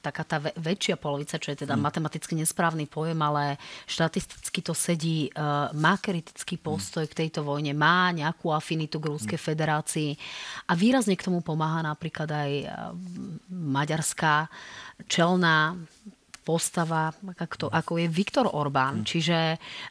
taká 0.00 0.24
tá 0.24 0.40
väčšia 0.40 0.96
polovica, 0.96 1.36
čo 1.36 1.52
je 1.52 1.64
teda 1.64 1.76
mm. 1.76 1.82
matematicky 1.84 2.32
nesprávny 2.36 2.88
pojem, 2.88 3.20
ale 3.20 3.60
štatisticky 3.86 4.64
to 4.64 4.72
sedí, 4.72 5.28
e, 5.28 5.30
má 5.76 6.00
kritický 6.00 6.56
hm. 6.58 6.62
postoj 6.64 7.04
k 7.06 7.24
tejto 7.24 7.44
vojne, 7.44 7.76
má 7.76 8.10
nejakú 8.10 8.50
afinitu 8.50 8.96
k 8.98 9.12
Ruskej 9.12 9.38
mm. 9.38 9.46
federácii 9.46 10.10
a 10.68 10.72
výrazne 10.72 11.14
k 11.14 11.26
tomu 11.28 11.44
pomáha 11.44 11.84
napríklad 11.84 12.28
aj 12.32 12.50
maďarská 13.52 14.48
čelná 15.06 15.76
postava, 16.42 17.14
ako, 17.38 17.70
ako 17.70 17.92
je 18.02 18.06
Viktor 18.10 18.50
Orbán. 18.50 19.02
Mm. 19.02 19.06
Čiže 19.06 19.38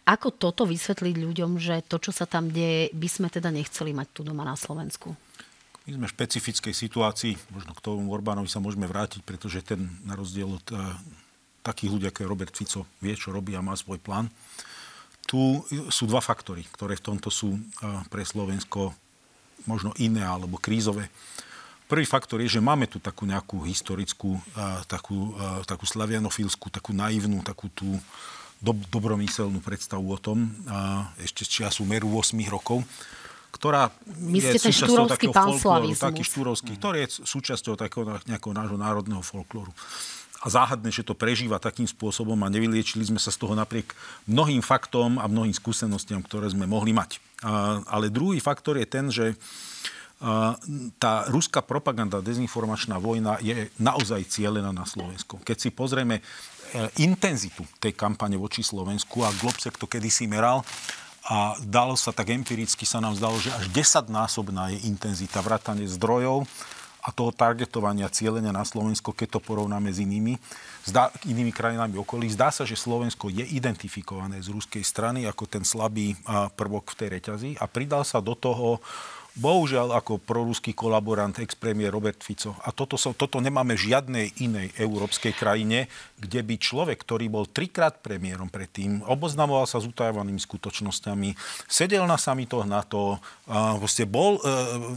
ako 0.03 0.35
toto 0.35 0.67
vysvetliť 0.67 1.15
ľuďom, 1.15 1.55
že 1.57 1.87
to, 1.87 1.97
čo 1.97 2.11
sa 2.11 2.27
tam 2.27 2.51
deje, 2.51 2.91
by 2.91 3.07
sme 3.07 3.27
teda 3.31 3.47
nechceli 3.49 3.95
mať 3.95 4.07
tu 4.11 4.21
doma 4.27 4.43
na 4.43 4.59
Slovensku? 4.59 5.15
My 5.91 5.99
sme 5.99 6.07
v 6.07 6.15
špecifickej 6.15 6.71
situácii, 6.71 7.35
možno 7.51 7.75
k 7.75 7.83
tomu 7.83 8.15
Orbánovi 8.15 8.47
sa 8.47 8.63
môžeme 8.63 8.87
vrátiť, 8.87 9.27
pretože 9.27 9.59
ten 9.59 9.91
na 10.07 10.15
rozdiel 10.15 10.47
od 10.47 10.63
uh, 10.71 10.95
takých 11.67 11.91
ľudí, 11.91 12.05
ako 12.07 12.23
je 12.23 12.31
Robert 12.31 12.55
Fico, 12.55 12.87
vie, 13.03 13.11
čo 13.11 13.35
robí 13.35 13.51
a 13.59 13.59
má 13.59 13.75
svoj 13.75 13.99
plán. 13.99 14.31
Tu 15.27 15.35
sú 15.91 16.07
dva 16.07 16.23
faktory, 16.23 16.63
ktoré 16.71 16.95
v 16.95 17.11
tomto 17.11 17.27
sú 17.27 17.59
uh, 17.59 18.07
pre 18.07 18.23
Slovensko 18.23 18.95
možno 19.67 19.91
iné 19.99 20.23
alebo 20.23 20.55
krízové. 20.63 21.11
Prvý 21.91 22.07
faktor 22.07 22.39
je, 22.39 22.55
že 22.55 22.63
máme 22.63 22.87
tu 22.87 23.03
takú 23.03 23.27
nejakú 23.27 23.59
historickú, 23.67 24.39
uh, 24.39 24.79
takú, 24.87 25.35
takú 25.67 25.83
slavianofilskú, 25.83 26.71
takú 26.71 26.95
naivnú, 26.95 27.43
takú 27.43 27.67
tú 27.67 27.99
do, 28.63 28.71
dobromyselnú 28.87 29.59
predstavu 29.59 30.07
o 30.07 30.15
tom, 30.15 30.55
ešte 31.19 31.43
z 31.43 31.49
čiasu 31.49 31.83
meru 31.83 32.13
8 32.15 32.37
rokov, 32.47 32.79
ktorá 33.51 33.91
My 34.17 34.39
je 34.39 34.57
súčasťou 34.57 35.11
takého 35.11 35.35
folklóru, 35.35 35.91
taký 35.93 36.23
štúrovský, 36.23 36.71
ktorý 36.79 37.05
je 37.05 37.21
súčasťou 37.27 37.75
takého 37.75 38.17
nejakého 38.25 38.55
nášho 38.55 38.79
národného 38.79 39.21
folklóru. 39.21 39.75
a 40.41 40.47
záhadné, 40.49 40.89
že 40.89 41.05
to 41.05 41.13
prežíva 41.13 41.61
takým 41.61 41.85
spôsobom 41.85 42.37
a 42.41 42.49
nevyliečili 42.49 43.05
sme 43.05 43.21
sa 43.21 43.29
z 43.29 43.37
toho 43.37 43.53
napriek 43.53 43.93
mnohým 44.25 44.65
faktom 44.65 45.21
a 45.21 45.29
mnohým 45.29 45.53
skúsenostiam, 45.53 46.17
ktoré 46.25 46.49
sme 46.49 46.65
mohli 46.65 46.97
mať. 46.97 47.21
A, 47.45 47.81
ale 47.85 48.09
druhý 48.09 48.41
faktor 48.41 48.81
je 48.81 48.87
ten, 48.89 49.05
že 49.13 49.37
a, 50.17 50.57
tá 50.97 51.29
ruská 51.29 51.61
propaganda, 51.61 52.25
dezinformačná 52.25 52.97
vojna 52.97 53.37
je 53.37 53.69
naozaj 53.77 54.25
cieľená 54.25 54.73
na 54.73 54.89
Slovensko. 54.89 55.37
Keď 55.45 55.57
si 55.61 55.69
pozrieme 55.69 56.17
e, 56.17 56.21
intenzitu 57.05 57.61
tej 57.77 57.93
kampane 57.93 58.33
voči 58.33 58.65
Slovensku 58.65 59.21
a 59.21 59.29
Globsek 59.37 59.77
to 59.77 59.85
kedysi 59.85 60.25
meral, 60.25 60.65
a 61.27 61.53
dalo 61.61 61.93
sa 61.93 62.09
tak 62.09 62.33
empiricky, 62.33 62.85
sa 62.85 62.97
nám 62.97 63.13
zdalo, 63.13 63.37
že 63.37 63.53
až 63.53 63.69
10-násobná 63.69 64.73
je 64.73 64.89
intenzita 64.89 65.41
vrátane 65.41 65.85
zdrojov, 65.85 66.45
a 67.01 67.09
toho 67.09 67.33
targetovania, 67.33 68.13
cieľenia 68.13 68.53
na 68.53 68.61
Slovensko, 68.61 69.09
keď 69.09 69.37
to 69.37 69.39
porovnáme 69.41 69.89
s 69.89 69.97
inými, 69.97 70.37
zdá, 70.85 71.09
inými 71.25 71.49
krajinami 71.49 71.97
okolí. 71.97 72.29
Zdá 72.29 72.53
sa, 72.53 72.61
že 72.61 72.77
Slovensko 72.77 73.33
je 73.33 73.41
identifikované 73.41 74.37
z 74.37 74.53
ruskej 74.53 74.85
strany 74.85 75.25
ako 75.25 75.49
ten 75.49 75.65
slabý 75.65 76.13
prvok 76.53 76.93
v 76.93 76.97
tej 77.01 77.09
reťazi 77.17 77.51
a 77.57 77.65
pridal 77.65 78.05
sa 78.05 78.21
do 78.21 78.37
toho 78.37 78.77
Bohužiaľ, 79.31 79.95
ako 79.95 80.19
proruský 80.19 80.75
kolaborant, 80.75 81.31
ex-premiér 81.39 81.95
Robert 81.95 82.19
Fico. 82.19 82.51
A 82.67 82.75
toto, 82.75 82.99
so, 82.99 83.15
toto 83.15 83.39
nemáme 83.39 83.79
v 83.79 83.87
žiadnej 83.87 84.27
inej 84.43 84.75
európskej 84.75 85.31
krajine, 85.31 85.87
kde 86.19 86.43
by 86.43 86.59
človek, 86.59 86.99
ktorý 86.99 87.31
bol 87.31 87.47
trikrát 87.47 88.03
premiérom 88.03 88.51
predtým, 88.51 88.99
oboznamoval 89.07 89.63
sa 89.63 89.79
s 89.79 89.87
utajovanými 89.87 90.35
skutočnosťami, 90.35 91.39
sedel 91.63 92.03
na 92.03 92.19
samitoch 92.19 92.67
NATO, 92.67 93.23
vlastne 93.79 94.03
bol 94.03 94.35
e, 94.35 94.41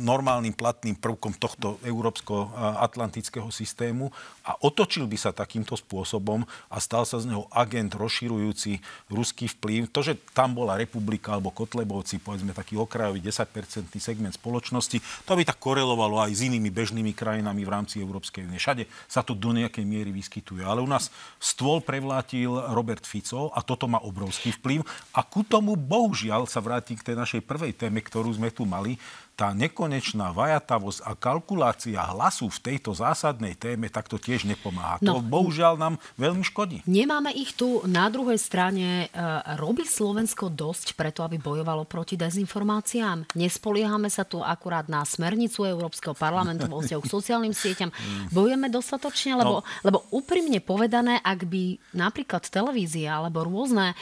normálnym 0.03 0.51
platným 0.51 0.99
prvkom 0.99 1.39
tohto 1.39 1.79
európsko-atlantického 1.87 3.55
systému 3.55 4.11
a 4.43 4.59
otočil 4.67 5.07
by 5.07 5.15
sa 5.15 5.31
takýmto 5.31 5.79
spôsobom 5.79 6.43
a 6.69 6.77
stal 6.83 7.07
sa 7.07 7.23
z 7.23 7.31
neho 7.31 7.47
agent 7.55 7.95
rozširujúci 7.95 8.83
ruský 9.15 9.47
vplyv. 9.47 9.95
To, 9.95 10.03
že 10.03 10.19
tam 10.35 10.59
bola 10.59 10.75
republika 10.75 11.39
alebo 11.39 11.55
Kotlebovci, 11.55 12.19
povedzme 12.19 12.51
taký 12.51 12.75
okrajový 12.75 13.23
10% 13.23 13.95
segment 13.97 14.24
segment 14.25 14.41
spoločnosti. 14.41 14.99
To 15.29 15.37
by 15.37 15.45
tak 15.45 15.61
korelovalo 15.61 16.17
aj 16.25 16.33
s 16.33 16.41
inými 16.49 16.73
bežnými 16.73 17.13
krajinami 17.13 17.61
v 17.61 17.73
rámci 17.73 18.01
Európskej 18.01 18.49
únie. 18.49 18.57
Všade 18.57 18.89
sa 19.05 19.21
to 19.21 19.37
do 19.37 19.53
nejakej 19.53 19.85
miery 19.85 20.09
vyskytuje. 20.17 20.65
Ale 20.65 20.81
u 20.81 20.89
nás 20.89 21.13
stôl 21.37 21.85
prevlátil 21.85 22.57
Robert 22.73 23.05
Fico 23.05 23.53
a 23.53 23.61
toto 23.61 23.85
má 23.85 24.01
obrovský 24.01 24.57
vplyv. 24.57 24.81
A 25.13 25.21
ku 25.21 25.45
tomu 25.45 25.77
bohužiaľ 25.77 26.49
sa 26.49 26.65
vrátim 26.65 26.97
k 26.97 27.13
tej 27.13 27.17
našej 27.21 27.41
prvej 27.45 27.77
téme, 27.77 28.01
ktorú 28.01 28.33
sme 28.33 28.49
tu 28.49 28.65
mali 28.65 28.97
tá 29.35 29.51
nekonečná 29.51 30.31
vajatavosť 30.31 31.03
a 31.03 31.19
kalkulácia 31.19 31.99
hlasu 31.99 32.47
v 32.47 32.59
tejto 32.71 32.95
zásadnej 32.95 33.59
téme, 33.59 33.91
tak 33.91 34.07
to 34.07 34.15
tiež 34.15 34.47
nepomáha. 34.47 35.03
No, 35.03 35.19
to 35.19 35.27
bohužiaľ 35.27 35.75
nám 35.75 35.95
veľmi 36.15 36.47
škodí. 36.47 36.87
Nemáme 36.87 37.35
ich 37.35 37.51
tu 37.59 37.83
na 37.91 38.07
druhej 38.07 38.39
strane. 38.39 39.11
E, 39.11 39.27
robí 39.59 39.83
Slovensko 39.83 40.55
dosť 40.55 40.95
preto, 40.95 41.27
aby 41.27 41.43
bojovalo 41.43 41.83
proti 41.83 42.15
dezinformáciám? 42.15 43.35
Nespoliehame 43.35 44.07
sa 44.07 44.23
tu 44.23 44.39
akurát 44.39 44.87
na 44.87 45.03
smernicu 45.03 45.67
Európskeho 45.67 46.15
parlamentu 46.15 46.71
vo 46.71 46.79
vzťahu 46.79 47.03
k 47.03 47.11
sociálnym 47.11 47.55
sieťam. 47.55 47.91
Bojujeme 48.31 48.71
dostatočne? 48.71 49.35
Lebo, 49.35 49.67
no. 49.67 49.67
lebo 49.83 50.07
úprimne 50.15 50.63
povedané, 50.63 51.19
ak 51.19 51.51
by 51.51 51.83
napríklad 51.91 52.47
televízia 52.47 53.19
alebo 53.19 53.43
rôzne 53.43 53.93
e, 53.93 53.97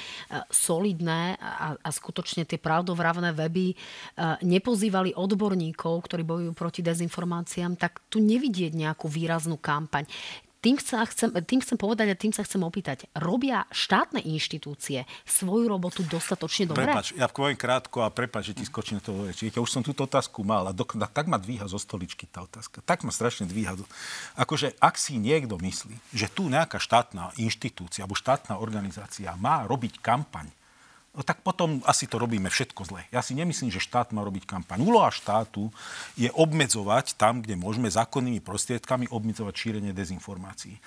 solidné 0.52 1.40
a, 1.40 1.80
a 1.80 1.88
skutočne 1.88 2.44
tie 2.44 2.60
pravdovravné 2.60 3.32
weby 3.32 3.72
e, 3.72 3.76
nepozývali 4.44 5.21
odborníkov, 5.22 6.02
ktorí 6.10 6.26
bojujú 6.26 6.52
proti 6.52 6.82
dezinformáciám, 6.82 7.78
tak 7.78 8.02
tu 8.10 8.18
nevidieť 8.18 8.74
nejakú 8.74 9.06
výraznú 9.06 9.56
kampaň. 9.56 10.10
Tým, 10.62 10.78
chcem, 10.78 11.34
tým 11.42 11.58
chcem 11.58 11.74
povedať 11.74 12.14
a 12.14 12.14
tým 12.14 12.30
sa 12.30 12.46
chcem 12.46 12.62
opýtať. 12.62 13.10
Robia 13.18 13.66
štátne 13.74 14.22
inštitúcie 14.22 15.10
svoju 15.26 15.66
robotu 15.66 16.06
dostatočne 16.06 16.70
dobre? 16.70 16.86
Prepač, 16.86 17.10
ja 17.18 17.26
poviem 17.26 17.58
krátko 17.58 18.06
a 18.06 18.14
prepač, 18.14 18.54
že 18.54 18.62
ti 18.62 18.64
skočím 18.70 19.02
to 19.02 19.26
reči. 19.26 19.50
Ja 19.50 19.58
už 19.58 19.74
som 19.74 19.82
túto 19.82 20.06
otázku 20.06 20.46
mal 20.46 20.62
a 20.62 20.70
do, 20.70 20.86
tak 20.86 21.26
ma 21.26 21.42
dvíha 21.42 21.66
zo 21.66 21.82
stoličky 21.82 22.30
tá 22.30 22.46
otázka. 22.46 22.78
Tak 22.86 23.02
ma 23.02 23.10
strašne 23.10 23.50
dvíha. 23.50 23.74
Akože 24.38 24.78
ak 24.78 24.94
si 25.02 25.18
niekto 25.18 25.58
myslí, 25.58 25.98
že 26.14 26.30
tu 26.30 26.46
nejaká 26.46 26.78
štátna 26.78 27.34
inštitúcia 27.42 28.06
alebo 28.06 28.14
štátna 28.14 28.62
organizácia 28.62 29.34
má 29.34 29.66
robiť 29.66 29.98
kampaň 29.98 30.46
no 31.12 31.20
tak 31.20 31.44
potom 31.44 31.84
asi 31.84 32.08
to 32.08 32.16
robíme 32.16 32.48
všetko 32.48 32.88
zle. 32.88 33.04
Ja 33.12 33.20
si 33.20 33.36
nemyslím, 33.36 33.68
že 33.68 33.84
štát 33.84 34.16
má 34.16 34.24
robiť 34.24 34.48
kampaň. 34.48 34.80
Úloha 34.80 35.12
štátu 35.12 35.68
je 36.16 36.32
obmedzovať 36.32 37.20
tam, 37.20 37.44
kde 37.44 37.56
môžeme 37.56 37.92
zákonnými 37.92 38.40
prostriedkami 38.40 39.12
obmedzovať 39.12 39.54
šírenie 39.54 39.92
dezinformácií. 39.92 40.80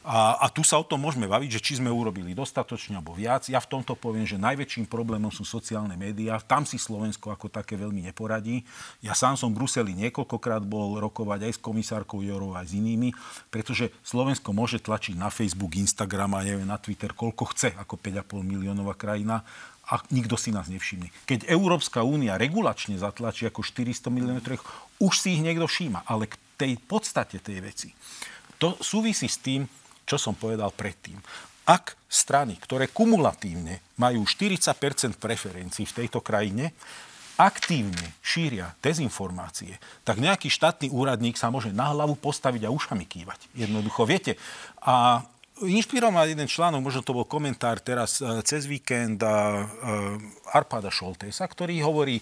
A, 0.00 0.40
a 0.40 0.46
tu 0.48 0.64
sa 0.64 0.80
o 0.80 0.84
tom 0.84 1.04
môžeme 1.04 1.28
baviť, 1.28 1.60
že 1.60 1.60
či 1.60 1.72
sme 1.76 1.92
urobili 1.92 2.32
dostatočne 2.32 2.96
alebo 2.96 3.12
viac. 3.12 3.44
Ja 3.52 3.60
v 3.60 3.68
tomto 3.68 3.92
poviem, 3.92 4.24
že 4.24 4.40
najväčším 4.40 4.88
problémom 4.88 5.28
sú 5.28 5.44
sociálne 5.44 5.92
médiá. 5.92 6.40
Tam 6.40 6.64
si 6.64 6.80
Slovensko 6.80 7.28
ako 7.28 7.52
také 7.52 7.76
veľmi 7.76 8.08
neporadí. 8.08 8.64
Ja 9.04 9.12
sám 9.12 9.36
som 9.36 9.52
v 9.52 9.60
Bruseli 9.60 9.92
niekoľkokrát 9.92 10.64
bol 10.64 10.96
rokovať 10.96 11.44
aj 11.44 11.52
s 11.52 11.60
komisárkou 11.60 12.24
Jorovou, 12.24 12.56
aj 12.56 12.72
s 12.72 12.80
inými, 12.80 13.12
pretože 13.52 13.92
Slovensko 14.00 14.56
môže 14.56 14.80
tlačiť 14.80 15.20
na 15.20 15.28
Facebook, 15.28 15.76
Instagram 15.76 16.32
a 16.32 16.48
neviem, 16.48 16.64
na 16.64 16.80
Twitter, 16.80 17.12
koľko 17.12 17.52
chce, 17.52 17.76
ako 17.76 18.00
5,5 18.00 18.40
miliónová 18.40 18.96
krajina 18.96 19.44
a 19.90 20.00
nikto 20.08 20.40
si 20.40 20.48
nás 20.48 20.72
nevšimne. 20.72 21.12
Keď 21.28 21.44
Európska 21.50 22.00
únia 22.06 22.40
regulačne 22.40 22.96
zatlačí 22.96 23.44
ako 23.44 23.60
400 23.60 24.08
miliónov, 24.08 24.48
už 24.96 25.14
si 25.18 25.36
ich 25.36 25.44
niekto 25.44 25.68
všíma. 25.68 26.08
Ale 26.08 26.24
k 26.24 26.40
tej 26.56 26.80
podstate 26.80 27.36
tej 27.42 27.60
veci. 27.60 27.88
To 28.62 28.80
súvisí 28.80 29.26
s 29.26 29.40
tým, 29.40 29.66
čo 30.10 30.18
som 30.18 30.34
povedal 30.34 30.74
predtým. 30.74 31.22
Ak 31.70 31.94
strany, 32.10 32.58
ktoré 32.58 32.90
kumulatívne 32.90 33.78
majú 33.94 34.26
40% 34.26 35.22
preferencií 35.22 35.86
v 35.86 35.96
tejto 36.02 36.18
krajine, 36.18 36.74
aktívne 37.38 38.18
šíria 38.20 38.74
dezinformácie, 38.82 39.78
tak 40.02 40.18
nejaký 40.18 40.50
štátny 40.50 40.90
úradník 40.90 41.38
sa 41.38 41.48
môže 41.48 41.70
na 41.70 41.94
hlavu 41.94 42.18
postaviť 42.18 42.66
a 42.66 42.74
ušami 42.74 43.06
kývať. 43.06 43.46
Jednoducho, 43.54 44.02
viete. 44.04 44.34
A 44.82 45.22
inšpiroval 45.62 46.28
jeden 46.28 46.50
článok, 46.50 46.84
možno 46.84 47.06
to 47.06 47.16
bol 47.16 47.24
komentár 47.24 47.80
teraz 47.80 48.20
e, 48.20 48.44
cez 48.44 48.64
víkend 48.64 49.20
a, 49.24 49.64
uh, 49.64 50.56
Arpada 50.56 50.88
Šoltesa, 50.88 51.44
ktorý 51.44 51.84
hovorí, 51.84 52.20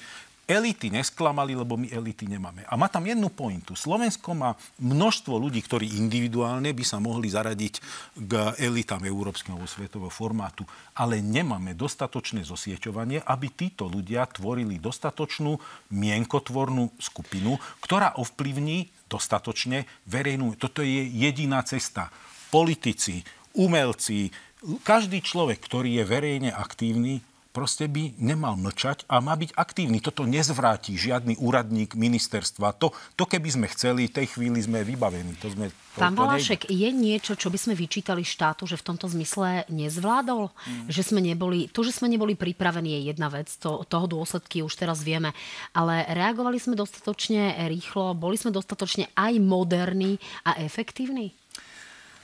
elity 0.49 0.89
nesklamali, 0.89 1.53
lebo 1.53 1.77
my 1.77 1.93
elity 1.93 2.25
nemáme. 2.25 2.65
A 2.65 2.75
má 2.81 2.89
tam 2.89 3.05
jednu 3.05 3.29
pointu. 3.29 3.77
Slovensko 3.77 4.33
má 4.33 4.57
množstvo 4.81 5.37
ľudí, 5.37 5.61
ktorí 5.61 6.01
individuálne 6.01 6.73
by 6.73 6.85
sa 6.89 6.97
mohli 6.97 7.29
zaradiť 7.29 7.75
k 8.17 8.33
elitám 8.57 9.05
európskeho 9.05 9.61
svetového 9.69 10.09
formátu, 10.09 10.65
ale 10.97 11.21
nemáme 11.21 11.77
dostatočné 11.77 12.49
zosieťovanie, 12.49 13.21
aby 13.29 13.47
títo 13.53 13.93
ľudia 13.93 14.25
tvorili 14.33 14.81
dostatočnú 14.81 15.61
mienkotvornú 15.93 16.97
skupinu, 16.97 17.61
ktorá 17.85 18.17
ovplyvní 18.17 18.89
dostatočne 19.13 19.85
verejnú. 20.09 20.57
Toto 20.57 20.81
je 20.81 21.05
jediná 21.05 21.61
cesta. 21.61 22.09
Politici, 22.49 23.21
umelci, 23.53 24.33
každý 24.81 25.21
človek, 25.21 25.61
ktorý 25.61 26.01
je 26.01 26.05
verejne 26.09 26.51
aktívny, 26.51 27.21
proste 27.51 27.89
by 27.89 28.15
nemal 28.21 28.55
mlčať 28.55 29.09
a 29.09 29.19
má 29.25 29.35
byť 29.35 29.57
aktívny. 29.57 29.99
Toto 30.05 30.29
nezvráti 30.29 30.95
žiadny 30.95 31.41
úradník 31.41 31.97
ministerstva. 31.97 32.77
To, 32.79 32.93
to 33.17 33.25
keby 33.25 33.49
sme 33.49 33.67
chceli, 33.73 34.13
tej 34.13 34.37
chvíli 34.37 34.61
sme 34.61 34.85
vybavení. 34.85 35.35
To 35.41 35.49
sme, 35.49 35.73
to, 35.73 35.99
Pán 35.99 36.15
Valašek, 36.15 36.69
je 36.69 36.89
niečo, 36.93 37.35
čo 37.35 37.49
by 37.49 37.59
sme 37.59 37.75
vyčítali 37.75 38.23
štátu, 38.23 38.69
že 38.69 38.77
v 38.77 38.87
tomto 38.93 39.09
zmysle 39.09 39.65
nezvládol? 39.73 40.53
Mm. 40.53 40.87
Že 40.93 41.03
sme 41.03 41.21
neboli, 41.25 41.71
to, 41.73 41.81
že 41.87 41.97
sme 41.97 42.13
neboli 42.13 42.37
pripravení, 42.37 43.01
je 43.01 43.15
jedna 43.15 43.33
vec. 43.33 43.49
To, 43.65 43.87
toho 43.87 44.07
dôsledky 44.07 44.61
už 44.61 44.75
teraz 44.77 45.01
vieme. 45.01 45.33
Ale 45.73 46.05
reagovali 46.11 46.61
sme 46.61 46.77
dostatočne 46.77 47.57
rýchlo, 47.71 48.13
boli 48.19 48.37
sme 48.37 48.53
dostatočne 48.53 49.09
aj 49.17 49.33
moderní 49.41 50.21
a 50.43 50.59
efektívni? 50.59 51.38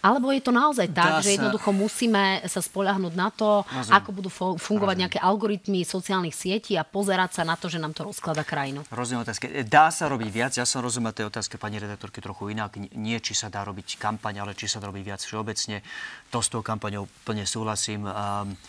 Alebo 0.04 0.28
je 0.36 0.44
to 0.44 0.52
naozaj 0.52 0.92
tak, 0.92 1.18
Dá 1.18 1.24
že 1.24 1.32
sa... 1.32 1.34
jednoducho 1.40 1.72
musíme 1.72 2.44
sa 2.44 2.60
spoľahnúť 2.60 3.14
na 3.16 3.32
to, 3.32 3.64
Rozumiem. 3.64 3.96
ako 3.96 4.08
budú 4.12 4.28
fungovať 4.28 4.60
Rozumiem. 4.60 5.00
nejaké 5.00 5.18
algoritmy 5.24 5.80
sociálnych 5.80 6.36
sietí 6.36 6.76
a 6.76 6.84
pozerať 6.84 7.40
sa 7.40 7.42
na 7.48 7.56
to, 7.56 7.72
že 7.72 7.80
nám 7.80 7.96
to 7.96 8.04
rozklada 8.04 8.44
krajinu. 8.44 8.84
Rozumiem 8.92 9.24
otázke. 9.24 9.48
Dá 9.64 9.88
sa 9.88 10.12
robiť 10.12 10.28
viac? 10.28 10.52
Ja 10.60 10.68
som 10.68 10.84
rozumel 10.84 11.16
tej 11.16 11.32
otázke 11.32 11.56
pani 11.56 11.80
redaktorky 11.80 12.20
trochu 12.20 12.52
inak. 12.52 12.76
Nie, 12.92 13.24
či 13.24 13.32
sa 13.32 13.48
dá 13.48 13.64
robiť 13.64 13.96
kampaň, 13.96 14.44
ale 14.44 14.52
či 14.52 14.68
sa 14.68 14.76
dá 14.76 14.92
robiť 14.92 15.04
viac 15.08 15.20
všeobecne. 15.24 15.80
To 16.28 16.44
s 16.44 16.52
tou 16.52 16.60
kampaňou 16.60 17.08
plne 17.24 17.48
súhlasím. 17.48 18.04
Um, 18.04 18.60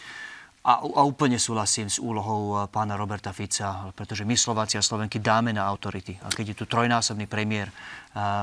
A, 0.66 0.82
a 0.82 1.02
úplne 1.06 1.38
súhlasím 1.38 1.94
s 1.94 2.02
úlohou 2.02 2.66
e, 2.66 2.74
pána 2.74 2.98
Roberta 2.98 3.30
Fica, 3.30 3.94
pretože 3.94 4.26
my 4.26 4.34
Slováci 4.34 4.82
a 4.82 4.84
Slovenky 4.84 5.22
dáme 5.22 5.54
na 5.54 5.62
autority. 5.70 6.18
A 6.26 6.34
keď 6.34 6.58
je 6.58 6.58
tu 6.58 6.66
trojnásobný 6.66 7.30
premiér, 7.30 7.70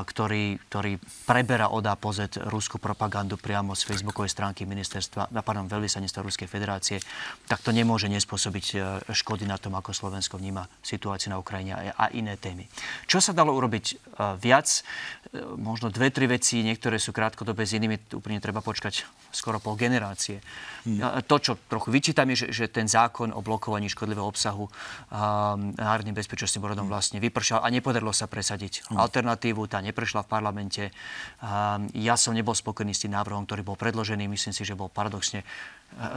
ktorý, 0.05 0.61
ktorý 0.69 1.01
preberá 1.25 1.73
od 1.73 1.81
A 1.89 1.97
po 1.97 2.13
Z 2.13 2.37
ruskú 2.53 2.77
propagandu 2.77 3.41
priamo 3.41 3.73
z 3.73 3.89
facebookovej 3.89 4.29
stránky 4.29 4.69
ministerstva, 4.69 5.33
pardon, 5.41 5.65
veľvyslanectva 5.65 6.29
Ruskej 6.29 6.45
federácie, 6.45 7.01
tak 7.49 7.65
to 7.65 7.73
nemôže 7.73 8.05
nespôsobiť 8.13 8.67
e, 8.77 8.77
škody 9.17 9.49
na 9.49 9.57
tom, 9.57 9.73
ako 9.73 9.97
Slovensko 9.97 10.37
vníma 10.37 10.69
situáciu 10.85 11.33
na 11.33 11.41
Ukrajine 11.41 11.97
a 11.97 12.13
iné 12.13 12.37
témy. 12.37 12.69
Čo 13.09 13.25
sa 13.25 13.33
dalo 13.33 13.57
urobiť 13.57 14.13
viac? 14.37 14.85
Možno 15.57 15.89
dve, 15.89 16.13
tri 16.13 16.29
veci, 16.29 16.61
niektoré 16.61 17.01
sú 17.01 17.17
krátkodobé, 17.17 17.65
s 17.65 17.73
inými 17.73 18.13
úplne 18.13 18.45
treba 18.45 18.61
počkať 18.61 19.09
skoro 19.33 19.57
pol 19.57 19.81
generácie. 19.81 20.45
Hmm. 20.85 21.25
To, 21.25 21.37
čo 21.41 21.57
trochu 21.57 21.89
vyčítam, 21.89 22.12
je, 22.13 22.47
že, 22.47 22.47
že 22.53 22.65
ten 22.69 22.87
zákon 22.87 23.33
o 23.33 23.41
blokovaní 23.41 23.89
škodlivého 23.91 24.25
obsahu 24.29 24.69
um, 24.69 24.73
Národným 25.75 26.15
bezpečnostným 26.15 26.63
úradom 26.63 26.87
vlastne 26.87 27.19
vypršal 27.19 27.65
a 27.65 27.69
nepodarilo 27.73 28.13
sa 28.15 28.29
presadiť 28.31 28.89
hmm. 28.89 29.01
alternatívu 29.01 29.67
tá 29.67 29.81
neprešla 29.83 30.25
v 30.25 30.29
parlamente. 30.29 30.83
Ja 31.97 32.15
som 32.15 32.37
nebol 32.37 32.55
spokojný 32.55 32.95
s 32.95 33.05
tým 33.05 33.17
návrhom, 33.17 33.45
ktorý 33.49 33.67
bol 33.67 33.77
predložený. 33.77 34.29
Myslím 34.29 34.55
si, 34.55 34.63
že 34.63 34.79
bol 34.79 34.93
paradoxne 34.93 35.43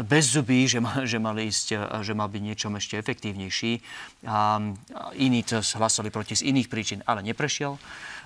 bez 0.07 0.31
zubí, 0.31 0.67
že, 0.67 0.79
mal, 0.79 1.03
že, 1.03 1.19
mal 1.19 1.35
ísť, 1.35 1.99
že 2.01 2.13
mal 2.15 2.31
byť 2.31 2.41
niečom 2.41 2.73
ešte 2.79 2.95
efektívnejší. 2.95 3.79
A 4.27 4.59
iní 5.19 5.43
to 5.43 5.59
hlasovali 5.59 6.09
proti 6.09 6.35
z 6.35 6.47
iných 6.47 6.71
príčin, 6.71 6.99
ale 7.03 7.21
neprešiel. 7.21 7.75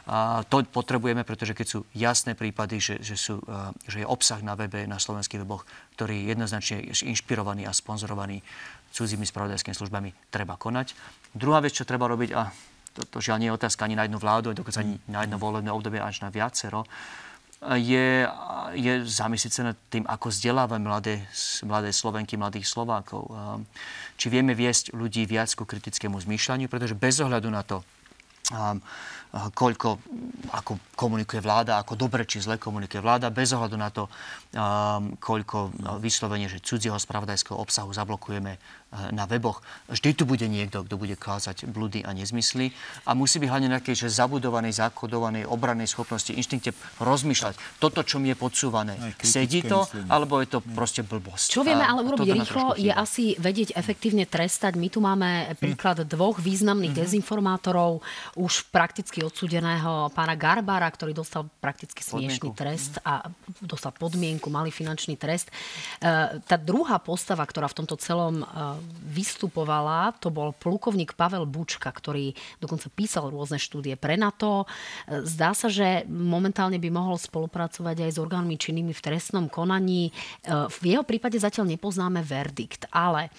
A 0.10 0.41
to 0.41 0.66
potrebujeme, 0.66 1.22
pretože 1.22 1.54
keď 1.54 1.68
sú 1.70 1.80
jasné 1.93 2.34
prípady, 2.34 2.82
že, 2.82 2.95
že, 2.97 3.14
sú, 3.14 3.38
že 3.86 4.02
je 4.02 4.08
obsah 4.10 4.41
na 4.41 4.58
webe, 4.58 4.89
na 4.89 4.97
slovenských 4.97 5.45
weboch, 5.45 5.70
ktorý 5.93 6.26
je 6.26 6.30
jednoznačne 6.34 6.78
inšpirovaný 7.06 7.70
a 7.70 7.74
sponzorovaný 7.78 8.41
cudzími 8.89 9.26
spravodajskými 9.30 9.78
službami, 9.78 10.10
treba 10.34 10.58
konať. 10.58 10.97
Druhá 11.38 11.62
vec, 11.62 11.78
čo 11.78 11.86
treba 11.86 12.10
robiť, 12.10 12.30
a 12.34 12.50
to, 12.97 13.06
to 13.06 13.18
žiaľ 13.22 13.38
nie 13.38 13.50
je 13.54 13.58
otázka 13.62 13.86
ani 13.86 13.93
na 13.93 14.10
jednu 14.10 14.18
vládu, 14.18 14.58
dokonca 14.58 14.82
ani 14.82 14.97
na 15.06 15.22
jedno 15.22 15.38
volebné 15.38 15.70
obdobie, 15.70 16.02
až 16.02 16.26
na 16.26 16.34
viacero, 16.34 16.89
je, 17.60 18.24
je 18.80 18.93
zamyslieť 19.03 19.53
sa 19.53 19.64
nad 19.72 19.78
tým, 19.91 20.07
ako 20.07 20.32
vzdelávame 20.32 20.88
mladé, 20.88 21.28
mladé 21.68 21.91
Slovenky, 21.91 22.39
mladých 22.39 22.72
Slovákov. 22.72 23.28
Či 24.16 24.32
vieme 24.32 24.55
viesť 24.55 24.95
ľudí 24.95 25.28
viac 25.28 25.51
ku 25.60 25.68
kritickému 25.68 26.16
zmýšľaniu, 26.16 26.72
pretože 26.72 26.95
bez 26.95 27.20
ohľadu 27.20 27.51
na 27.51 27.64
to, 27.68 27.84
koľko, 29.30 30.02
ako 30.58 30.82
komunikuje 30.98 31.38
vláda, 31.38 31.78
ako 31.78 31.94
dobre 31.94 32.26
či 32.26 32.42
zle 32.42 32.58
komunikuje 32.58 32.98
vláda, 32.98 33.30
bez 33.30 33.54
ohľadu 33.54 33.78
na 33.78 33.94
to, 33.94 34.10
koľko 35.22 35.70
vyslovene, 36.02 36.50
že 36.50 36.66
cudzieho 36.66 36.98
spravodajského 36.98 37.54
obsahu 37.54 37.94
zablokujeme 37.94 38.58
na 39.14 39.30
weboch. 39.30 39.62
Vždy 39.86 40.18
tu 40.18 40.26
bude 40.26 40.50
niekto, 40.50 40.82
kto 40.82 40.98
bude 40.98 41.14
kázať 41.14 41.70
blúdy 41.70 42.02
a 42.02 42.10
nezmysly 42.10 42.74
a 43.06 43.14
musí 43.14 43.38
byť 43.38 43.46
hlavne 43.46 43.70
nejakej 43.70 43.94
že 44.02 44.10
zabudovanej, 44.10 44.74
zakodovanej 44.82 45.46
obrannej 45.46 45.86
schopnosti, 45.86 46.34
inštinkte 46.34 46.74
rozmýšľať. 46.98 47.78
Toto, 47.78 48.02
čo 48.02 48.18
mi 48.18 48.34
je 48.34 48.38
podsúvané, 48.42 48.98
sedí 49.22 49.62
to, 49.62 49.86
myslenie. 49.86 50.10
alebo 50.10 50.42
je 50.42 50.50
to 50.50 50.60
proste 50.74 51.06
blbosť. 51.06 51.54
Čo 51.54 51.62
vieme 51.62 51.86
ale 51.86 52.02
urobiť 52.02 52.34
rýchlo, 52.34 52.74
je 52.82 52.90
asi 52.90 53.38
vedieť 53.38 53.78
efektívne 53.78 54.26
trestať. 54.26 54.74
My 54.74 54.90
tu 54.90 55.06
máme 55.06 55.54
príklad 55.62 56.02
dvoch 56.10 56.42
významných 56.42 56.90
mm-hmm. 56.90 57.06
dezinformátorov, 57.14 58.02
už 58.42 58.74
prakticky 58.74 59.18
prakticky 59.20 59.51
odsudeného 59.51 60.07
pána 60.15 60.36
Garbára, 60.39 60.88
ktorý 60.88 61.11
dostal 61.11 61.43
prakticky 61.59 61.99
smiešný 61.99 62.55
trest 62.55 63.03
a 63.03 63.28
dostal 63.59 63.91
podmienku, 63.91 64.47
malý 64.47 64.72
finančný 64.72 65.20
trest. 65.20 65.51
E, 65.99 66.39
tá 66.39 66.55
druhá 66.55 66.95
postava, 67.03 67.43
ktorá 67.43 67.67
v 67.67 67.84
tomto 67.84 67.99
celom 67.99 68.43
e, 68.43 68.45
vystupovala, 69.11 70.15
to 70.24 70.32
bol 70.32 70.55
plukovník 70.55 71.20
Pavel 71.20 71.43
Bučka, 71.43 71.91
ktorý 71.91 72.32
dokonca 72.63 72.88
písal 72.95 73.28
rôzne 73.28 73.59
štúdie 73.59 73.99
pre 73.99 74.15
NATO. 74.15 74.63
E, 74.63 75.28
zdá 75.28 75.51
sa, 75.51 75.67
že 75.67 76.07
momentálne 76.07 76.80
by 76.80 76.89
mohol 76.93 77.20
spolupracovať 77.20 78.07
aj 78.07 78.11
s 78.15 78.22
orgánmi 78.22 78.55
činnými 78.55 78.95
v 78.95 79.03
trestnom 79.03 79.51
konaní. 79.51 80.11
V 80.47 80.80
jeho 80.86 81.03
prípade 81.03 81.36
zatiaľ 81.36 81.76
nepoznáme 81.76 82.24
verdikt, 82.24 82.88
ale 82.93 83.34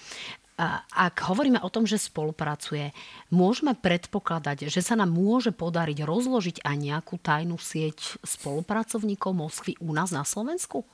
ak 0.93 1.25
hovoríme 1.25 1.57
o 1.65 1.73
tom, 1.73 1.89
že 1.89 1.97
spolupracuje, 1.97 2.93
môžeme 3.33 3.73
predpokladať, 3.73 4.69
že 4.69 4.85
sa 4.85 4.93
nám 4.93 5.09
môže 5.09 5.49
podariť 5.49 6.05
rozložiť 6.05 6.61
aj 6.61 6.75
nejakú 6.77 7.17
tajnú 7.17 7.57
sieť 7.57 8.21
spolupracovníkov 8.21 9.33
Moskvy 9.33 9.81
u 9.81 9.89
nás 9.89 10.13
na 10.13 10.21
Slovensku? 10.21 10.85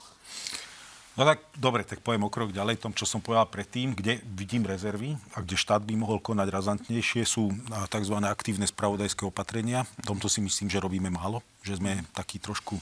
No 1.17 1.25
tak 1.25 1.41
dobre, 1.57 1.81
tak 1.81 2.05
poviem 2.05 2.29
o 2.29 2.31
krok 2.31 2.53
ďalej. 2.53 2.77
Tom, 2.77 2.93
čo 2.93 3.09
som 3.09 3.25
povedal 3.25 3.49
predtým, 3.49 3.97
kde 3.97 4.21
vidím 4.37 4.69
rezervy 4.69 5.17
a 5.33 5.41
kde 5.41 5.57
štát 5.57 5.81
by 5.81 5.97
mohol 5.97 6.21
konať 6.21 6.47
razantnejšie, 6.53 7.25
sú 7.25 7.49
tzv. 7.89 8.15
aktívne 8.21 8.69
spravodajské 8.69 9.25
opatrenia. 9.25 9.89
V 10.05 10.13
tomto 10.13 10.29
si 10.29 10.45
myslím, 10.45 10.69
že 10.69 10.77
robíme 10.77 11.09
málo, 11.09 11.41
že 11.65 11.81
sme 11.81 12.05
takí 12.13 12.37
trošku 12.37 12.77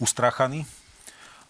ustráchaní 0.00 0.64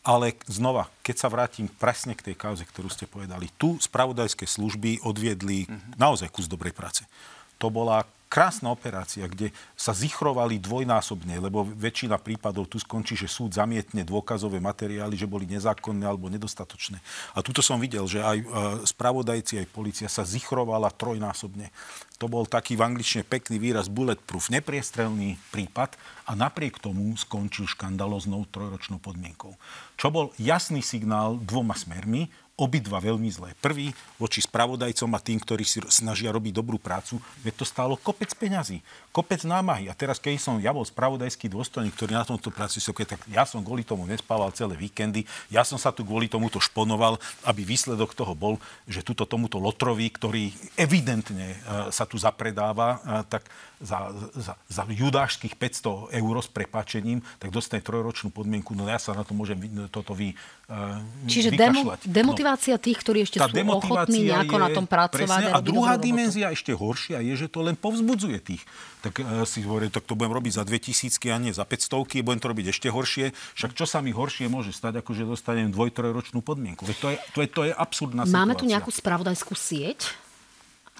ale 0.05 0.37
znova, 0.45 0.93
keď 1.01 1.17
sa 1.17 1.33
vrátim 1.33 1.67
presne 1.67 2.13
k 2.13 2.31
tej 2.31 2.37
kauze, 2.37 2.63
ktorú 2.69 2.93
ste 2.93 3.09
povedali, 3.09 3.49
tu 3.57 3.81
spravodajské 3.81 4.45
služby 4.45 5.01
odviedli 5.03 5.65
mm-hmm. 5.65 5.97
naozaj 5.97 6.29
kus 6.29 6.45
dobrej 6.45 6.77
práce. 6.77 7.09
To 7.57 7.73
bola 7.73 8.05
krásna 8.35 8.75
operácia, 8.75 9.31
kde 9.31 9.55
sa 9.79 9.95
zichrovali 9.95 10.59
dvojnásobne, 10.59 11.39
lebo 11.39 11.63
väčšina 11.63 12.19
prípadov 12.19 12.67
tu 12.67 12.83
skončí, 12.83 13.15
že 13.15 13.31
súd 13.31 13.55
zamietne 13.55 14.03
dôkazové 14.03 14.59
materiály, 14.59 15.15
že 15.15 15.31
boli 15.31 15.47
nezákonné 15.47 16.03
alebo 16.03 16.27
nedostatočné. 16.27 16.99
A 17.39 17.47
tuto 17.47 17.63
som 17.63 17.79
videl, 17.79 18.03
že 18.11 18.19
aj 18.19 18.39
e, 18.43 18.47
spravodajci, 18.91 19.63
aj 19.63 19.71
policia 19.71 20.11
sa 20.11 20.27
zichrovala 20.27 20.91
trojnásobne. 20.91 21.71
To 22.19 22.27
bol 22.27 22.43
taký 22.43 22.75
v 22.75 22.83
angličtine 22.83 23.23
pekný 23.23 23.63
výraz 23.63 23.87
bulletproof, 23.87 24.51
nepriestrelný 24.51 25.39
prípad 25.55 25.95
a 26.27 26.35
napriek 26.35 26.83
tomu 26.83 27.15
skončil 27.15 27.71
škandaloznou 27.71 28.51
trojročnou 28.51 28.99
podmienkou. 28.99 29.55
Čo 29.95 30.11
bol 30.11 30.27
jasný 30.43 30.83
signál 30.83 31.39
dvoma 31.39 31.79
smermi, 31.79 32.27
obidva 32.55 33.03
veľmi 33.03 33.27
zlé. 33.35 33.51
Prvý 33.59 33.91
voči 34.15 34.39
spravodajcom 34.39 35.11
a 35.11 35.19
tým, 35.19 35.43
ktorí 35.43 35.67
si 35.67 35.83
snažia 35.91 36.31
robiť 36.31 36.55
dobrú 36.55 36.79
prácu, 36.79 37.19
veď 37.43 37.55
to 37.59 37.65
stálo 37.67 37.99
kopec 37.99 38.31
peňazí, 38.31 38.79
kopec 39.11 39.43
námahy. 39.43 39.91
A 39.91 39.95
teraz, 39.99 40.23
keď 40.23 40.39
som 40.39 40.55
ja 40.63 40.71
bol 40.71 40.87
spravodajský 40.87 41.51
dôstojník, 41.51 41.91
ktorý 41.99 42.15
na 42.15 42.23
tomto 42.23 42.55
práci 42.55 42.79
tak 42.79 43.27
ja 43.27 43.43
som 43.43 43.59
kvôli 43.59 43.83
tomu 43.83 44.07
nespával 44.07 44.55
celé 44.55 44.79
víkendy, 44.79 45.27
ja 45.51 45.67
som 45.67 45.75
sa 45.83 45.91
tu 45.91 46.07
kvôli 46.07 46.31
tomuto 46.31 46.63
šponoval, 46.63 47.19
aby 47.43 47.67
výsledok 47.67 48.15
toho 48.15 48.39
bol, 48.39 48.63
že 48.87 49.03
tuto 49.03 49.27
tomuto 49.27 49.59
Lotrovi, 49.59 50.07
ktorý 50.15 50.55
evidentne 50.79 51.59
uh, 51.59 51.91
sa 51.91 52.07
tu 52.07 52.15
zapredáva, 52.23 53.03
uh, 53.03 53.27
tak 53.27 53.51
za, 53.83 54.11
za, 54.35 54.55
za 54.57 54.83
judášských 54.87 55.59
500 55.59 56.15
eur 56.15 56.35
s 56.39 56.49
prepáčením, 56.51 57.23
tak 57.43 57.51
dostane 57.51 57.83
trojročnú 57.83 58.31
podmienku. 58.31 58.73
No 58.73 58.87
ja 58.87 58.99
sa 58.99 59.15
na 59.15 59.27
to 59.27 59.35
môžem 59.35 59.59
toto 59.91 60.15
vy, 60.15 60.35
uh, 60.71 61.03
Čiže 61.27 61.55
demo, 61.55 61.95
demotivácia 62.07 62.79
tých, 62.79 62.99
ktorí 63.03 63.27
ešte 63.27 63.43
sú 63.43 63.51
ochotní 63.51 64.31
nejako 64.31 64.57
je, 64.57 64.63
na 64.63 64.69
tom 64.71 64.87
pracovať. 64.87 65.27
Presne, 65.27 65.45
a, 65.51 65.59
druhá 65.61 65.99
dimenzia 65.99 66.51
robotu. 66.51 66.57
ešte 66.59 66.73
horšia 66.75 67.19
je, 67.23 67.35
že 67.35 67.47
to 67.51 67.61
len 67.67 67.75
povzbudzuje 67.75 68.39
tých. 68.41 68.63
Tak 69.03 69.15
uh, 69.21 69.45
si 69.45 69.61
hovorím, 69.67 69.91
tak 69.93 70.07
to 70.07 70.17
budem 70.17 70.33
robiť 70.33 70.53
za 70.59 70.65
2000 70.65 71.19
a 71.31 71.37
nie 71.39 71.53
za 71.53 71.65
500 71.67 72.25
budem 72.25 72.41
to 72.41 72.49
robiť 72.51 72.67
ešte 72.73 72.89
horšie. 72.89 73.35
Však 73.59 73.77
čo 73.77 73.85
sa 73.85 74.01
mi 74.01 74.15
horšie 74.15 74.49
môže 74.49 74.73
stať, 74.73 75.05
ako 75.05 75.11
že 75.13 75.29
dostanem 75.29 75.69
dvoj, 75.69 75.93
trojročnú 75.93 76.41
podmienku. 76.41 76.87
Veď 76.89 76.97
to 76.99 77.09
je, 77.13 77.17
to 77.35 77.39
je, 77.45 77.49
to 77.51 77.63
je 77.69 77.73
absurdná 77.75 78.25
Máme 78.25 78.55
situácia. 78.55 78.61
tu 78.61 78.65
nejakú 78.71 78.91
spravodajskú 78.91 79.55
sieť? 79.55 80.24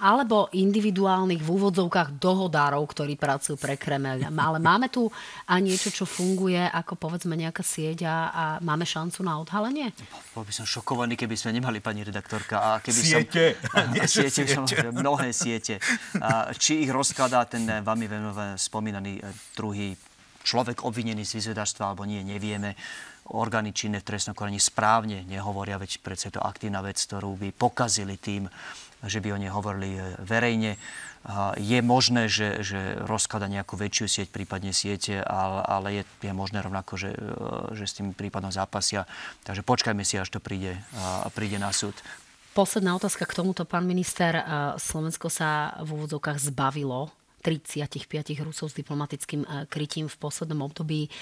Alebo 0.03 0.51
individuálnych 0.51 1.39
v 1.39 1.49
úvodzovkách 1.55 2.19
dohodárov, 2.19 2.83
ktorí 2.83 3.15
pracujú 3.15 3.55
pre 3.55 3.79
Kremel. 3.79 4.27
Ale 4.27 4.59
máme 4.59 4.91
tu 4.91 5.07
aj 5.47 5.61
niečo, 5.63 5.95
čo 5.95 6.03
funguje 6.03 6.59
ako 6.59 6.99
povedzme 6.99 7.39
nejaká 7.39 7.63
sieť 7.63 8.03
a, 8.11 8.17
a 8.35 8.45
máme 8.59 8.83
šancu 8.83 9.23
na 9.23 9.39
odhalenie? 9.39 9.95
Bol 10.35 10.43
by 10.43 10.51
som 10.51 10.67
šokovaný, 10.67 11.15
keby 11.15 11.39
sme 11.39 11.55
nemali 11.55 11.79
pani 11.79 12.03
redaktorka. 12.03 12.59
A 12.59 12.71
keby 12.83 13.01
siete. 13.01 13.55
Som, 13.55 13.95
a, 14.03 14.07
siete, 14.11 14.43
siete. 14.51 14.91
mnohé 14.91 15.31
siete. 15.31 15.79
A, 16.19 16.51
či 16.59 16.83
ich 16.83 16.91
rozkladá 16.91 17.47
ten 17.47 17.63
vami 17.63 18.11
spomínaný 18.59 19.23
e, 19.23 19.31
druhý 19.55 19.95
človek 20.45 20.85
obvinený 20.85 21.25
z 21.25 21.41
vyzvedačstva 21.41 21.95
alebo 21.95 22.05
nie, 22.05 22.21
nevieme 22.21 22.77
orgány 23.33 23.73
činné 23.73 24.05
v 24.05 24.09
trestnom 24.13 24.37
konaní 24.37 24.61
správne 24.61 25.25
nehovoria, 25.25 25.81
veď 25.81 26.05
predsa 26.05 26.29
je 26.29 26.37
to 26.37 26.45
aktívna 26.45 26.85
vec, 26.85 27.01
ktorú 27.01 27.41
by 27.41 27.57
pokazili 27.57 28.21
tým, 28.21 28.45
že 29.07 29.21
by 29.21 29.29
o 29.35 29.41
nej 29.41 29.53
hovorili 29.53 29.97
e, 29.97 30.01
verejne. 30.21 30.77
Je 31.57 31.81
možné, 31.81 32.29
že, 32.29 32.61
že 32.61 33.01
rozklada 33.01 33.49
nejakú 33.49 33.81
väčšiu 33.81 34.07
sieť, 34.13 34.29
prípadne 34.29 34.77
siete, 34.77 35.25
ale, 35.25 35.65
ale 35.65 35.89
je, 35.97 36.03
je 36.21 36.33
možné 36.37 36.61
rovnako, 36.61 37.01
že, 37.01 37.17
e, 37.17 37.21
že 37.73 37.85
s 37.89 37.97
tým 37.97 38.13
prípadom 38.13 38.53
zápasia. 38.53 39.09
Takže 39.49 39.65
počkajme 39.65 40.05
si, 40.05 40.21
až 40.21 40.29
to 40.29 40.41
príde, 40.41 40.77
príde 41.33 41.57
na 41.57 41.73
súd. 41.73 41.97
Posledná 42.53 42.95
otázka 42.95 43.27
k 43.27 43.35
tomuto, 43.35 43.67
pán 43.67 43.83
minister. 43.83 44.39
Slovensko 44.79 45.27
sa 45.27 45.75
v 45.83 45.99
úvodzovkách 45.99 46.39
zbavilo 46.39 47.11
35 47.45 48.09
Rusov 48.41 48.73
s 48.73 48.79
diplomatickým 48.81 49.69
krytím 49.69 50.09
v 50.09 50.17
poslednom 50.17 50.65
období. 50.65 51.13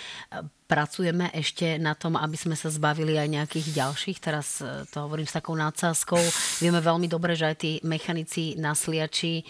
Pracujeme 0.70 1.34
ešte 1.34 1.82
na 1.82 1.98
tom, 1.98 2.14
aby 2.14 2.38
sme 2.38 2.54
sa 2.54 2.70
zbavili 2.70 3.18
aj 3.18 3.28
nejakých 3.28 3.68
ďalších. 3.74 4.22
Teraz 4.22 4.62
to 4.62 4.96
hovorím 5.02 5.26
s 5.26 5.34
takou 5.34 5.58
nadsázkou. 5.58 6.22
Vieme 6.62 6.78
veľmi 6.78 7.10
dobre, 7.10 7.34
že 7.34 7.50
aj 7.50 7.56
tí 7.58 7.82
mechanici 7.82 8.54
nasliači 8.54 9.42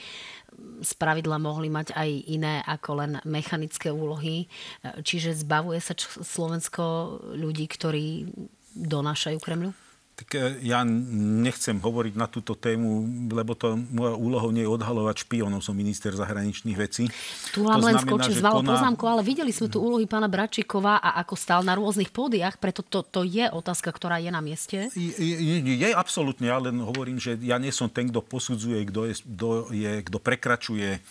z 0.80 0.92
pravidla 1.00 1.40
mohli 1.40 1.72
mať 1.72 1.96
aj 1.96 2.10
iné 2.28 2.60
ako 2.64 2.90
len 3.04 3.12
mechanické 3.24 3.88
úlohy. 3.88 4.48
Čiže 4.84 5.44
zbavuje 5.44 5.80
sa 5.80 5.96
Slovensko 5.96 7.16
ľudí, 7.36 7.68
ktorí 7.68 8.28
donášajú 8.72 9.36
Kremľu? 9.40 9.81
Tak 10.22 10.38
e, 10.38 10.62
ja 10.62 10.86
nechcem 10.86 11.82
hovoriť 11.82 12.14
na 12.14 12.30
túto 12.30 12.54
tému, 12.54 13.02
lebo 13.34 13.58
to 13.58 13.74
moja 13.74 14.14
úlohou 14.14 14.54
nie 14.54 14.62
je 14.62 14.70
odhalovať 14.70 15.26
špionov, 15.26 15.66
som 15.66 15.74
minister 15.74 16.14
zahraničných 16.14 16.78
vecí. 16.78 17.10
Tu 17.50 17.66
vám 17.66 17.82
len 17.82 17.98
skočím 17.98 18.38
z 18.38 18.42
koná... 18.46 18.78
poznámku, 18.78 19.02
ale 19.02 19.26
videli 19.26 19.50
sme 19.50 19.66
tu 19.66 19.82
úlohy 19.82 20.06
pána 20.06 20.30
Bračíkova 20.30 21.02
a 21.02 21.18
ako 21.26 21.34
stál 21.34 21.66
na 21.66 21.74
rôznych 21.74 22.14
pódiach, 22.14 22.62
preto 22.62 22.86
to, 22.86 23.02
to 23.02 23.26
je 23.26 23.50
otázka, 23.50 23.90
ktorá 23.90 24.22
je 24.22 24.30
na 24.30 24.38
mieste. 24.38 24.94
Je, 24.94 25.10
je, 25.18 25.74
je 25.82 25.90
absolútne, 25.90 26.46
ja 26.46 26.62
len 26.62 26.78
hovorím, 26.78 27.18
že 27.18 27.34
ja 27.42 27.58
nie 27.58 27.74
som 27.74 27.90
ten, 27.90 28.06
kto 28.06 28.22
posudzuje, 28.22 28.78
kto, 28.86 29.10
je, 29.10 29.14
kto, 29.26 29.48
je, 29.74 29.92
kto 30.06 30.18
prekračuje 30.22 31.02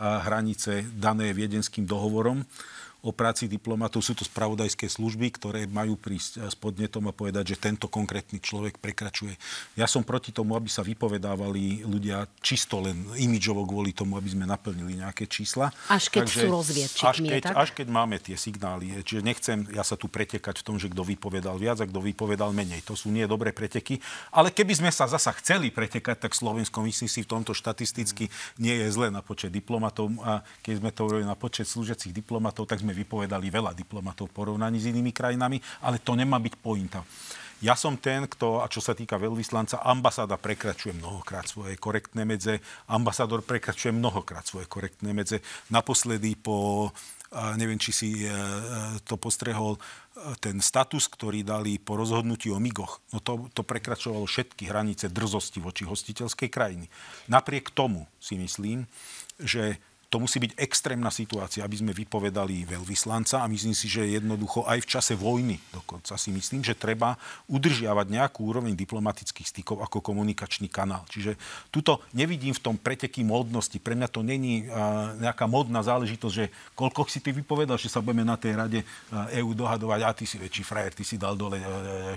hranice 0.00 0.86
dané 0.96 1.36
viedenským 1.36 1.84
dohovorom 1.84 2.46
o 3.00 3.10
práci 3.10 3.48
diplomatov. 3.48 4.04
Sú 4.04 4.12
to 4.12 4.24
spravodajské 4.28 4.86
služby, 4.88 5.32
ktoré 5.40 5.64
majú 5.64 5.96
prísť 5.96 6.44
s 6.44 6.56
podnetom 6.56 7.08
a 7.08 7.16
povedať, 7.16 7.56
že 7.56 7.60
tento 7.60 7.88
konkrétny 7.88 8.40
človek 8.40 8.76
prekračuje. 8.76 9.36
Ja 9.76 9.88
som 9.88 10.04
proti 10.04 10.32
tomu, 10.32 10.52
aby 10.56 10.68
sa 10.68 10.84
vypovedávali 10.84 11.88
ľudia 11.88 12.28
čisto 12.44 12.80
len 12.84 13.08
imidžovo 13.16 13.64
kvôli 13.64 13.96
tomu, 13.96 14.20
aby 14.20 14.28
sme 14.28 14.44
naplnili 14.44 15.00
nejaké 15.00 15.24
čísla. 15.24 15.72
Až 15.88 16.12
keď 16.12 16.28
Takže, 16.28 16.40
sú 16.40 16.46
rozviedčikmi, 16.52 17.08
až 17.08 17.16
keď, 17.24 17.42
tak? 17.42 17.54
až 17.56 17.68
keď 17.72 17.86
máme 17.88 18.16
tie 18.20 18.36
signály. 18.36 19.00
Čiže 19.00 19.22
nechcem 19.24 19.58
ja 19.72 19.84
sa 19.84 19.96
tu 19.96 20.06
pretekať 20.06 20.60
v 20.60 20.66
tom, 20.66 20.76
že 20.76 20.92
kto 20.92 21.00
vypovedal 21.00 21.56
viac 21.56 21.80
a 21.80 21.88
kto 21.88 22.04
vypovedal 22.04 22.52
menej. 22.52 22.84
To 22.84 22.92
sú 22.92 23.08
nie 23.08 23.24
dobré 23.24 23.56
preteky. 23.56 24.02
Ale 24.28 24.52
keby 24.52 24.76
sme 24.76 24.90
sa 24.92 25.08
zasa 25.08 25.32
chceli 25.40 25.72
pretekať, 25.72 26.28
tak 26.28 26.36
Slovensko 26.36 26.84
myslím 26.84 27.08
si 27.08 27.24
v 27.24 27.30
tomto 27.32 27.56
štatisticky 27.56 28.28
nie 28.60 28.74
je 28.84 28.86
zle 28.92 29.08
na 29.08 29.24
počet 29.24 29.48
diplomatov. 29.54 30.12
A 30.20 30.44
keď 30.60 30.74
sme 30.84 30.90
to 30.92 31.00
hovorili 31.08 31.24
na 31.24 31.38
počet 31.38 31.64
slúžiacich 31.64 32.12
diplomatov, 32.12 32.68
tak 32.68 32.82
sme 32.82 32.89
sme 32.90 33.06
vypovedali 33.06 33.46
veľa 33.54 33.70
diplomatov 33.70 34.34
v 34.34 34.36
porovnaní 34.42 34.82
s 34.82 34.90
inými 34.90 35.14
krajinami, 35.14 35.62
ale 35.86 36.02
to 36.02 36.18
nemá 36.18 36.42
byť 36.42 36.54
pointa. 36.58 37.06
Ja 37.62 37.78
som 37.78 37.94
ten, 37.94 38.26
kto, 38.26 38.64
a 38.64 38.66
čo 38.66 38.82
sa 38.82 38.98
týka 38.98 39.14
veľvyslanca, 39.20 39.84
ambasáda 39.84 40.40
prekračuje 40.40 40.96
mnohokrát 40.98 41.46
svoje 41.46 41.78
korektné 41.78 42.26
medze, 42.26 42.58
ambasador 42.90 43.46
prekračuje 43.46 43.94
mnohokrát 43.94 44.42
svoje 44.42 44.66
korektné 44.66 45.12
medze. 45.12 45.44
Naposledy 45.68 46.34
po, 46.40 46.88
neviem, 47.60 47.78
či 47.78 47.92
si 47.94 48.10
e, 48.24 48.26
e, 48.26 48.34
to 49.04 49.20
postrehol, 49.20 49.76
e, 49.76 49.80
ten 50.40 50.58
status, 50.64 51.06
ktorý 51.06 51.44
dali 51.44 51.76
po 51.76 52.00
rozhodnutí 52.00 52.48
o 52.48 52.56
migoch, 52.56 53.04
no 53.12 53.20
to, 53.20 53.52
to 53.52 53.60
prekračovalo 53.60 54.24
všetky 54.24 54.66
hranice 54.66 55.12
drzosti 55.12 55.60
voči 55.60 55.84
hostiteľskej 55.84 56.48
krajiny. 56.48 56.88
Napriek 57.28 57.76
tomu 57.76 58.08
si 58.18 58.40
myslím, 58.40 58.88
že 59.36 59.76
to 60.10 60.18
musí 60.18 60.42
byť 60.42 60.58
extrémna 60.58 61.08
situácia, 61.14 61.62
aby 61.62 61.78
sme 61.78 61.94
vypovedali 61.94 62.66
veľvyslanca 62.66 63.40
a 63.40 63.46
myslím 63.46 63.78
si, 63.78 63.86
že 63.86 64.02
jednoducho 64.10 64.66
aj 64.66 64.82
v 64.82 64.90
čase 64.90 65.14
vojny 65.14 65.62
dokonca 65.70 66.18
si 66.18 66.34
myslím, 66.34 66.66
že 66.66 66.74
treba 66.74 67.14
udržiavať 67.46 68.06
nejakú 68.10 68.42
úroveň 68.42 68.74
diplomatických 68.74 69.46
stykov 69.46 69.86
ako 69.86 70.02
komunikačný 70.02 70.66
kanál. 70.66 71.06
Čiže 71.06 71.38
tuto 71.70 72.02
nevidím 72.10 72.50
v 72.50 72.58
tom 72.58 72.74
preteky 72.74 73.22
módnosti. 73.22 73.78
Pre 73.78 73.94
mňa 73.94 74.08
to 74.10 74.26
není 74.26 74.66
nejaká 75.22 75.46
módna 75.46 75.86
záležitosť, 75.86 76.34
že 76.34 76.50
koľko 76.74 77.06
si 77.06 77.22
ty 77.22 77.30
vypovedal, 77.30 77.78
že 77.78 77.86
sa 77.86 78.02
budeme 78.02 78.26
na 78.26 78.34
tej 78.34 78.58
rade 78.58 78.82
EU 79.38 79.54
dohadovať, 79.54 80.00
a 80.02 80.10
ty 80.10 80.26
si 80.26 80.42
väčší 80.42 80.66
frajer, 80.66 80.90
ty 80.90 81.06
si 81.06 81.14
dal 81.14 81.38
dole 81.38 81.62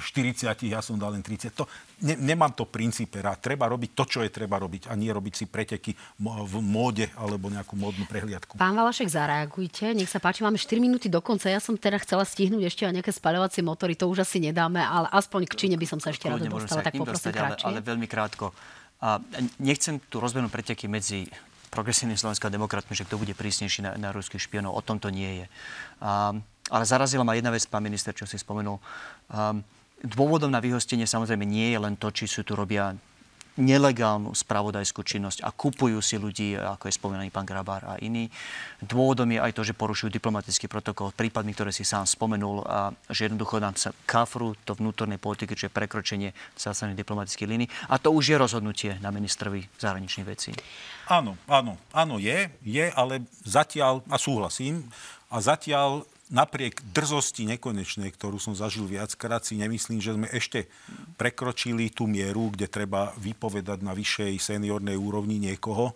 40, 0.01 0.49
ja 0.65 0.81
som 0.81 0.97
dal 0.97 1.13
len 1.13 1.21
30. 1.21 1.53
To, 1.53 1.69
ne, 2.03 2.15
nemám 2.19 2.51
to 2.51 2.67
princípe 2.67 3.23
rád. 3.23 3.39
Treba 3.39 3.65
robiť 3.71 3.95
to, 3.95 4.03
čo 4.03 4.19
je 4.21 4.29
treba 4.29 4.59
robiť 4.59 4.91
a 4.91 4.93
nie 4.99 5.09
robiť 5.09 5.33
si 5.33 5.45
preteky 5.47 5.95
v 6.19 6.55
móde 6.59 7.07
alebo 7.15 7.47
nejakú 7.47 7.79
módnu 7.79 8.03
prehliadku. 8.05 8.59
Pán 8.59 8.75
Valašek, 8.75 9.07
zareagujte. 9.07 9.95
Nech 9.95 10.11
sa 10.11 10.19
páči, 10.19 10.43
máme 10.43 10.59
4 10.59 10.83
minúty 10.83 11.07
do 11.07 11.23
konca. 11.23 11.47
Ja 11.47 11.63
som 11.63 11.79
teda 11.79 11.97
chcela 12.03 12.27
stihnúť 12.27 12.67
ešte 12.67 12.83
aj 12.83 12.93
nejaké 12.99 13.11
spaľovacie 13.15 13.63
motory, 13.63 13.95
to 13.95 14.11
už 14.11 14.27
asi 14.27 14.43
nedáme, 14.43 14.83
ale 14.83 15.07
aspoň 15.15 15.47
k 15.47 15.53
Číne 15.55 15.75
by 15.79 15.87
som 15.87 15.99
sa 16.03 16.11
ešte 16.11 16.27
rada 16.27 16.43
dostala. 16.45 16.83
Tak 16.83 16.99
poprosím 16.99 17.31
dostať, 17.31 17.63
ale, 17.63 17.79
ale 17.79 17.79
veľmi 17.79 18.07
krátko. 18.11 18.51
A 19.03 19.19
nechcem 19.59 19.99
tu 20.07 20.19
rozbenúť 20.19 20.51
preteky 20.51 20.87
medzi 20.87 21.27
progresívnym 21.73 22.15
Slovenskou 22.15 22.53
demokratmi, 22.53 22.93
že 22.93 23.03
kto 23.03 23.17
bude 23.17 23.33
prísnejší 23.33 23.81
na, 23.81 23.91
na 23.97 24.09
ruských 24.13 24.45
špionov. 24.45 24.77
O 24.77 24.85
tom 24.85 25.01
to 25.01 25.09
nie 25.09 25.43
je. 25.43 25.45
A, 26.05 26.37
ale 26.69 26.83
zarazila 26.85 27.25
ma 27.25 27.33
jedna 27.33 27.49
vec, 27.49 27.65
pán 27.65 27.81
minister, 27.81 28.13
čo 28.13 28.29
si 28.29 28.37
spomenul. 28.37 28.77
Um, 29.33 29.65
dôvodom 30.03 30.51
na 30.51 30.59
vyhostenie 30.59 31.07
samozrejme 31.07 31.47
nie 31.47 31.71
je 31.71 31.79
len 31.79 31.95
to, 31.95 32.11
či 32.11 32.27
sú 32.27 32.43
tu 32.43 32.53
robia 32.53 32.91
nelegálnu 33.53 34.33
spravodajskú 34.33 35.05
činnosť 35.05 35.45
a 35.45 35.53
kupujú 35.53 36.01
si 36.01 36.17
ľudí, 36.17 36.57
ako 36.57 36.89
je 36.89 36.97
spomínaný 36.97 37.29
pán 37.29 37.45
Grabár 37.45 37.85
a 37.85 38.01
iní. 38.01 38.25
Dôvodom 38.81 39.29
je 39.29 39.37
aj 39.37 39.53
to, 39.53 39.61
že 39.61 39.77
porušujú 39.77 40.09
diplomatický 40.09 40.65
protokol, 40.65 41.13
prípadmi, 41.13 41.53
ktoré 41.53 41.69
si 41.69 41.85
sám 41.85 42.09
spomenul, 42.09 42.65
a 42.65 42.89
že 43.13 43.29
jednoducho 43.29 43.61
nám 43.61 43.77
sa 43.77 43.93
kafru 44.09 44.57
to 44.65 44.73
vnútornej 44.73 45.21
politiky, 45.21 45.53
čiže 45.53 45.69
prekročenie 45.69 46.33
zásadných 46.57 46.97
diplomatických 46.97 47.49
línií. 47.49 47.69
A 47.93 48.01
to 48.01 48.09
už 48.09 48.33
je 48.33 48.41
rozhodnutie 48.41 48.97
na 49.05 49.13
ministrovi 49.13 49.69
zahraničných 49.77 50.25
vecí. 50.25 50.57
Áno, 51.05 51.37
áno, 51.45 51.77
áno 51.93 52.17
je, 52.17 52.49
je, 52.65 52.89
ale 52.97 53.21
zatiaľ, 53.45 54.01
a 54.09 54.17
súhlasím, 54.17 54.89
a 55.29 55.37
zatiaľ 55.37 56.09
napriek 56.33 56.81
drzosti 56.91 57.45
nekonečnej, 57.45 58.09
ktorú 58.09 58.41
som 58.41 58.57
zažil 58.57 58.89
viackrát, 58.89 59.45
si 59.45 59.53
nemyslím, 59.61 60.01
že 60.01 60.17
sme 60.17 60.27
ešte 60.33 60.65
prekročili 61.15 61.93
tú 61.93 62.09
mieru, 62.09 62.49
kde 62.49 62.65
treba 62.65 63.13
vypovedať 63.21 63.85
na 63.85 63.93
vyššej 63.93 64.41
seniornej 64.41 64.97
úrovni 64.97 65.37
niekoho, 65.37 65.93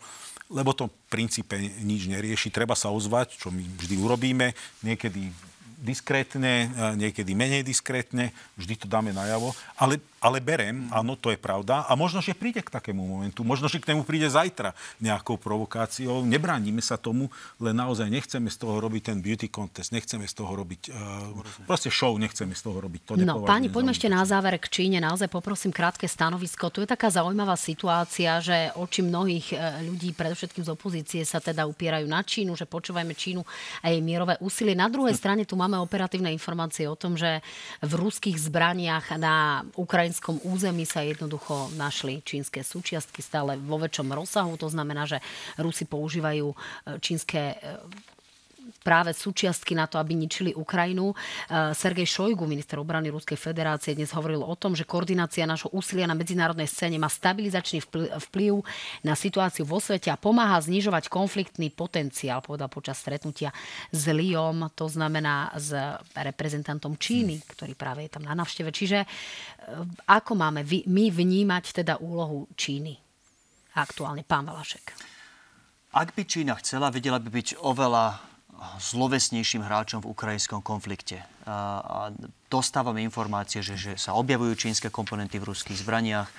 lebo 0.54 0.78
to 0.78 0.88
v 0.88 0.96
princípe 1.10 1.58
nič 1.82 2.08
nerieši. 2.08 2.54
Treba 2.54 2.78
sa 2.78 2.94
ozvať, 2.94 3.36
čo 3.36 3.50
my 3.50 3.66
vždy 3.66 3.98
urobíme, 3.98 4.54
niekedy 4.86 5.34
diskrétne, 5.78 6.74
niekedy 6.98 7.38
menej 7.38 7.62
diskrétne, 7.62 8.34
vždy 8.58 8.74
to 8.82 8.88
dáme 8.90 9.14
najavo, 9.14 9.54
ale, 9.78 10.02
ale 10.18 10.42
berem, 10.42 10.90
áno, 10.90 11.14
to 11.14 11.30
je 11.30 11.38
pravda 11.38 11.86
a 11.86 11.94
možno, 11.94 12.26
že 12.26 12.34
príde 12.34 12.66
k 12.66 12.74
takému 12.74 13.06
momentu, 13.06 13.46
možno, 13.46 13.70
že 13.70 13.78
k 13.78 13.94
nemu 13.94 14.02
príde 14.02 14.26
zajtra 14.26 14.74
nejakou 14.98 15.38
provokáciou, 15.38 16.26
nebránime 16.26 16.82
sa 16.82 16.98
tomu, 16.98 17.30
len 17.62 17.78
naozaj 17.78 18.10
nechceme 18.10 18.50
z 18.50 18.58
toho 18.58 18.82
robiť 18.82 19.14
ten 19.14 19.18
beauty 19.22 19.46
contest, 19.46 19.94
nechceme 19.94 20.26
z 20.26 20.34
toho 20.34 20.58
robiť, 20.58 20.82
uh, 20.90 21.38
proste 21.70 21.94
show 21.94 22.18
nechceme 22.18 22.58
z 22.58 22.62
toho 22.66 22.82
robiť. 22.82 23.02
To 23.06 23.14
no, 23.22 23.46
páni, 23.46 23.70
poďme 23.70 23.94
ešte 23.94 24.10
na 24.10 24.26
záver 24.26 24.58
k 24.58 24.68
Číne, 24.74 24.98
naozaj 24.98 25.30
poprosím 25.30 25.70
krátke 25.70 26.10
stanovisko. 26.10 26.74
Tu 26.74 26.82
je 26.84 26.90
taká 26.90 27.14
zaujímavá 27.14 27.54
situácia, 27.54 28.42
že 28.42 28.74
oči 28.74 29.06
mnohých 29.06 29.54
e, 29.54 29.56
ľudí, 29.86 30.18
predovšetkým 30.18 30.66
z 30.66 30.70
opozície, 30.74 31.22
sa 31.22 31.38
teda 31.38 31.70
upierajú 31.70 32.10
na 32.10 32.26
Čínu, 32.26 32.58
že 32.58 32.66
počúvajme 32.66 33.14
Čínu 33.14 33.46
a 33.86 33.94
jej 33.94 34.02
mierové 34.02 34.42
úsilie. 34.42 34.74
Na 34.74 34.90
druhej 34.90 35.14
strane 35.14 35.46
tu 35.46 35.54
máme 35.54 35.78
operatívne 35.78 36.34
informácie 36.34 36.90
o 36.90 36.98
tom, 36.98 37.14
že 37.14 37.46
v 37.86 37.94
ruských 37.94 38.38
zbraniach 38.42 39.14
na 39.22 39.62
ukrajinskom 40.08 40.40
území 40.48 40.88
sa 40.88 41.04
jednoducho 41.04 41.68
našli 41.76 42.24
čínske 42.24 42.64
súčiastky 42.64 43.20
stále 43.20 43.60
vo 43.60 43.76
väčšom 43.76 44.08
rozsahu. 44.16 44.56
To 44.56 44.72
znamená, 44.72 45.04
že 45.04 45.20
Rusi 45.60 45.84
používajú 45.84 46.48
e, 46.48 46.56
čínske 47.04 47.60
e, 47.60 47.76
práve 48.84 49.12
súčiastky 49.16 49.74
na 49.76 49.86
to, 49.86 50.00
aby 50.00 50.14
ničili 50.16 50.52
Ukrajinu. 50.54 51.12
E, 51.12 51.16
Sergej 51.74 52.08
Šojgu, 52.08 52.48
minister 52.48 52.80
obrany 52.80 53.12
Ruskej 53.12 53.38
federácie, 53.38 53.98
dnes 53.98 54.14
hovoril 54.14 54.44
o 54.44 54.56
tom, 54.56 54.76
že 54.76 54.88
koordinácia 54.88 55.48
našho 55.48 55.72
úsilia 55.74 56.08
na 56.08 56.16
medzinárodnej 56.16 56.70
scéne 56.70 57.00
má 57.02 57.08
stabilizačný 57.08 57.84
vplyv 58.30 58.62
na 59.04 59.14
situáciu 59.18 59.64
vo 59.64 59.82
svete 59.82 60.12
a 60.12 60.20
pomáha 60.20 60.60
znižovať 60.62 61.10
konfliktný 61.12 61.72
potenciál, 61.74 62.44
povedal 62.44 62.72
počas 62.72 63.00
stretnutia 63.00 63.54
s 63.92 64.04
Liom, 64.12 64.72
to 64.76 64.86
znamená 64.88 65.52
s 65.56 65.74
reprezentantom 66.16 66.96
Číny, 66.96 67.44
ktorý 67.44 67.74
práve 67.74 68.08
je 68.08 68.12
tam 68.14 68.24
na 68.26 68.34
navšteve. 68.38 68.70
Čiže 68.72 69.00
e, 69.04 69.08
ako 70.10 70.32
máme 70.36 70.64
my 70.68 71.06
vnímať 71.12 71.84
teda 71.84 72.00
úlohu 72.00 72.50
Číny 72.54 73.08
aktuálne, 73.78 74.26
pán 74.26 74.50
Valašek? 74.50 75.18
Ak 75.94 76.14
by 76.18 76.24
Čína 76.26 76.58
chcela, 76.60 76.90
vedela 76.90 77.22
by 77.22 77.30
byť 77.30 77.62
oveľa 77.62 78.37
zlovesnejším 78.82 79.62
hráčom 79.66 80.02
v 80.02 80.10
ukrajinskom 80.12 80.66
konflikte. 80.66 81.22
A 81.46 82.10
dostávame 82.50 83.06
informácie, 83.06 83.62
že, 83.62 83.78
že 83.78 83.92
sa 83.96 84.18
objavujú 84.18 84.58
čínske 84.58 84.90
komponenty 84.90 85.38
v 85.38 85.54
ruských 85.54 85.82
zbraniach. 85.82 86.30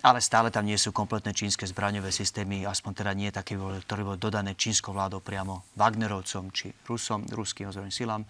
ale 0.00 0.24
stále 0.24 0.48
tam 0.48 0.64
nie 0.64 0.80
sú 0.80 0.96
kompletné 0.96 1.36
čínske 1.36 1.68
zbraňové 1.68 2.08
systémy, 2.08 2.64
aspoň 2.64 2.92
teda 3.04 3.12
nie 3.12 3.28
také, 3.28 3.60
ktoré 3.84 4.00
boli 4.00 4.16
dodané 4.16 4.56
čínskou 4.56 4.96
vládou 4.96 5.20
priamo 5.20 5.68
Wagnerovcom 5.76 6.48
či 6.56 6.72
Rusom, 6.88 7.28
ruským 7.28 7.68
ozbrojeným 7.68 7.92
silám. 7.92 8.22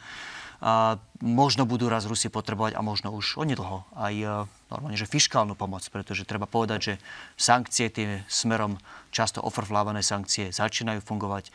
A 0.60 1.00
možno 1.24 1.64
budú 1.64 1.88
raz 1.88 2.04
Rusi 2.04 2.28
potrebovať 2.28 2.76
a 2.76 2.84
možno 2.84 3.16
už 3.16 3.40
onedlho 3.40 3.88
aj 3.96 4.14
e, 4.20 4.26
normálne, 4.68 4.98
že 4.98 5.08
fiskálnu 5.08 5.56
pomoc, 5.56 5.80
pretože 5.88 6.28
treba 6.28 6.44
povedať, 6.44 6.78
že 6.84 6.94
sankcie 7.40 7.88
tým 7.88 8.20
smerom 8.28 8.76
často 9.08 9.40
ofrflávané 9.40 10.04
sankcie 10.04 10.52
začínajú 10.52 11.00
fungovať. 11.00 11.48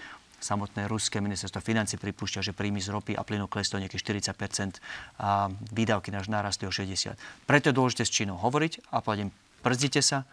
Samotné 0.46 0.86
ruské 0.86 1.18
ministerstvo 1.26 1.58
financí 1.58 1.98
pripúšťa, 1.98 2.46
že 2.46 2.54
príjmy 2.54 2.78
z 2.78 2.94
ropy 2.94 3.18
a 3.18 3.26
plynu 3.26 3.50
klesli 3.50 3.82
o 3.82 3.82
nejakých 3.82 4.30
40 4.30 4.78
a 5.18 5.50
výdavky 5.74 6.14
náš 6.14 6.30
narastli 6.30 6.70
o 6.70 6.74
60 6.74 7.18
Preto 7.50 7.74
je 7.74 7.74
dôležité 7.74 8.06
s 8.06 8.14
Čínou 8.14 8.38
hovoriť 8.38 8.94
a 8.94 9.02
povedem, 9.02 9.34
brzdite 9.66 10.06
sa 10.06 10.30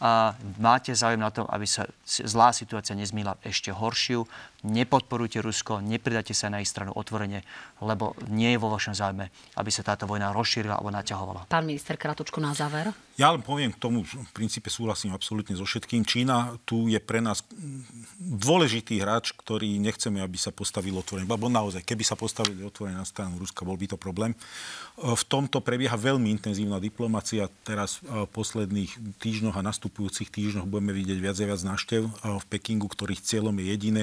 a 0.00 0.32
máte 0.56 0.96
záujem 0.96 1.20
na 1.20 1.28
tom, 1.28 1.44
aby 1.52 1.68
sa 1.68 1.84
zlá 2.08 2.56
situácia 2.56 2.96
nezmýla 2.96 3.36
ešte 3.44 3.68
horšiu. 3.68 4.24
Nepodporujte 4.60 5.40
Rusko, 5.40 5.80
nepridajte 5.80 6.36
sa 6.36 6.52
na 6.52 6.60
ich 6.60 6.68
stranu 6.68 6.92
otvorene, 6.92 7.40
lebo 7.80 8.12
nie 8.28 8.52
je 8.52 8.60
vo 8.60 8.68
vašom 8.68 8.92
záujme, 8.92 9.32
aby 9.56 9.70
sa 9.72 9.80
táto 9.80 10.04
vojna 10.04 10.36
rozšírila 10.36 10.76
alebo 10.76 10.92
naťahovala. 10.92 11.48
Pán 11.48 11.64
minister, 11.64 11.96
kratučko 11.96 12.44
na 12.44 12.52
záver. 12.52 12.92
Ja 13.16 13.32
len 13.32 13.44
poviem 13.44 13.72
k 13.72 13.80
tomu, 13.80 14.00
v 14.04 14.32
princípe 14.32 14.72
súhlasím 14.72 15.12
absolútne 15.12 15.52
so 15.52 15.68
všetkým. 15.68 16.08
Čína 16.08 16.56
tu 16.64 16.88
je 16.88 16.96
pre 16.96 17.20
nás 17.20 17.44
dôležitý 18.20 19.00
hráč, 19.00 19.36
ktorý 19.36 19.76
nechceme, 19.76 20.24
aby 20.24 20.40
sa 20.40 20.52
postavil 20.52 20.96
otvorene. 20.96 21.28
Lebo 21.28 21.52
naozaj, 21.52 21.84
keby 21.84 22.00
sa 22.00 22.16
postavili 22.16 22.64
otvorene 22.64 22.96
na 22.96 23.04
stranu 23.04 23.36
Ruska, 23.36 23.64
bol 23.64 23.76
by 23.76 23.92
to 23.92 24.00
problém. 24.00 24.32
V 24.96 25.24
tomto 25.28 25.60
prebieha 25.60 26.00
veľmi 26.00 26.32
intenzívna 26.32 26.80
diplomácia. 26.80 27.48
Teraz 27.60 28.00
v 28.00 28.24
posledných 28.32 29.20
týždňoch 29.20 29.56
a 29.56 29.64
nastupujúcich 29.68 30.32
týždňoch 30.32 30.64
budeme 30.64 30.96
vidieť 30.96 31.18
viac 31.20 31.36
a 31.36 31.44
viac 31.44 31.60
návštev 31.60 32.02
v 32.24 32.44
Pekingu, 32.48 32.88
ktorých 32.88 33.20
cieľom 33.20 33.52
je 33.60 33.66
jediné 33.68 34.02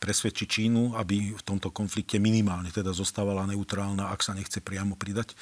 presvedčiť 0.00 0.48
Čínu, 0.48 0.96
aby 0.96 1.36
v 1.36 1.42
tomto 1.44 1.68
konflikte 1.68 2.16
minimálne 2.16 2.72
teda 2.72 2.96
zostávala 2.96 3.44
neutrálna, 3.44 4.08
ak 4.08 4.24
sa 4.24 4.32
nechce 4.32 4.64
priamo 4.64 4.96
pridať 4.96 5.36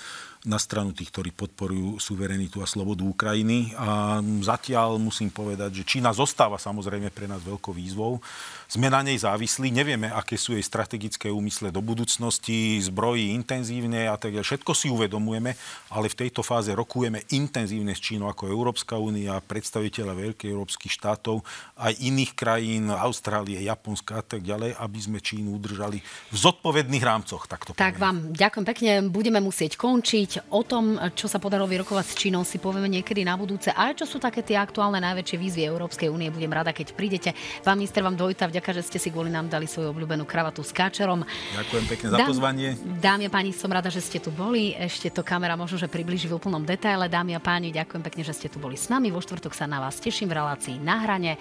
na 0.47 0.59
stranu 0.59 0.95
tých, 0.95 1.11
ktorí 1.11 1.35
podporujú 1.35 1.99
suverenitu 1.99 2.63
a 2.63 2.67
slobodu 2.67 3.03
Ukrajiny. 3.03 3.75
A 3.75 4.19
zatiaľ 4.43 4.99
musím 4.99 5.35
povedať, 5.35 5.83
že 5.83 5.89
Čína 5.99 6.15
zostáva 6.15 6.59
samozrejme 6.59 7.11
pre 7.11 7.27
nás 7.27 7.43
veľkou 7.43 7.75
výzvou. 7.75 8.23
Sme 8.71 8.87
na 8.87 9.03
nej 9.03 9.19
závislí, 9.19 9.71
nevieme, 9.75 10.11
aké 10.11 10.39
sú 10.39 10.55
jej 10.55 10.63
strategické 10.63 11.31
úmysle 11.31 11.75
do 11.75 11.83
budúcnosti, 11.83 12.79
zbrojí 12.83 13.35
intenzívne 13.35 14.11
a 14.11 14.19
tak 14.19 14.39
Všetko 14.39 14.73
si 14.73 14.89
uvedomujeme, 14.89 15.59
ale 15.93 16.07
v 16.09 16.19
tejto 16.25 16.47
fáze 16.47 16.73
rokujeme 16.73 17.27
intenzívne 17.35 17.93
s 17.93 18.01
Čínou 18.01 18.31
ako 18.31 18.49
Európska 18.49 18.97
únia, 18.97 19.43
predstaviteľa 19.45 20.15
veľkých 20.15 20.53
európskych 20.55 20.93
štátov, 20.95 21.45
aj 21.77 21.93
iných 21.99 22.33
krajín, 22.33 22.89
Austrálie, 22.89 23.61
Japonska 23.61 24.21
a 24.21 24.23
tak 24.25 24.48
ďalej, 24.49 24.71
aby 24.81 24.99
sme 24.99 25.19
Čínu 25.21 25.61
udržali 25.61 26.01
v 26.33 26.37
zodpovedných 26.37 27.05
rámcoch. 27.05 27.45
Tak, 27.45 27.61
to 27.69 27.73
tak 27.77 28.01
vám 28.01 28.33
ďakujem 28.33 28.65
pekne. 28.65 28.91
Budeme 29.13 29.45
musieť 29.45 29.77
končiť. 29.77 30.51
O 30.57 30.65
tom, 30.65 30.97
čo 31.13 31.29
sa 31.29 31.37
podarilo 31.37 31.69
vyrokovať 31.69 32.07
s 32.09 32.15
Čínou, 32.17 32.43
si 32.49 32.57
povieme 32.57 32.89
niekedy 32.89 33.23
na 33.29 33.37
budúce. 33.37 33.69
A 33.77 33.93
čo 33.93 34.09
sú 34.09 34.17
také 34.17 34.41
tie 34.41 34.57
aktuálne 34.57 34.99
najväčšie 35.05 35.37
výzvy 35.37 35.63
Európskej 35.69 36.09
únie, 36.09 36.33
budem 36.33 36.49
rada, 36.49 36.73
keď 36.73 36.97
prídete. 36.97 37.31
Pán 37.61 37.77
minister, 37.77 38.01
vám 38.01 38.17
dojta 38.17 38.49
vďaka, 38.49 38.71
že 38.73 38.83
ste 38.89 38.99
si 39.03 39.13
kvôli 39.13 39.29
nám 39.29 39.53
dali 39.53 39.69
svoju 39.69 39.93
obľúbenú 39.93 40.25
kravatu 40.25 40.65
s 40.65 40.73
káčerom. 40.73 41.27
Ďakujem 41.55 41.85
pekne 41.91 42.07
za 42.09 42.17
Dám, 42.17 42.29
pozvanie. 42.31 42.69
Dámy 43.03 43.29
a 43.29 43.31
páni, 43.31 43.51
som 43.53 43.69
rada, 43.69 43.93
že 43.93 44.01
ste 44.01 44.23
tu 44.23 44.33
boli. 44.33 44.73
Ešte 44.73 45.13
to 45.13 45.27
kamera 45.27 45.59
možno, 45.59 45.77
že 45.77 45.91
približí 45.91 46.31
v 46.31 46.39
úplnom 46.39 46.63
detaile. 46.63 47.11
Dámy 47.11 47.35
a 47.35 47.41
páni, 47.43 47.75
ďakujem 47.75 48.03
pekne, 48.07 48.23
že 48.23 48.33
ste 48.33 48.49
tu 48.49 48.63
boli 48.63 48.79
s 48.79 48.87
nami. 48.89 49.11
Vo 49.11 49.19
štvrtok 49.19 49.53
sa 49.53 49.67
na 49.67 49.83
vás 49.83 49.99
teším 49.99 50.31
v 50.31 50.39
relácii 50.39 50.79
na 50.79 51.03
hrane. 51.03 51.35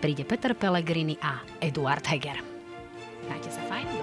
Príde 0.00 0.24
Peter 0.24 0.56
Pellegrini 0.56 1.20
a 1.20 1.44
Eduard 1.60 2.06
Heger. 2.08 2.47
Herkese 3.28 3.60
fine. 3.68 3.97